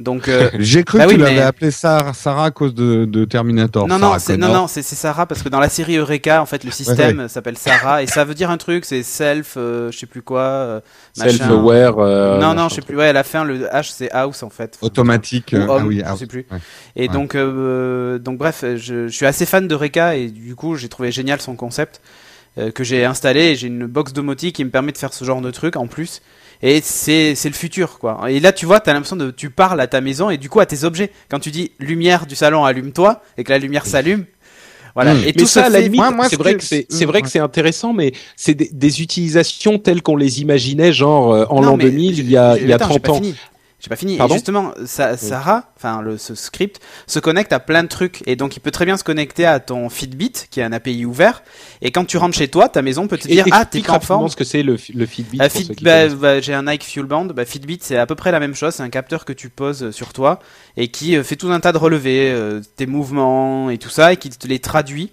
Donc 0.00 0.26
euh, 0.28 0.50
J'ai 0.58 0.82
cru 0.82 0.98
Bah 0.98 1.04
que 1.04 1.10
oui, 1.10 1.14
tu 1.16 1.20
l'avais 1.22 1.36
mais- 1.36 1.40
appelé 1.42 1.70
Sarah, 1.70 2.12
Sarah 2.14 2.46
à 2.46 2.50
cause 2.50 2.74
de, 2.74 3.04
de 3.04 3.24
Terminator. 3.24 3.86
non, 3.86 3.98
Sarah 4.00 4.12
non, 4.14 4.18
c'est, 4.18 4.36
non, 4.36 4.46
Connor. 4.48 4.62
non, 4.62 4.66
c'est, 4.66 4.82
c'est 4.82 4.96
Sarah 4.96 5.26
parce 5.26 5.42
que 5.42 5.48
dans 5.48 5.60
la 5.60 5.68
série 5.68 5.96
Eureka, 5.96 6.42
en 6.42 6.46
fait, 6.46 6.64
le 6.64 6.72
système 6.72 7.28
s'appelle 7.28 7.56
Sarah 7.56 8.02
et 8.02 8.08
ça 8.08 8.24
veut 8.24 8.34
dire 8.34 8.50
un 8.50 8.56
truc, 8.56 8.84
c'est 8.84 9.04
self, 9.04 9.54
euh, 9.56 9.92
je 9.92 9.98
sais 9.98 10.06
plus 10.06 10.22
quoi. 10.22 10.40
euh, 10.40 10.80
machin. 11.16 11.30
self-aware. 11.38 11.98
euh, 12.00 12.38
non, 12.40 12.54
non, 12.54 12.68
je 12.68 12.74
sais 12.74 12.80
plus. 12.82 12.96
Ouais, 12.96 13.06
à 13.08 13.12
la 13.12 13.22
fin, 13.22 13.44
le 13.44 13.66
H 13.66 13.92
c'est 13.94 14.10
house 14.10 14.42
en 14.42 14.50
fait. 14.50 14.78
Automatique. 14.80 15.50
Ou 15.52 15.56
euh, 15.60 15.66
ah 15.70 15.84
oui, 15.84 15.98
je 16.00 16.04
ah, 16.10 16.16
sais 16.16 16.26
plus. 16.26 16.46
ouais. 16.50 16.58
Et 16.96 17.02
Ouais. 17.02 17.08
donc, 17.14 17.34
euh, 17.36 18.18
donc 18.18 18.38
bref, 18.38 18.64
je, 18.76 19.06
je 19.06 19.14
suis 19.14 19.26
assez 19.26 19.46
fan 19.46 19.68
de 19.68 19.74
Reka 19.76 20.16
et 20.16 20.28
du 20.28 20.56
coup, 20.56 20.74
j'ai 20.76 20.88
trouvé 20.88 21.12
génial 21.12 21.40
son 21.40 21.54
concept 21.54 22.00
euh, 22.58 22.72
que 22.72 22.82
j'ai 22.82 23.04
installé. 23.04 23.42
et 23.50 23.54
J'ai 23.54 23.68
une 23.68 23.86
box 23.86 24.12
domotique 24.12 24.56
qui 24.56 24.64
me 24.64 24.70
permet 24.70 24.90
de 24.90 24.98
faire 24.98 25.12
ce 25.14 25.24
genre 25.24 25.40
de 25.40 25.52
truc 25.52 25.76
en 25.76 25.86
plus. 25.86 26.20
Et 26.62 26.80
c'est 26.82 27.34
c'est 27.34 27.48
le 27.48 27.54
futur 27.54 27.98
quoi. 27.98 28.20
Et 28.28 28.40
là 28.40 28.52
tu 28.52 28.64
vois, 28.66 28.80
t'as 28.80 28.92
l'impression 28.92 29.16
de 29.16 29.30
tu 29.30 29.50
parles 29.50 29.80
à 29.80 29.86
ta 29.86 30.00
maison 30.00 30.30
et 30.30 30.36
du 30.38 30.48
coup 30.48 30.60
à 30.60 30.66
tes 30.66 30.84
objets. 30.84 31.10
Quand 31.28 31.38
tu 31.40 31.50
dis 31.50 31.72
lumière 31.78 32.26
du 32.26 32.34
salon 32.34 32.64
allume-toi 32.64 33.20
et 33.36 33.44
que 33.44 33.50
la 33.52 33.58
lumière 33.58 33.84
s'allume, 33.86 34.24
voilà. 34.94 35.14
Mm. 35.14 35.18
Et 35.18 35.26
mais 35.26 35.32
tout 35.32 35.46
ça, 35.46 35.64
à 35.66 35.68
la 35.68 35.80
limite, 35.80 36.02
c'est 36.22 36.30
ce 36.30 36.36
vrai 36.36 36.52
que- 36.54 36.58
que 36.58 36.64
c'est, 36.64 36.86
c'est 36.88 37.04
vrai 37.04 37.20
que 37.22 37.28
c'est 37.28 37.40
intéressant, 37.40 37.92
mais 37.92 38.12
c'est 38.36 38.54
des, 38.54 38.70
des 38.72 39.02
utilisations 39.02 39.78
telles 39.78 40.02
qu'on 40.02 40.16
les 40.16 40.40
imaginait, 40.40 40.92
genre 40.92 41.32
euh, 41.32 41.44
en 41.50 41.60
l'an 41.60 41.76
mais 41.76 41.84
2000, 41.84 42.14
j'ai- 42.14 42.22
il 42.22 42.30
y 42.30 42.36
a, 42.36 42.56
il 42.56 42.68
y 42.68 42.72
a 42.72 42.76
attends, 42.76 42.84
j'ai 42.92 43.00
30 43.00 43.02
pas 43.02 43.12
ans. 43.12 43.14
fini. 43.16 43.34
J'ai 43.84 43.90
pas 43.90 43.96
fini. 43.96 44.16
Pardon 44.16 44.34
et 44.34 44.38
justement, 44.38 44.72
Sa- 44.86 45.18
Sarah, 45.18 45.70
enfin 45.76 46.00
le 46.00 46.16
ce 46.16 46.34
script 46.34 46.80
se 47.06 47.18
connecte 47.18 47.52
à 47.52 47.60
plein 47.60 47.82
de 47.82 47.88
trucs 47.88 48.22
et 48.26 48.34
donc 48.34 48.56
il 48.56 48.60
peut 48.60 48.70
très 48.70 48.86
bien 48.86 48.96
se 48.96 49.04
connecter 49.04 49.44
à 49.44 49.60
ton 49.60 49.90
Fitbit 49.90 50.32
qui 50.50 50.60
est 50.60 50.62
un 50.62 50.72
API 50.72 51.04
ouvert 51.04 51.42
et 51.82 51.90
quand 51.92 52.06
tu 52.06 52.16
rentres 52.16 52.36
chez 52.38 52.48
toi, 52.48 52.70
ta 52.70 52.80
maison 52.80 53.06
peut 53.08 53.18
te 53.18 53.28
Et 53.28 53.32
dire 53.32 53.44
ah 53.52 53.66
t'es 53.66 53.88
en 53.90 54.00
forme. 54.00 54.28
ce 54.30 54.36
que 54.36 54.44
c'est 54.44 54.62
le, 54.62 54.78
le 54.94 55.04
Fitbit. 55.06 55.38
Fit- 55.50 55.68
qui 55.76 55.84
bah, 55.84 56.08
bah, 56.08 56.40
j'ai 56.40 56.54
un 56.54 56.62
Nike 56.62 56.84
Fuel 56.84 57.04
Band. 57.04 57.26
Bah, 57.26 57.44
Fitbit, 57.44 57.78
c'est 57.82 57.98
à 57.98 58.06
peu 58.06 58.14
près 58.14 58.32
la 58.32 58.40
même 58.40 58.54
chose. 58.54 58.74
C'est 58.74 58.82
un 58.82 58.88
capteur 58.88 59.26
que 59.26 59.34
tu 59.34 59.50
poses 59.50 59.90
sur 59.90 60.14
toi 60.14 60.38
et 60.78 60.88
qui 60.88 61.14
euh, 61.16 61.22
fait 61.22 61.36
tout 61.36 61.50
un 61.50 61.60
tas 61.60 61.72
de 61.72 61.78
relevés, 61.78 62.30
euh, 62.32 62.62
tes 62.76 62.86
mouvements 62.86 63.68
et 63.68 63.76
tout 63.76 63.90
ça, 63.90 64.12
et 64.14 64.16
qui 64.16 64.30
te 64.30 64.46
les 64.48 64.60
traduit 64.60 65.12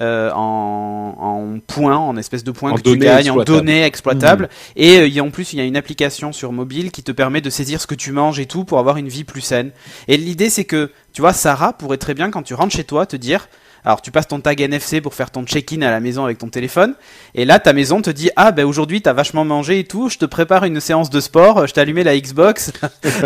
euh, 0.00 0.30
en, 0.34 1.14
en 1.18 1.58
points, 1.66 1.96
en 1.96 2.16
espèces 2.16 2.44
de 2.44 2.50
points 2.50 2.72
En 2.72 2.74
que 2.76 2.82
tu 2.82 2.90
gagnes, 2.98 3.30
en 3.30 3.36
données 3.44 3.84
exploitables. 3.84 4.48
Et 4.76 4.98
euh, 4.98 5.06
y 5.08 5.20
a, 5.20 5.24
en 5.24 5.30
plus, 5.30 5.52
il 5.52 5.58
y 5.58 5.62
a 5.62 5.64
une 5.64 5.76
application 5.76 6.32
sur 6.32 6.52
mobile 6.52 6.90
qui 6.90 7.02
te 7.02 7.12
permet 7.12 7.40
de 7.40 7.50
saisir 7.50 7.80
ce 7.80 7.86
que 7.86 7.94
tu 7.94 8.12
manges 8.12 8.38
et 8.40 8.46
tout 8.46 8.64
pour 8.64 8.78
avoir 8.78 8.96
une 8.96 9.08
vie 9.08 9.24
plus 9.24 9.40
saine. 9.42 9.70
Et 10.08 10.16
l'idée, 10.16 10.50
c'est 10.50 10.64
que, 10.64 10.90
tu 11.12 11.20
vois, 11.20 11.32
Sarah 11.32 11.72
pourrait 11.74 11.98
très 11.98 12.14
bien, 12.14 12.30
quand 12.30 12.42
tu 12.42 12.54
rentres 12.54 12.74
chez 12.74 12.84
toi, 12.84 13.06
te 13.06 13.16
dire. 13.16 13.48
Alors 13.84 14.00
tu 14.00 14.12
passes 14.12 14.28
ton 14.28 14.38
tag 14.38 14.60
NFC 14.60 15.00
pour 15.00 15.12
faire 15.12 15.32
ton 15.32 15.42
check-in 15.44 15.82
à 15.82 15.90
la 15.90 15.98
maison 15.98 16.22
avec 16.24 16.38
ton 16.38 16.46
téléphone 16.46 16.94
et 17.34 17.44
là 17.44 17.58
ta 17.58 17.72
maison 17.72 18.00
te 18.00 18.10
dit 18.10 18.30
ah 18.36 18.52
ben 18.52 18.64
aujourd'hui 18.64 19.02
t'as 19.02 19.12
vachement 19.12 19.44
mangé 19.44 19.80
et 19.80 19.84
tout 19.84 20.08
je 20.08 20.18
te 20.18 20.24
prépare 20.24 20.62
une 20.62 20.78
séance 20.78 21.10
de 21.10 21.18
sport 21.18 21.66
je 21.66 21.72
t'ai 21.74 21.80
allumé 21.80 22.04
la 22.04 22.16
Xbox 22.16 22.70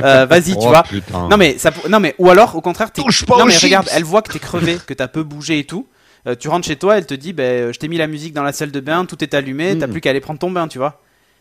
Euh, 0.02 0.24
vas-y 0.30 0.52
tu 0.52 0.56
Oh, 0.62 0.68
vois 0.68 0.82
putain. 0.84 1.28
non 1.28 1.36
mais 1.36 1.58
ça 1.58 1.72
non 1.90 2.00
mais 2.00 2.14
ou 2.16 2.30
alors 2.30 2.56
au 2.56 2.62
contraire 2.62 2.90
t'es 2.90 3.02
non 3.02 3.44
mais 3.44 3.52
regarde 3.66 3.86
elle 3.92 4.04
voit 4.04 4.22
que 4.22 4.32
t'es 4.32 4.38
crevé 4.38 4.78
que 4.86 4.94
t'as 4.94 5.08
peu 5.08 5.22
bougé 5.24 5.58
et 5.58 5.64
tout 5.64 5.86
Euh, 6.26 6.34
tu 6.34 6.48
rentres 6.48 6.66
chez 6.66 6.76
toi 6.76 6.98
elle 6.98 7.06
te 7.06 7.14
dit 7.14 7.32
ben 7.32 7.72
je 7.72 7.78
t'ai 7.78 7.88
mis 7.88 7.98
la 7.98 8.06
musique 8.08 8.32
dans 8.32 8.42
la 8.42 8.52
salle 8.52 8.72
de 8.72 8.80
bain 8.80 9.04
tout 9.06 9.22
est 9.22 9.32
allumé 9.34 9.78
t'as 9.78 9.86
Mm. 9.86 9.90
plus 9.92 10.00
qu'à 10.00 10.10
aller 10.10 10.20
prendre 10.20 10.38
ton 10.40 10.50
bain 10.50 10.66
tu 10.68 10.78
vois 10.78 11.00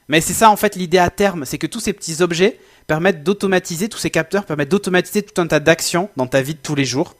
mais 0.09 0.21
c'est 0.21 0.33
ça 0.33 0.49
en 0.51 0.55
fait 0.55 0.75
l'idée 0.75 0.99
à 0.99 1.09
terme 1.09 1.45
c'est 1.45 1.57
que 1.57 1.67
tous 1.67 1.79
ces 1.79 1.93
petits 1.93 2.21
objets 2.21 2.59
permettent 2.85 3.23
d'automatiser 3.23 3.89
tous 3.89 3.97
ces 3.97 4.11
capteurs 4.11 4.45
permettent 4.45 4.69
d'automatiser 4.69 5.23
tout 5.23 5.41
un 5.41 5.47
tas 5.47 5.59
d'actions 5.59 6.09
dans 6.17 6.27
ta 6.27 6.41
vie 6.43 6.53
de 6.53 6.59
tous 6.59 6.75
les 6.75 6.85
jours 6.85 7.15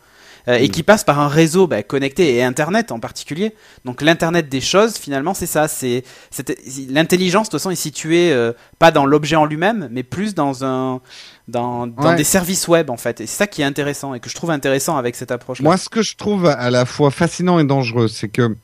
euh, 0.48 0.56
et 0.58 0.68
Mm. 0.68 0.72
qui 0.72 0.84
passent 0.84 1.04
par 1.04 1.20
un 1.20 1.28
réseau 1.28 1.68
bah, 1.68 1.84
connecté 1.84 2.36
et 2.36 2.44
internet 2.44 2.92
en 2.92 3.00
particulier 3.00 3.54
donc 3.86 4.02
l'internet 4.02 4.50
des 4.50 4.62
choses 4.62 4.96
finalement 4.98 5.34
c'est 5.34 5.46
ça 5.46 5.68
c'est 5.68 6.04
c'est- 6.32 6.56
l'intelligence 6.90 7.48
de 7.48 7.52
toute 7.52 7.60
façon 7.60 7.72
est 7.72 7.76
située 7.76 8.32
euh, 8.32 8.54
pas 8.80 8.92
dans 8.92 9.06
l'objet 9.06 9.36
en 9.36 9.46
lui-même 9.46 9.88
mais 9.92 10.04
plus 10.04 10.36
dans 10.36 10.64
un 10.64 11.02
dans, 11.48 11.86
dans 11.88 12.10
Ouais. 12.10 12.16
des 12.16 12.24
services 12.24 12.68
web 12.68 12.90
en 12.90 12.98
fait 12.98 13.22
et 13.22 13.28
c'est 13.28 13.38
ça 13.38 13.48
qui 13.48 13.62
est 13.62 13.66
intéressant 13.66 14.14
et 14.16 14.20
que 14.20 14.30
je 14.30 14.36
trouve 14.36 14.50
intéressant 14.52 14.98
avec 14.98 15.16
cette 15.16 15.32
approche 15.32 15.60
là 15.60 15.64
Moi, 15.64 15.78
ce 15.78 15.90
que 15.90 16.02
je 16.02 16.16
trouve 16.16 16.48
à 16.48 16.70
la 16.72 16.86
fois 16.86 17.12
fascinant 17.12 17.60
et 17.60 17.64
dangereux, 17.64 18.08
c'est 18.08 18.30
que 18.30 18.56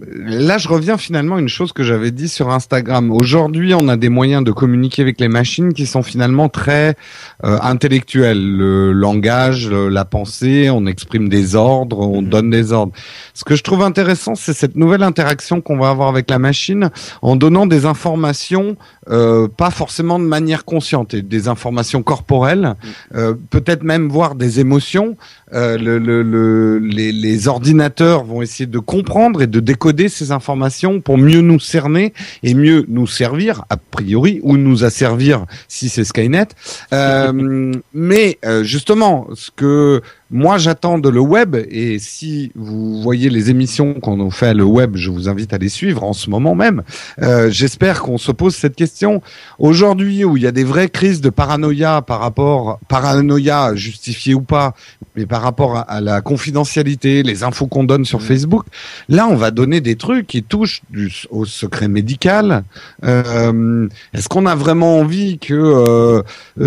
là, 0.00 0.58
je 0.58 0.68
reviens 0.68 0.96
finalement 0.98 1.36
à 1.36 1.40
une 1.40 1.48
chose 1.48 1.72
que 1.72 1.82
j'avais 1.84 2.10
dit 2.10 2.28
sur 2.28 2.50
Instagram. 2.50 3.10
Aujourd'hui, 3.12 3.74
on 3.74 3.88
a 3.88 3.96
des 3.96 4.08
moyens 4.08 4.42
de 4.44 4.50
communiquer 4.50 5.02
avec 5.02 5.20
les 5.20 5.28
machines 5.28 5.72
qui 5.72 5.86
sont 5.86 6.02
finalement 6.02 6.48
très 6.48 6.96
euh, 7.44 7.58
intellectuels. 7.62 8.40
Le 8.56 8.92
langage, 8.92 9.68
le- 9.68 9.88
la 9.88 10.04
pensée, 10.04 10.70
on 10.70 10.86
exprime 10.86 11.28
des 11.28 11.54
ordres, 11.56 12.00
on 12.00 12.22
Mhm. 12.22 12.28
donne 12.28 12.50
des 12.50 12.72
ordres. 12.72 12.92
Ce 13.34 13.44
que 13.44 13.54
je 13.56 13.62
trouve 13.62 13.82
intéressant, 13.82 14.34
c'est 14.34 14.52
cette 14.52 14.76
nouvelle 14.76 15.02
interaction 15.02 15.60
qu'on 15.60 15.76
va 15.78 15.90
avoir 15.90 16.08
avec 16.08 16.30
la 16.30 16.38
machine 16.38 16.90
en 17.22 17.36
donnant 17.36 17.66
des 17.66 17.86
informations, 17.86 18.76
euh, 19.10 19.48
pas 19.48 19.70
forcément 19.70 20.18
de 20.18 20.24
manière 20.24 20.64
consciente, 20.64 21.14
et 21.14 21.22
des 21.22 21.48
informations 21.48 22.02
corporelles, 22.02 22.74
euh, 23.14 23.34
peut-être 23.50 23.82
même 23.84 24.08
voir 24.08 24.34
des 24.34 24.60
émotions. 24.60 25.16
Euh, 25.54 25.78
le, 25.78 25.98
le, 25.98 26.22
le- 26.22 26.78
les, 26.78 27.12
les 27.12 27.48
ordinateurs 27.48 28.24
vont 28.24 28.42
essayer 28.42 28.66
de 28.66 28.78
comprendre 28.78 29.40
et 29.42 29.46
de 29.46 29.60
décoder 29.60 30.08
ces 30.08 30.32
informations 30.32 31.00
pour 31.00 31.16
mieux 31.18 31.40
nous 31.42 31.60
cerner 31.60 32.12
et 32.42 32.54
mieux 32.54 32.84
nous 32.88 33.06
servir 33.06 33.64
a 33.70 33.76
priori 33.76 34.40
ou 34.42 34.56
nous 34.56 34.84
asservir 34.84 35.46
si 35.68 35.88
c'est 35.88 36.04
Skynet. 36.04 36.48
Euh, 36.92 37.72
mais 37.94 38.38
euh, 38.44 38.64
justement, 38.64 39.28
ce 39.34 39.50
que 39.54 40.02
moi 40.34 40.58
j'attends 40.58 40.98
de 40.98 41.08
le 41.08 41.20
web 41.20 41.54
et 41.70 42.00
si 42.00 42.50
vous 42.56 43.00
voyez 43.00 43.30
les 43.30 43.50
émissions 43.50 43.94
qu'on 43.94 44.26
a 44.26 44.30
fait 44.30 44.52
le 44.52 44.64
web, 44.64 44.96
je 44.96 45.10
vous 45.10 45.28
invite 45.28 45.52
à 45.52 45.58
les 45.58 45.68
suivre 45.68 46.02
en 46.02 46.12
ce 46.12 46.28
moment 46.28 46.56
même. 46.56 46.82
Euh, 47.22 47.50
J'espère 47.50 48.02
qu'on 48.02 48.18
se 48.18 48.32
pose 48.32 48.56
cette 48.56 48.74
question 48.74 49.22
aujourd'hui 49.60 50.24
où 50.24 50.36
il 50.36 50.42
y 50.42 50.46
a 50.48 50.52
des 50.52 50.64
vraies 50.64 50.88
crises 50.88 51.20
de 51.20 51.30
paranoïa 51.30 52.02
par 52.02 52.18
rapport 52.18 52.80
paranoïa 52.88 53.76
justifiée 53.76 54.34
ou 54.34 54.42
pas, 54.42 54.74
mais 55.14 55.24
par 55.26 55.40
rapport 55.42 55.76
à, 55.76 55.82
à 55.82 56.00
la 56.00 56.20
confidentialité, 56.20 57.22
les 57.22 57.44
infos 57.44 57.68
qu'on 57.68 57.84
donne 57.84 58.04
sur 58.04 58.18
Mmh. 58.24 58.26
Facebook. 58.26 58.64
Là, 59.08 59.26
on 59.28 59.36
va 59.36 59.50
donner 59.50 59.80
des 59.80 59.96
trucs 59.96 60.26
qui 60.26 60.42
touchent 60.42 60.82
du, 60.90 61.12
au 61.30 61.44
secret 61.44 61.88
médical. 61.88 62.64
Euh, 63.04 63.88
Est-ce 64.12 64.28
qu'on 64.28 64.46
a 64.46 64.54
vraiment 64.54 64.98
envie 64.98 65.38
que 65.38 65.54
euh, 65.54 66.22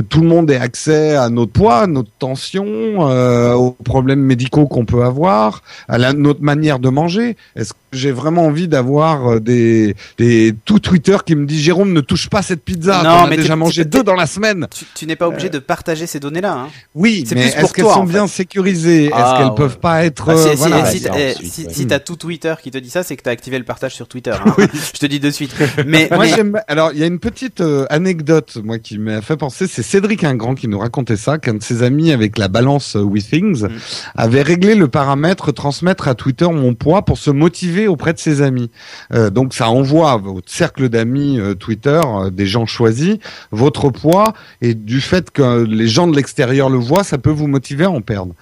tout 0.09 0.21
le 0.21 0.27
monde 0.27 0.49
ait 0.51 0.57
accès 0.57 1.15
à 1.15 1.29
notre 1.29 1.51
poids, 1.51 1.87
notre 1.87 2.11
tension, 2.19 2.65
euh, 3.09 3.55
aux 3.57 3.71
problèmes 3.71 4.21
médicaux 4.21 4.67
qu'on 4.67 4.85
peut 4.85 5.03
avoir, 5.03 5.61
à 5.87 5.97
la, 5.97 6.13
notre 6.13 6.41
manière 6.41 6.79
de 6.79 6.89
manger. 6.89 7.37
Est-ce 7.55 7.73
j'ai 7.97 8.11
vraiment 8.11 8.45
envie 8.45 8.67
d'avoir 8.67 9.33
euh, 9.33 9.39
des, 9.39 9.95
des 10.17 10.53
tout 10.65 10.79
Twitter 10.79 11.17
qui 11.25 11.35
me 11.35 11.45
dit 11.45 11.59
Jérôme 11.61 11.91
ne 11.93 12.01
touche 12.01 12.29
pas 12.29 12.41
cette 12.41 12.63
pizza, 12.63 13.01
Non, 13.03 13.27
mais 13.27 13.37
déjà 13.37 13.55
mangé 13.55 13.83
deux 13.85 14.03
dans 14.03 14.13
la 14.15 14.27
semaine. 14.27 14.67
Tu, 14.73 14.85
tu 14.95 15.05
n'es 15.05 15.15
pas 15.15 15.27
obligé 15.27 15.49
de 15.49 15.59
partager 15.59 16.07
ces 16.07 16.19
données-là. 16.19 16.53
Hein. 16.53 16.67
Oui, 16.95 17.25
C'est 17.27 17.35
mais 17.35 17.47
est-ce 17.47 17.73
qu'elles 17.73 17.85
sont 17.85 17.91
en 17.91 18.03
bien 18.05 18.27
sécurisées? 18.27 19.09
Ah, 19.13 19.19
Est-ce 19.19 19.37
qu'elles 19.39 19.49
ouais. 19.49 19.55
peuvent 19.55 19.79
pas 19.79 20.05
être 20.05 20.25
Bah, 20.27 20.35
si 20.37 20.47
euh, 20.47 20.51
si, 20.51 20.57
voilà. 20.57 20.85
si, 20.85 20.99
ça, 20.99 21.11
eh, 21.17 21.33
si, 21.43 21.65
ouais. 21.65 21.73
si 21.73 21.87
t'as 21.87 21.99
tout 21.99 22.15
Twitter 22.15 22.53
qui 22.61 22.71
te 22.71 22.77
dit 22.77 22.89
ça, 22.89 23.03
c'est 23.03 23.15
que 23.17 23.23
t'as 23.23 23.31
activé 23.31 23.57
le 23.57 23.65
partage 23.65 23.93
sur 23.95 24.07
Twitter. 24.07 24.31
hein. 24.45 24.55
Je 24.93 24.99
te 24.99 25.05
dis 25.05 25.19
de 25.19 25.29
suite. 25.31 25.55
Mais, 25.85 26.07
Moi, 26.11 26.25
mais- 26.25 26.29
j'aime. 26.35 26.61
Alors, 26.67 26.91
il 26.93 26.99
y 26.99 27.03
a 27.03 27.07
une 27.07 27.19
petite 27.19 27.61
euh, 27.61 27.85
anecdote, 27.89 28.57
moi, 28.63 28.79
qui 28.79 28.97
m'a 28.97 29.21
fait 29.21 29.37
penser. 29.37 29.67
C'est 29.67 29.83
Cédric 29.83 30.23
Ingrand 30.23 30.55
qui 30.55 30.67
nous 30.67 30.79
racontait 30.79 31.17
ça, 31.17 31.37
qu'un 31.37 31.55
de 31.55 31.63
ses 31.63 31.83
amis 31.83 32.11
avec 32.11 32.37
la 32.37 32.47
balance 32.47 32.95
euh, 32.95 33.01
WeThings 33.01 33.63
Mm. 33.67 33.69
avait 34.15 34.41
réglé 34.41 34.75
le 34.75 34.87
paramètre 34.87 35.51
transmettre 35.51 36.07
à 36.07 36.15
Twitter 36.15 36.45
mon 36.51 36.73
poids 36.73 37.03
pour 37.03 37.17
se 37.17 37.31
motiver 37.31 37.86
auprès 37.87 38.13
de 38.13 38.19
ses 38.19 38.41
amis. 38.41 38.69
Euh, 39.13 39.29
donc, 39.29 39.53
ça 39.53 39.69
envoie 39.69 40.11
à 40.11 40.17
votre 40.17 40.51
cercle 40.51 40.89
d'amis 40.89 41.39
euh, 41.39 41.53
Twitter, 41.53 42.01
euh, 42.05 42.29
des 42.29 42.45
gens 42.45 42.65
choisis, 42.65 43.17
votre 43.51 43.89
poids 43.89 44.33
et 44.61 44.73
du 44.73 45.01
fait 45.01 45.31
que 45.31 45.63
les 45.63 45.87
gens 45.87 46.07
de 46.07 46.15
l'extérieur 46.15 46.69
le 46.69 46.77
voient, 46.77 47.03
ça 47.03 47.17
peut 47.17 47.29
vous 47.31 47.47
motiver 47.47 47.85
à 47.85 47.91
en 47.91 48.01
perdre. 48.01 48.33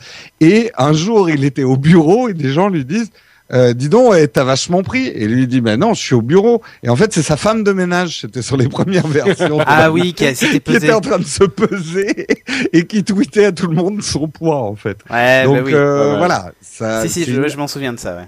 Et 0.42 0.72
un 0.78 0.94
jour, 0.94 1.30
il 1.30 1.44
était 1.44 1.64
au 1.64 1.78
bureau 1.78 2.30
et 2.30 2.34
des 2.34 2.50
gens 2.52 2.70
lui 2.70 2.86
disent. 2.86 3.12
Euh, 3.54 3.74
dis 3.74 3.90
donc, 3.90 4.10
ouais, 4.10 4.28
t'as 4.28 4.44
vachement 4.44 4.82
pris. 4.82 5.06
Et 5.10 5.28
lui 5.28 5.44
il 5.44 5.48
dit, 5.48 5.62
mais 5.62 5.78
non, 5.78 5.94
je 5.94 6.02
suis 6.02 6.16
au 6.16 6.24
bureau. 6.24 6.64
Et 6.82 6.90
en 6.90 6.96
fait, 6.96 7.14
c'est 7.14 7.22
sa 7.22 7.38
femme 7.38 7.64
de 7.64 7.72
ménage. 7.74 8.22
C'était 8.22 8.42
sur 8.42 8.58
les 8.58 8.68
premières 8.70 9.06
versions. 9.06 9.60
ah 9.68 9.92
oui, 9.92 10.14
qui 10.16 10.26
était 10.26 10.92
en 10.92 11.00
train 11.00 11.20
de 11.20 11.26
se 11.26 11.44
peser 11.44 12.26
et 12.74 12.88
qui 12.88 13.04
tweetait 13.04 13.46
à 13.46 13.52
tout 13.52 13.68
le 13.68 13.76
monde 13.76 14.02
son 14.02 14.28
poids, 14.28 14.64
en 14.64 14.76
fait. 14.76 14.98
Ouais, 15.12 15.44
Donc 15.44 15.58
bah 15.58 15.62
oui. 15.64 15.74
euh, 15.76 16.14
Ouais. 16.14 16.18
voilà, 16.18 16.54
ça, 16.60 17.04
si, 17.04 17.10
si, 17.10 17.24
je, 17.26 17.40
une- 17.40 17.48
je 17.48 17.58
m'en 17.58 17.68
souviens 17.68 17.94
de 17.94 18.00
ça, 18.00 18.16
ouais. 18.16 18.26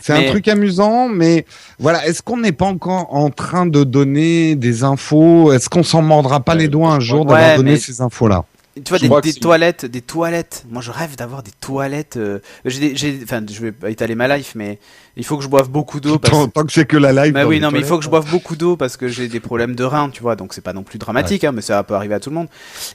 C'est 0.00 0.12
mais- 0.18 0.26
un 0.26 0.30
truc 0.30 0.48
amusant, 0.48 1.08
mais 1.08 1.44
voilà, 1.78 2.06
est-ce 2.06 2.22
qu'on 2.22 2.38
n'est 2.38 2.52
pas 2.52 2.66
encore 2.66 3.14
en 3.14 3.30
train 3.30 3.66
de 3.66 3.84
donner 3.84 4.54
des 4.56 4.84
infos? 4.84 5.52
Est-ce 5.52 5.68
qu'on 5.68 5.82
s'en 5.82 6.02
mordra 6.02 6.40
pas 6.40 6.54
les 6.54 6.68
doigts 6.68 6.90
un 6.92 7.00
jour 7.00 7.24
d'avoir 7.24 7.56
donné 7.56 7.72
mais- 7.72 7.78
ces 7.78 8.00
infos-là? 8.00 8.44
Tu 8.84 9.06
vois, 9.06 9.20
des, 9.20 9.32
toilettes, 9.34 9.86
des 9.86 10.00
toilettes. 10.00 10.64
Moi, 10.70 10.82
je 10.82 10.90
rêve 10.90 11.16
d'avoir 11.16 11.42
des 11.42 11.50
toilettes. 11.60 12.16
euh, 12.16 12.38
J'ai, 12.64 13.20
enfin, 13.22 13.42
je 13.48 13.60
vais 13.60 13.72
pas 13.72 13.90
étaler 13.90 14.14
ma 14.14 14.36
life, 14.36 14.52
mais 14.54 14.78
il 15.16 15.24
faut 15.24 15.36
que 15.36 15.42
je 15.42 15.48
boive 15.48 15.68
beaucoup 15.68 16.00
d'eau. 16.00 16.18
Parce... 16.18 16.32
tant, 16.32 16.48
tant 16.48 16.64
que 16.64 16.72
c'est 16.72 16.86
que 16.86 16.96
la 16.96 17.12
live. 17.12 17.32
Bah 17.34 17.46
oui, 17.46 17.60
non, 17.60 17.70
mais 17.70 17.80
il 17.80 17.84
faut 17.84 17.98
que 17.98 18.04
je 18.04 18.10
boive 18.10 18.30
beaucoup 18.30 18.56
d'eau 18.56 18.76
parce 18.76 18.96
que 18.96 19.08
j'ai 19.08 19.28
des 19.28 19.40
problèmes 19.40 19.74
de 19.74 19.84
reins, 19.84 20.10
tu 20.10 20.22
vois. 20.22 20.36
Donc 20.36 20.54
c'est 20.54 20.60
pas 20.60 20.72
non 20.72 20.82
plus 20.82 20.98
dramatique, 20.98 21.44
hein, 21.44 21.52
mais 21.52 21.62
ça 21.62 21.82
peut 21.82 21.94
arriver 21.94 22.14
à 22.14 22.20
tout 22.20 22.30
le 22.30 22.36
monde. 22.36 22.48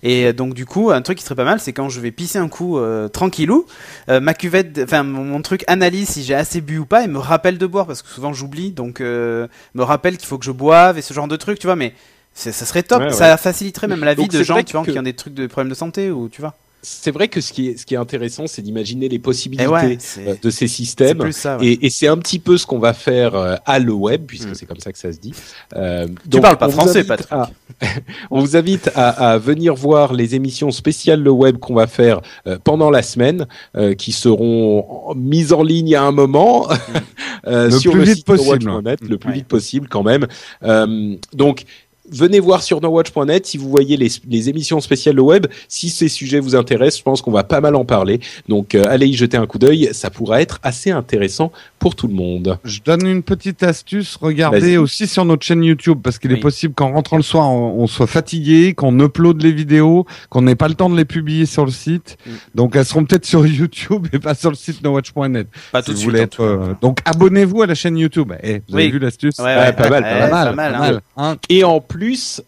Et 0.03 0.25
euh, 0.25 0.33
donc 0.33 0.53
du 0.53 0.65
coup, 0.65 0.91
un 0.91 1.01
truc 1.01 1.17
qui 1.17 1.23
serait 1.23 1.35
pas 1.35 1.43
mal, 1.43 1.59
c'est 1.59 1.73
quand 1.73 1.89
je 1.89 1.99
vais 1.99 2.11
pisser 2.11 2.39
un 2.39 2.47
coup 2.47 2.79
euh, 2.79 3.07
tranquillou, 3.07 3.65
euh, 4.09 4.19
ma 4.19 4.33
cuvette, 4.33 4.79
enfin 4.83 5.03
mon, 5.03 5.41
truc 5.41 5.63
analyse 5.67 6.09
si 6.09 6.23
j'ai 6.23 6.33
assez 6.33 6.61
bu 6.61 6.79
ou 6.79 6.85
pas 6.85 7.03
et 7.03 7.07
me 7.07 7.19
rappelle 7.19 7.57
de 7.57 7.67
boire 7.67 7.85
parce 7.85 8.01
que 8.01 8.09
souvent 8.09 8.33
j'oublie, 8.33 8.71
donc 8.71 9.01
euh, 9.01 9.47
me 9.73 9.83
rappelle 9.83 10.17
qu'il 10.17 10.27
faut 10.27 10.37
que 10.37 10.45
je 10.45 10.51
boive 10.51 10.97
et 10.97 11.01
ce 11.01 11.13
genre 11.13 11.27
de 11.27 11.35
trucs, 11.35 11.59
tu 11.59 11.67
vois. 11.67 11.75
Mais 11.75 11.93
ça 12.35 12.51
serait 12.65 12.83
top, 12.83 13.01
Ouais, 13.01 13.11
ça 13.11 13.37
faciliterait 13.37 13.87
même 13.87 14.03
la 14.03 14.13
vie 14.13 14.23
Donc, 14.23 14.31
de 14.31 14.43
gens, 14.43 14.61
tu 14.61 14.73
vois, 14.73 14.85
que- 14.85 14.91
qui 14.91 14.99
ont 14.99 15.03
des 15.03 15.13
trucs 15.13 15.33
de 15.33 15.47
problèmes 15.47 15.69
de 15.69 15.75
santé 15.75 16.11
ou 16.11 16.29
tu 16.29 16.41
vois. 16.41 16.53
C'est 16.87 17.09
vrai 17.09 17.29
que 17.29 17.41
ce 17.41 17.51
qui 17.51 17.69
est, 17.69 17.77
ce 17.77 17.85
qui 17.87 17.95
est 17.95 17.97
intéressant, 17.97 18.45
c'est 18.45 18.61
d'imaginer 18.61 19.09
les 19.09 19.17
possibilités 19.17 19.65
ouais, 19.67 19.97
c'est 19.99 20.27
euh, 20.27 20.35
de 20.39 20.49
ces 20.51 20.67
systèmes. 20.67 21.17
plus 21.17 21.31
ça. 21.35 21.57
ouais. 21.57 21.65
Et, 21.65 21.87
et 21.87 21.89
c'est 21.89 22.05
un 22.07 22.17
petit 22.17 22.37
peu 22.37 22.57
ce 22.59 22.67
qu'on 22.67 22.77
va 22.77 22.93
faire 22.93 23.33
euh, 23.33 23.55
à 23.65 23.79
le 23.79 23.91
web, 23.91 24.25
puisque 24.27 24.49
Mm. 24.49 24.53
c'est 24.53 24.65
comme 24.67 24.77
ça 24.79 24.91
que 24.91 24.99
ça 24.99 25.11
se 25.11 25.17
dit. 25.17 25.33
Euh, 25.75 26.05
Tu 26.05 26.29
donc, 26.29 26.43
parles 26.43 26.59
pas 26.59 26.69
français, 26.69 27.03
Patrick. 27.03 27.31
à- 27.31 27.49
on 28.29 28.39
vous 28.39 28.55
invite 28.55 28.91
à, 28.93 29.31
à 29.31 29.37
venir 29.39 29.73
voir 29.73 30.13
les 30.13 30.35
émissions 30.35 30.69
spéciales 30.69 31.23
le 31.23 31.31
web 31.31 31.57
qu'on 31.57 31.73
va 31.73 31.87
faire 31.87 32.21
euh, 32.45 32.59
pendant 32.63 32.91
la 32.91 33.01
semaine, 33.01 33.47
euh, 33.75 33.95
qui 33.95 34.11
seront 34.11 35.11
mises 35.15 35.53
en 35.53 35.63
ligne 35.63 35.95
à 35.95 36.03
un 36.03 36.11
moment 36.11 36.67
euh, 37.47 37.65
Le 37.71 37.79
sur 37.79 37.93
plus 37.93 37.99
le 38.01 38.05
vite 38.05 38.15
site 38.17 38.25
possible. 38.27 38.71
le 39.01 39.17
plus 39.17 39.29
Ouais. 39.29 39.33
vite 39.33 39.47
possible 39.47 39.87
quand 39.87 40.03
même. 40.03 40.27
Euh, 40.63 41.15
donc 41.33 41.63
Venez 42.11 42.39
voir 42.39 42.61
sur 42.63 42.81
nowatch.net 42.81 43.45
si 43.45 43.57
vous 43.57 43.69
voyez 43.69 43.97
les, 43.97 44.09
les 44.29 44.49
émissions 44.49 44.79
spéciales 44.79 45.15
le 45.15 45.21
web. 45.21 45.47
Si 45.67 45.89
ces 45.89 46.07
sujets 46.07 46.39
vous 46.39 46.55
intéressent, 46.55 46.99
je 46.99 47.03
pense 47.03 47.21
qu'on 47.21 47.31
va 47.31 47.43
pas 47.43 47.61
mal 47.61 47.75
en 47.75 47.85
parler. 47.85 48.19
Donc 48.47 48.75
euh, 48.75 48.83
allez 48.87 49.07
y 49.07 49.13
jeter 49.13 49.37
un 49.37 49.47
coup 49.47 49.57
d'œil, 49.59 49.89
ça 49.93 50.09
pourra 50.09 50.41
être 50.41 50.59
assez 50.63 50.91
intéressant 50.91 51.51
pour 51.79 51.95
tout 51.95 52.07
le 52.07 52.13
monde. 52.13 52.57
Je 52.63 52.79
donne 52.83 53.05
une 53.07 53.23
petite 53.23 53.63
astuce. 53.63 54.17
Regardez 54.21 54.77
aussi 54.77 55.07
sur 55.07 55.25
notre 55.25 55.45
chaîne 55.45 55.63
YouTube 55.63 55.99
parce 56.03 56.19
qu'il 56.19 56.31
Oui. 56.31 56.37
est 56.37 56.41
possible 56.41 56.73
qu'en 56.73 56.91
rentrant 56.93 57.17
le 57.17 57.23
soir, 57.23 57.49
on, 57.49 57.81
on 57.81 57.87
soit 57.87 58.07
fatigué, 58.07 58.73
qu'on 58.73 58.99
upload 58.99 59.41
les 59.41 59.51
vidéos, 59.51 60.05
qu'on 60.29 60.41
n'ait 60.43 60.55
pas 60.55 60.67
le 60.67 60.73
temps 60.75 60.89
de 60.89 60.97
les 60.97 61.05
publier 61.05 61.45
sur 61.45 61.65
le 61.65 61.71
site. 61.71 62.17
Mm. 62.25 62.31
Donc 62.55 62.75
elles 62.75 62.85
seront 62.85 63.05
peut-être 63.05 63.25
sur 63.25 63.45
YouTube 63.47 64.07
et 64.13 64.19
pas 64.19 64.35
sur 64.35 64.49
le 64.49 64.55
site 64.55 64.83
nowatch.net. 64.83 65.47
Pas 65.71 65.81
Si 65.81 65.85
tout 65.87 65.91
de 65.93 65.97
vous 65.97 66.01
suite. 66.11 66.15
être, 66.15 66.41
euh, 66.41 66.73
Donc 66.81 66.99
abonnez-vous 67.05 67.61
à 67.61 67.67
la 67.67 67.75
chaîne 67.75 67.97
YouTube. 67.97 68.31
Eh, 68.43 68.61
vous 68.67 68.75
avez 68.75 68.85
Oui. 68.85 68.91
vu 68.91 68.99
l'astuce 68.99 69.37
Ouais, 69.39 69.45
Ouais, 69.55 69.73
pas 69.73 69.89
mal, 69.89 70.03
pas 70.03 70.19
mal, 70.19 70.29
pas 70.29 70.29
mal, 70.29 70.55
Pas 70.55 70.63
hein. 70.67 70.79
mal, 70.79 71.01
hein. 71.17 71.37
Et 71.49 71.63
en 71.63 71.79
plus, 71.79 71.94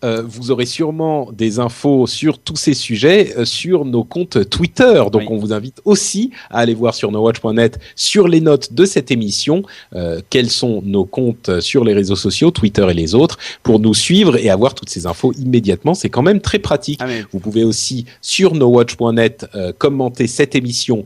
euh, 0.03 0.23
vous 0.25 0.51
aurez 0.51 0.65
sûrement 0.65 1.31
des 1.31 1.59
infos 1.59 2.07
sur 2.07 2.39
tous 2.39 2.55
ces 2.55 2.73
sujets 2.73 3.33
euh, 3.37 3.45
sur 3.45 3.85
nos 3.85 4.03
comptes 4.03 4.49
Twitter. 4.49 5.03
Donc 5.11 5.21
Oui. 5.21 5.27
on 5.29 5.37
vous 5.37 5.53
invite 5.53 5.81
aussi 5.85 6.31
à 6.49 6.59
aller 6.59 6.73
voir 6.73 6.93
sur 6.93 7.11
nowatch.net 7.11 7.79
sur 7.95 8.27
les 8.27 8.41
notes 8.41 8.73
de 8.73 8.85
cette 8.85 9.11
émission 9.11 9.63
euh, 9.95 10.21
quels 10.29 10.49
sont 10.49 10.81
nos 10.85 11.05
comptes 11.05 11.59
sur 11.59 11.83
les 11.83 11.93
réseaux 11.93 12.15
sociaux, 12.15 12.51
Twitter 12.51 12.85
et 12.89 12.93
les 12.93 13.15
autres, 13.15 13.37
pour 13.63 13.79
nous 13.79 13.93
suivre 13.93 14.37
et 14.37 14.49
avoir 14.49 14.73
toutes 14.73 14.89
ces 14.89 15.05
infos 15.05 15.33
immédiatement. 15.33 15.93
C'est 15.93 16.09
quand 16.09 16.23
même 16.23 16.41
très 16.41 16.59
pratique. 16.59 16.99
Ah, 17.01 17.07
mais 17.07 17.23
Vous 17.31 17.39
pouvez 17.39 17.63
aussi 17.63 18.05
sur 18.21 18.53
nowatch.net 18.53 19.47
euh, 19.55 19.71
commenter 19.77 20.27
cette 20.27 20.55
émission 20.55 21.05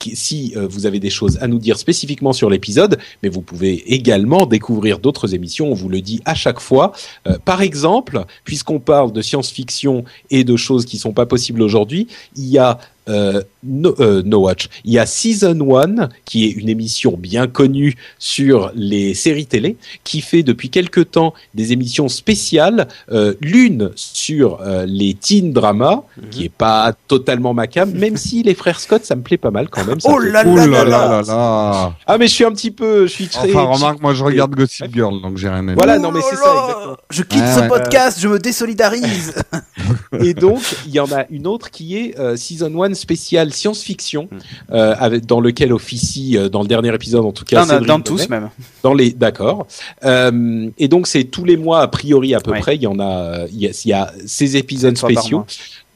si 0.00 0.52
euh, 0.56 0.66
vous 0.68 0.86
avez 0.86 1.00
des 1.00 1.10
choses 1.10 1.38
à 1.40 1.46
nous 1.46 1.58
dire 1.58 1.78
spécifiquement 1.78 2.32
sur 2.32 2.50
l'épisode, 2.50 2.98
mais 3.22 3.28
vous 3.28 3.40
pouvez 3.40 3.94
également 3.94 4.46
découvrir 4.46 4.98
d'autres 4.98 5.34
émissions, 5.34 5.70
on 5.70 5.74
vous 5.74 5.88
le 5.88 6.00
dit 6.00 6.20
à 6.24 6.34
chaque 6.34 6.60
fois. 6.60 6.92
Euh, 7.26 7.38
par 7.44 7.62
exemple, 7.62 8.24
puisqu'on 8.44 8.80
parle 8.80 9.12
de 9.12 9.22
science-fiction 9.22 10.04
et 10.30 10.44
de 10.44 10.56
choses 10.56 10.84
qui 10.84 10.98
sont 10.98 11.12
pas 11.12 11.26
possibles 11.26 11.62
aujourd'hui, 11.62 12.08
il 12.36 12.46
y 12.46 12.58
a 12.58 12.78
euh, 13.08 13.42
no, 13.62 13.94
euh, 14.00 14.22
No 14.24 14.40
Watch. 14.40 14.68
Il 14.84 14.92
y 14.92 14.98
a 14.98 15.06
Season 15.06 15.58
1, 15.76 16.08
qui 16.24 16.44
est 16.46 16.50
une 16.50 16.68
émission 16.68 17.16
bien 17.18 17.46
connue 17.46 17.94
sur 18.18 18.70
les 18.74 19.14
séries 19.14 19.46
télé, 19.46 19.76
qui 20.04 20.20
fait 20.20 20.42
depuis 20.42 20.70
quelque 20.70 21.00
temps 21.00 21.34
des 21.54 21.72
émissions 21.72 22.08
spéciales, 22.08 22.88
euh, 23.12 23.34
l'une 23.40 23.90
sur 23.96 24.60
euh, 24.62 24.86
les 24.86 25.14
teen 25.14 25.52
dramas, 25.52 26.02
Mhm. 26.16 26.28
qui 26.30 26.44
est 26.44 26.48
pas 26.48 26.92
totalement 27.08 27.54
ma 27.54 27.66
cam, 27.66 27.90
même 27.92 28.16
si 28.16 28.42
les 28.42 28.54
frères 28.54 28.80
Scott, 28.80 29.04
ça 29.04 29.16
me 29.16 29.22
plaît 29.22 29.36
pas 29.36 29.50
mal 29.50 29.68
quand 29.68 29.84
même. 29.84 30.00
ça 30.00 30.10
Oh 30.12 30.18
là 30.18 30.46
Ouh 30.46 30.56
là 30.56 30.66
là 30.66 30.84
là 30.84 31.22
là. 31.26 31.94
Ah 32.06 32.18
mais 32.18 32.26
je 32.28 32.34
suis 32.34 32.44
un 32.44 32.52
petit 32.52 32.70
peu, 32.70 33.06
je 33.06 33.12
suis 33.12 33.28
très... 33.28 33.50
Enfin, 33.50 33.62
remarque, 33.64 34.00
moi 34.02 34.14
je 34.14 34.24
regarde 34.24 34.54
Gossip 34.54 34.92
Girl, 34.94 35.20
donc 35.20 35.36
j'ai 35.38 35.48
rien 35.48 35.62
à 35.68 35.72
dire. 35.72 35.74
Voilà, 35.76 35.98
non 35.98 36.10
mais 36.12 36.20
Oh 36.22 36.26
c'est 36.30 36.36
là 36.36 36.42
ça, 36.42 36.54
exactement. 36.66 36.96
Je 37.10 37.22
quitte 37.22 37.40
Ouais, 37.42 37.54
ce 37.54 37.60
ouais. 37.60 37.68
podcast, 37.68 38.18
je 38.20 38.28
me 38.28 38.38
désolidarise. 38.38 39.34
Et 40.20 40.34
donc, 40.34 40.60
il 40.86 40.92
y 40.92 41.00
en 41.00 41.10
a 41.12 41.26
une 41.30 41.46
autre 41.46 41.70
qui 41.70 41.96
est 41.98 42.18
euh, 42.18 42.36
Season 42.36 42.82
1 42.82 42.93
spécial 42.94 43.52
science-fiction, 43.52 44.28
Mm. 44.30 44.36
euh, 44.72 44.94
avec, 44.98 45.26
dans 45.26 45.40
lequel 45.40 45.72
officie, 45.72 46.36
euh, 46.36 46.48
dans 46.48 46.62
le 46.62 46.68
dernier 46.68 46.94
épisode 46.94 47.24
en 47.24 47.32
tout 47.32 47.44
cas, 47.44 47.60
Non, 47.62 47.66
Cédric 47.68 47.86
dans 47.88 48.00
tous 48.00 48.28
même. 48.28 48.50
Dans 48.82 48.94
les, 48.94 49.10
d'accord. 49.12 49.66
Euh, 50.04 50.68
et 50.78 50.88
donc, 50.88 51.06
c'est 51.06 51.24
tous 51.24 51.44
les 51.44 51.56
mois, 51.56 51.80
a 51.82 51.88
priori, 51.88 52.34
à 52.34 52.40
peu 52.40 52.52
Ouais. 52.52 52.60
près, 52.60 52.76
il 52.76 52.82
y 52.82 52.86
en 52.86 53.00
a, 53.00 53.46
il 53.50 53.60
y 53.60 53.66
a, 53.66 53.70
il 53.84 53.88
y 53.88 53.92
a 53.92 54.12
ces 54.26 54.56
épisodes 54.56 54.96
spéciaux. 54.96 55.44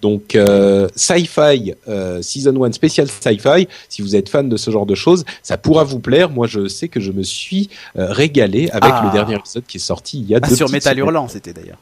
Donc, 0.01 0.37
euh, 0.37 0.87
Sci-Fi, 0.95 1.75
euh, 1.89 2.23
Season 2.23 2.63
1 2.65 2.71
spécial 2.73 3.09
Sci-Fi, 3.09 3.67
si 3.89 4.01
vous 4.01 4.15
êtes 4.15 4.29
fan 4.29 4.49
de 4.49 4.57
ce 4.57 4.71
genre 4.71 4.87
de 4.87 4.95
choses, 4.95 5.25
ça 5.43 5.59
pourra 5.59 5.83
vous 5.83 5.99
plaire. 5.99 6.31
Moi, 6.31 6.47
je 6.47 6.69
sais 6.69 6.87
que 6.87 7.01
je 7.01 7.11
me 7.11 7.25
suis 7.25 7.69
euh, 7.99 8.07
régalé 8.13 8.69
avec 8.71 8.93
Ah. 8.95 9.03
le 9.07 9.13
dernier 9.13 9.35
épisode 9.35 9.65
qui 9.67 9.79
est 9.79 9.81
sorti 9.81 10.21
il 10.21 10.29
y 10.31 10.35
a 10.37 10.41
Ah, 10.41 10.49
deux 10.49 10.55
sur 10.55 10.69
semaines. 10.69 10.99
Hurlant, 10.99 11.27
c'était 11.27 11.53
d'ailleurs. 11.53 11.79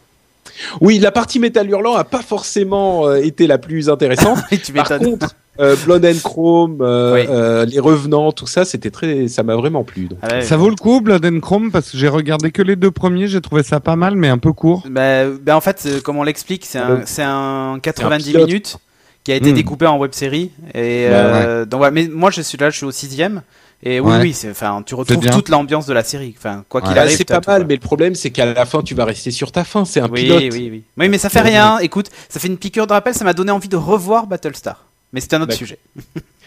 Oui, 0.80 0.98
la 0.98 1.10
partie 1.12 1.38
Métal 1.38 1.68
Hurlant 1.70 1.94
a 1.94 2.04
pas 2.04 2.22
forcément 2.22 3.06
euh, 3.08 3.16
été 3.16 3.46
la 3.46 3.58
plus 3.58 3.88
intéressante. 3.90 4.38
Tu 4.64 4.72
Par 4.72 4.88
contre, 4.98 5.34
euh, 5.60 5.76
Blood 5.84 6.04
and 6.04 6.18
Chrome, 6.22 6.78
euh, 6.80 7.14
Oui. 7.14 7.26
euh, 7.28 7.64
les 7.64 7.80
Revenants, 7.80 8.32
tout 8.32 8.46
ça, 8.46 8.64
c'était 8.64 8.90
très, 8.90 9.28
ça 9.28 9.42
m'a 9.42 9.56
vraiment 9.56 9.84
plu. 9.84 10.04
donc. 10.08 10.18
Ah 10.22 10.28
ouais. 10.36 10.42
Ça 10.42 10.56
vaut 10.56 10.68
le 10.70 10.76
coup, 10.76 11.00
Blood 11.00 11.24
and 11.24 11.40
Chrome, 11.40 11.70
parce 11.70 11.90
que 11.90 11.98
j'ai 11.98 12.08
regardé 12.08 12.50
que 12.50 12.62
les 12.62 12.76
deux 12.76 12.90
premiers, 12.90 13.26
j'ai 13.28 13.40
trouvé 13.40 13.62
ça 13.62 13.80
pas 13.80 13.96
mal, 13.96 14.16
mais 14.16 14.28
un 14.28 14.38
peu 14.38 14.52
court. 14.52 14.82
Bah, 14.90 15.24
bah, 15.30 15.56
en 15.56 15.60
fait, 15.60 15.88
comme 16.04 16.16
on 16.18 16.22
l'explique, 16.22 16.64
c'est 16.66 16.78
un, 16.78 17.00
c'est 17.06 17.22
un 17.24 17.78
90 17.82 18.24
pilote. 18.32 18.46
minutes 18.46 18.76
qui 19.24 19.32
a 19.32 19.34
été 19.34 19.50
Hmm. 19.50 19.54
découpé 19.54 19.86
en 19.86 19.98
web 19.98 20.12
série. 20.12 20.52
Et 20.74 21.08
Bah, 21.08 21.14
euh, 21.16 21.64
donc, 21.64 21.82
ouais, 21.82 21.90
mais 21.90 22.06
moi, 22.08 22.30
je 22.30 22.42
suis 22.42 22.56
là, 22.58 22.70
je 22.70 22.76
suis 22.76 22.86
au 22.86 22.92
sixième. 22.92 23.42
Et 23.82 24.00
oui, 24.00 24.10
Ouais. 24.10 24.20
oui, 24.20 24.32
c'est, 24.32 24.50
enfin, 24.50 24.82
tu 24.84 24.94
retrouves 24.94 25.24
toute 25.30 25.48
l'ambiance 25.50 25.86
de 25.86 25.92
la 25.92 26.02
série. 26.02 26.34
Enfin, 26.36 26.64
quoi 26.68 26.80
qu'il 26.80 26.88
Ouais. 26.90 26.94
Bah, 26.96 27.02
arrive. 27.02 27.16
c'est 27.16 27.24
pas 27.26 27.34
mal, 27.46 27.60
quoi. 27.60 27.64
mais 27.68 27.74
le 27.74 27.80
problème, 27.80 28.14
c'est 28.14 28.30
qu'à 28.30 28.46
la 28.46 28.64
fin, 28.66 28.82
tu 28.82 28.94
vas 28.94 29.04
rester 29.04 29.30
sur 29.30 29.52
ta 29.52 29.64
fin. 29.64 29.84
C'est 29.84 30.00
un 30.00 30.08
oui, 30.08 30.22
pilote. 30.22 30.42
oui, 30.52 30.68
oui. 30.72 30.82
Oui, 30.96 31.08
mais 31.08 31.18
ça 31.18 31.28
fait 31.28 31.40
Ouais. 31.42 31.50
rien. 31.50 31.78
Écoute, 31.80 32.10
ça 32.28 32.40
fait 32.40 32.48
une 32.48 32.56
piqûre 32.56 32.86
de 32.86 32.92
rappel. 32.92 33.14
Ça 33.14 33.24
m'a 33.24 33.34
donné 33.34 33.50
envie 33.52 33.68
de 33.68 33.76
revoir 33.76 34.26
Battlestar. 34.26 34.84
Mais 35.12 35.20
c'est 35.20 35.34
un 35.34 35.38
autre 35.38 35.48
D'accord. 35.48 35.58
sujet. 35.58 35.78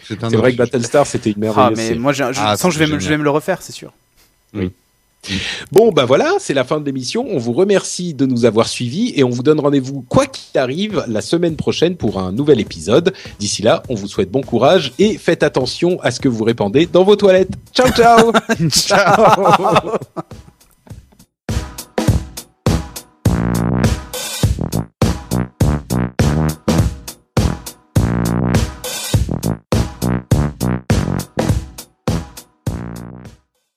C'est 0.08 0.24
un 0.24 0.30
vrai 0.30 0.52
que 0.54 0.58
Battlestar, 0.58 1.06
c'était 1.06 1.30
une 1.30 1.36
Ah, 1.38 1.40
merveilleuse 1.46 1.78
mais 1.78 1.88
série. 1.90 2.00
moi, 2.00 2.14
je, 2.14 2.24
Ah, 2.24 2.58
sens 2.58 2.74
que 2.74 2.80
je 2.80 2.80
vais, 2.80 2.88
me, 2.92 3.00
je 3.00 3.08
vais 3.10 3.18
me 3.18 3.24
le 3.24 3.30
refaire, 3.30 3.62
c'est 3.62 3.72
sûr. 3.74 3.94
Bon, 5.72 5.92
bah 5.92 6.06
voilà, 6.06 6.34
c'est 6.40 6.54
la 6.54 6.64
fin 6.64 6.80
de 6.80 6.86
l'émission. 6.86 7.26
On 7.30 7.38
vous 7.38 7.54
remercie 7.54 8.14
de 8.14 8.26
nous 8.26 8.46
avoir 8.46 8.68
suivis 8.68 9.14
et 9.16 9.24
on 9.24 9.30
vous 9.30 9.44
donne 9.44 9.60
rendez-vous, 9.60 10.02
quoi 10.08 10.26
qu'il 10.26 10.60
arrive, 10.60 11.04
la 11.08 11.22
semaine 11.22 11.56
prochaine 11.56 11.96
pour 11.96 12.20
un 12.20 12.32
nouvel 12.32 12.60
épisode. 12.60 13.14
D'ici 13.40 13.62
là, 13.62 13.84
on 13.90 13.96
vous 13.96 14.08
souhaite 14.08 14.32
bon 14.32 14.42
courage 14.42 14.94
et 14.98 15.18
faites 15.18 15.44
attention 15.44 16.00
à 16.02 16.12
ce 16.12 16.20
que 16.20 16.30
vous 16.30 16.44
répandez 16.44 16.86
dans 16.86 17.04
vos 17.04 17.16
toilettes. 17.16 17.54
Ciao, 17.74 17.90
ciao 17.92 18.32
Ciao 18.70 19.98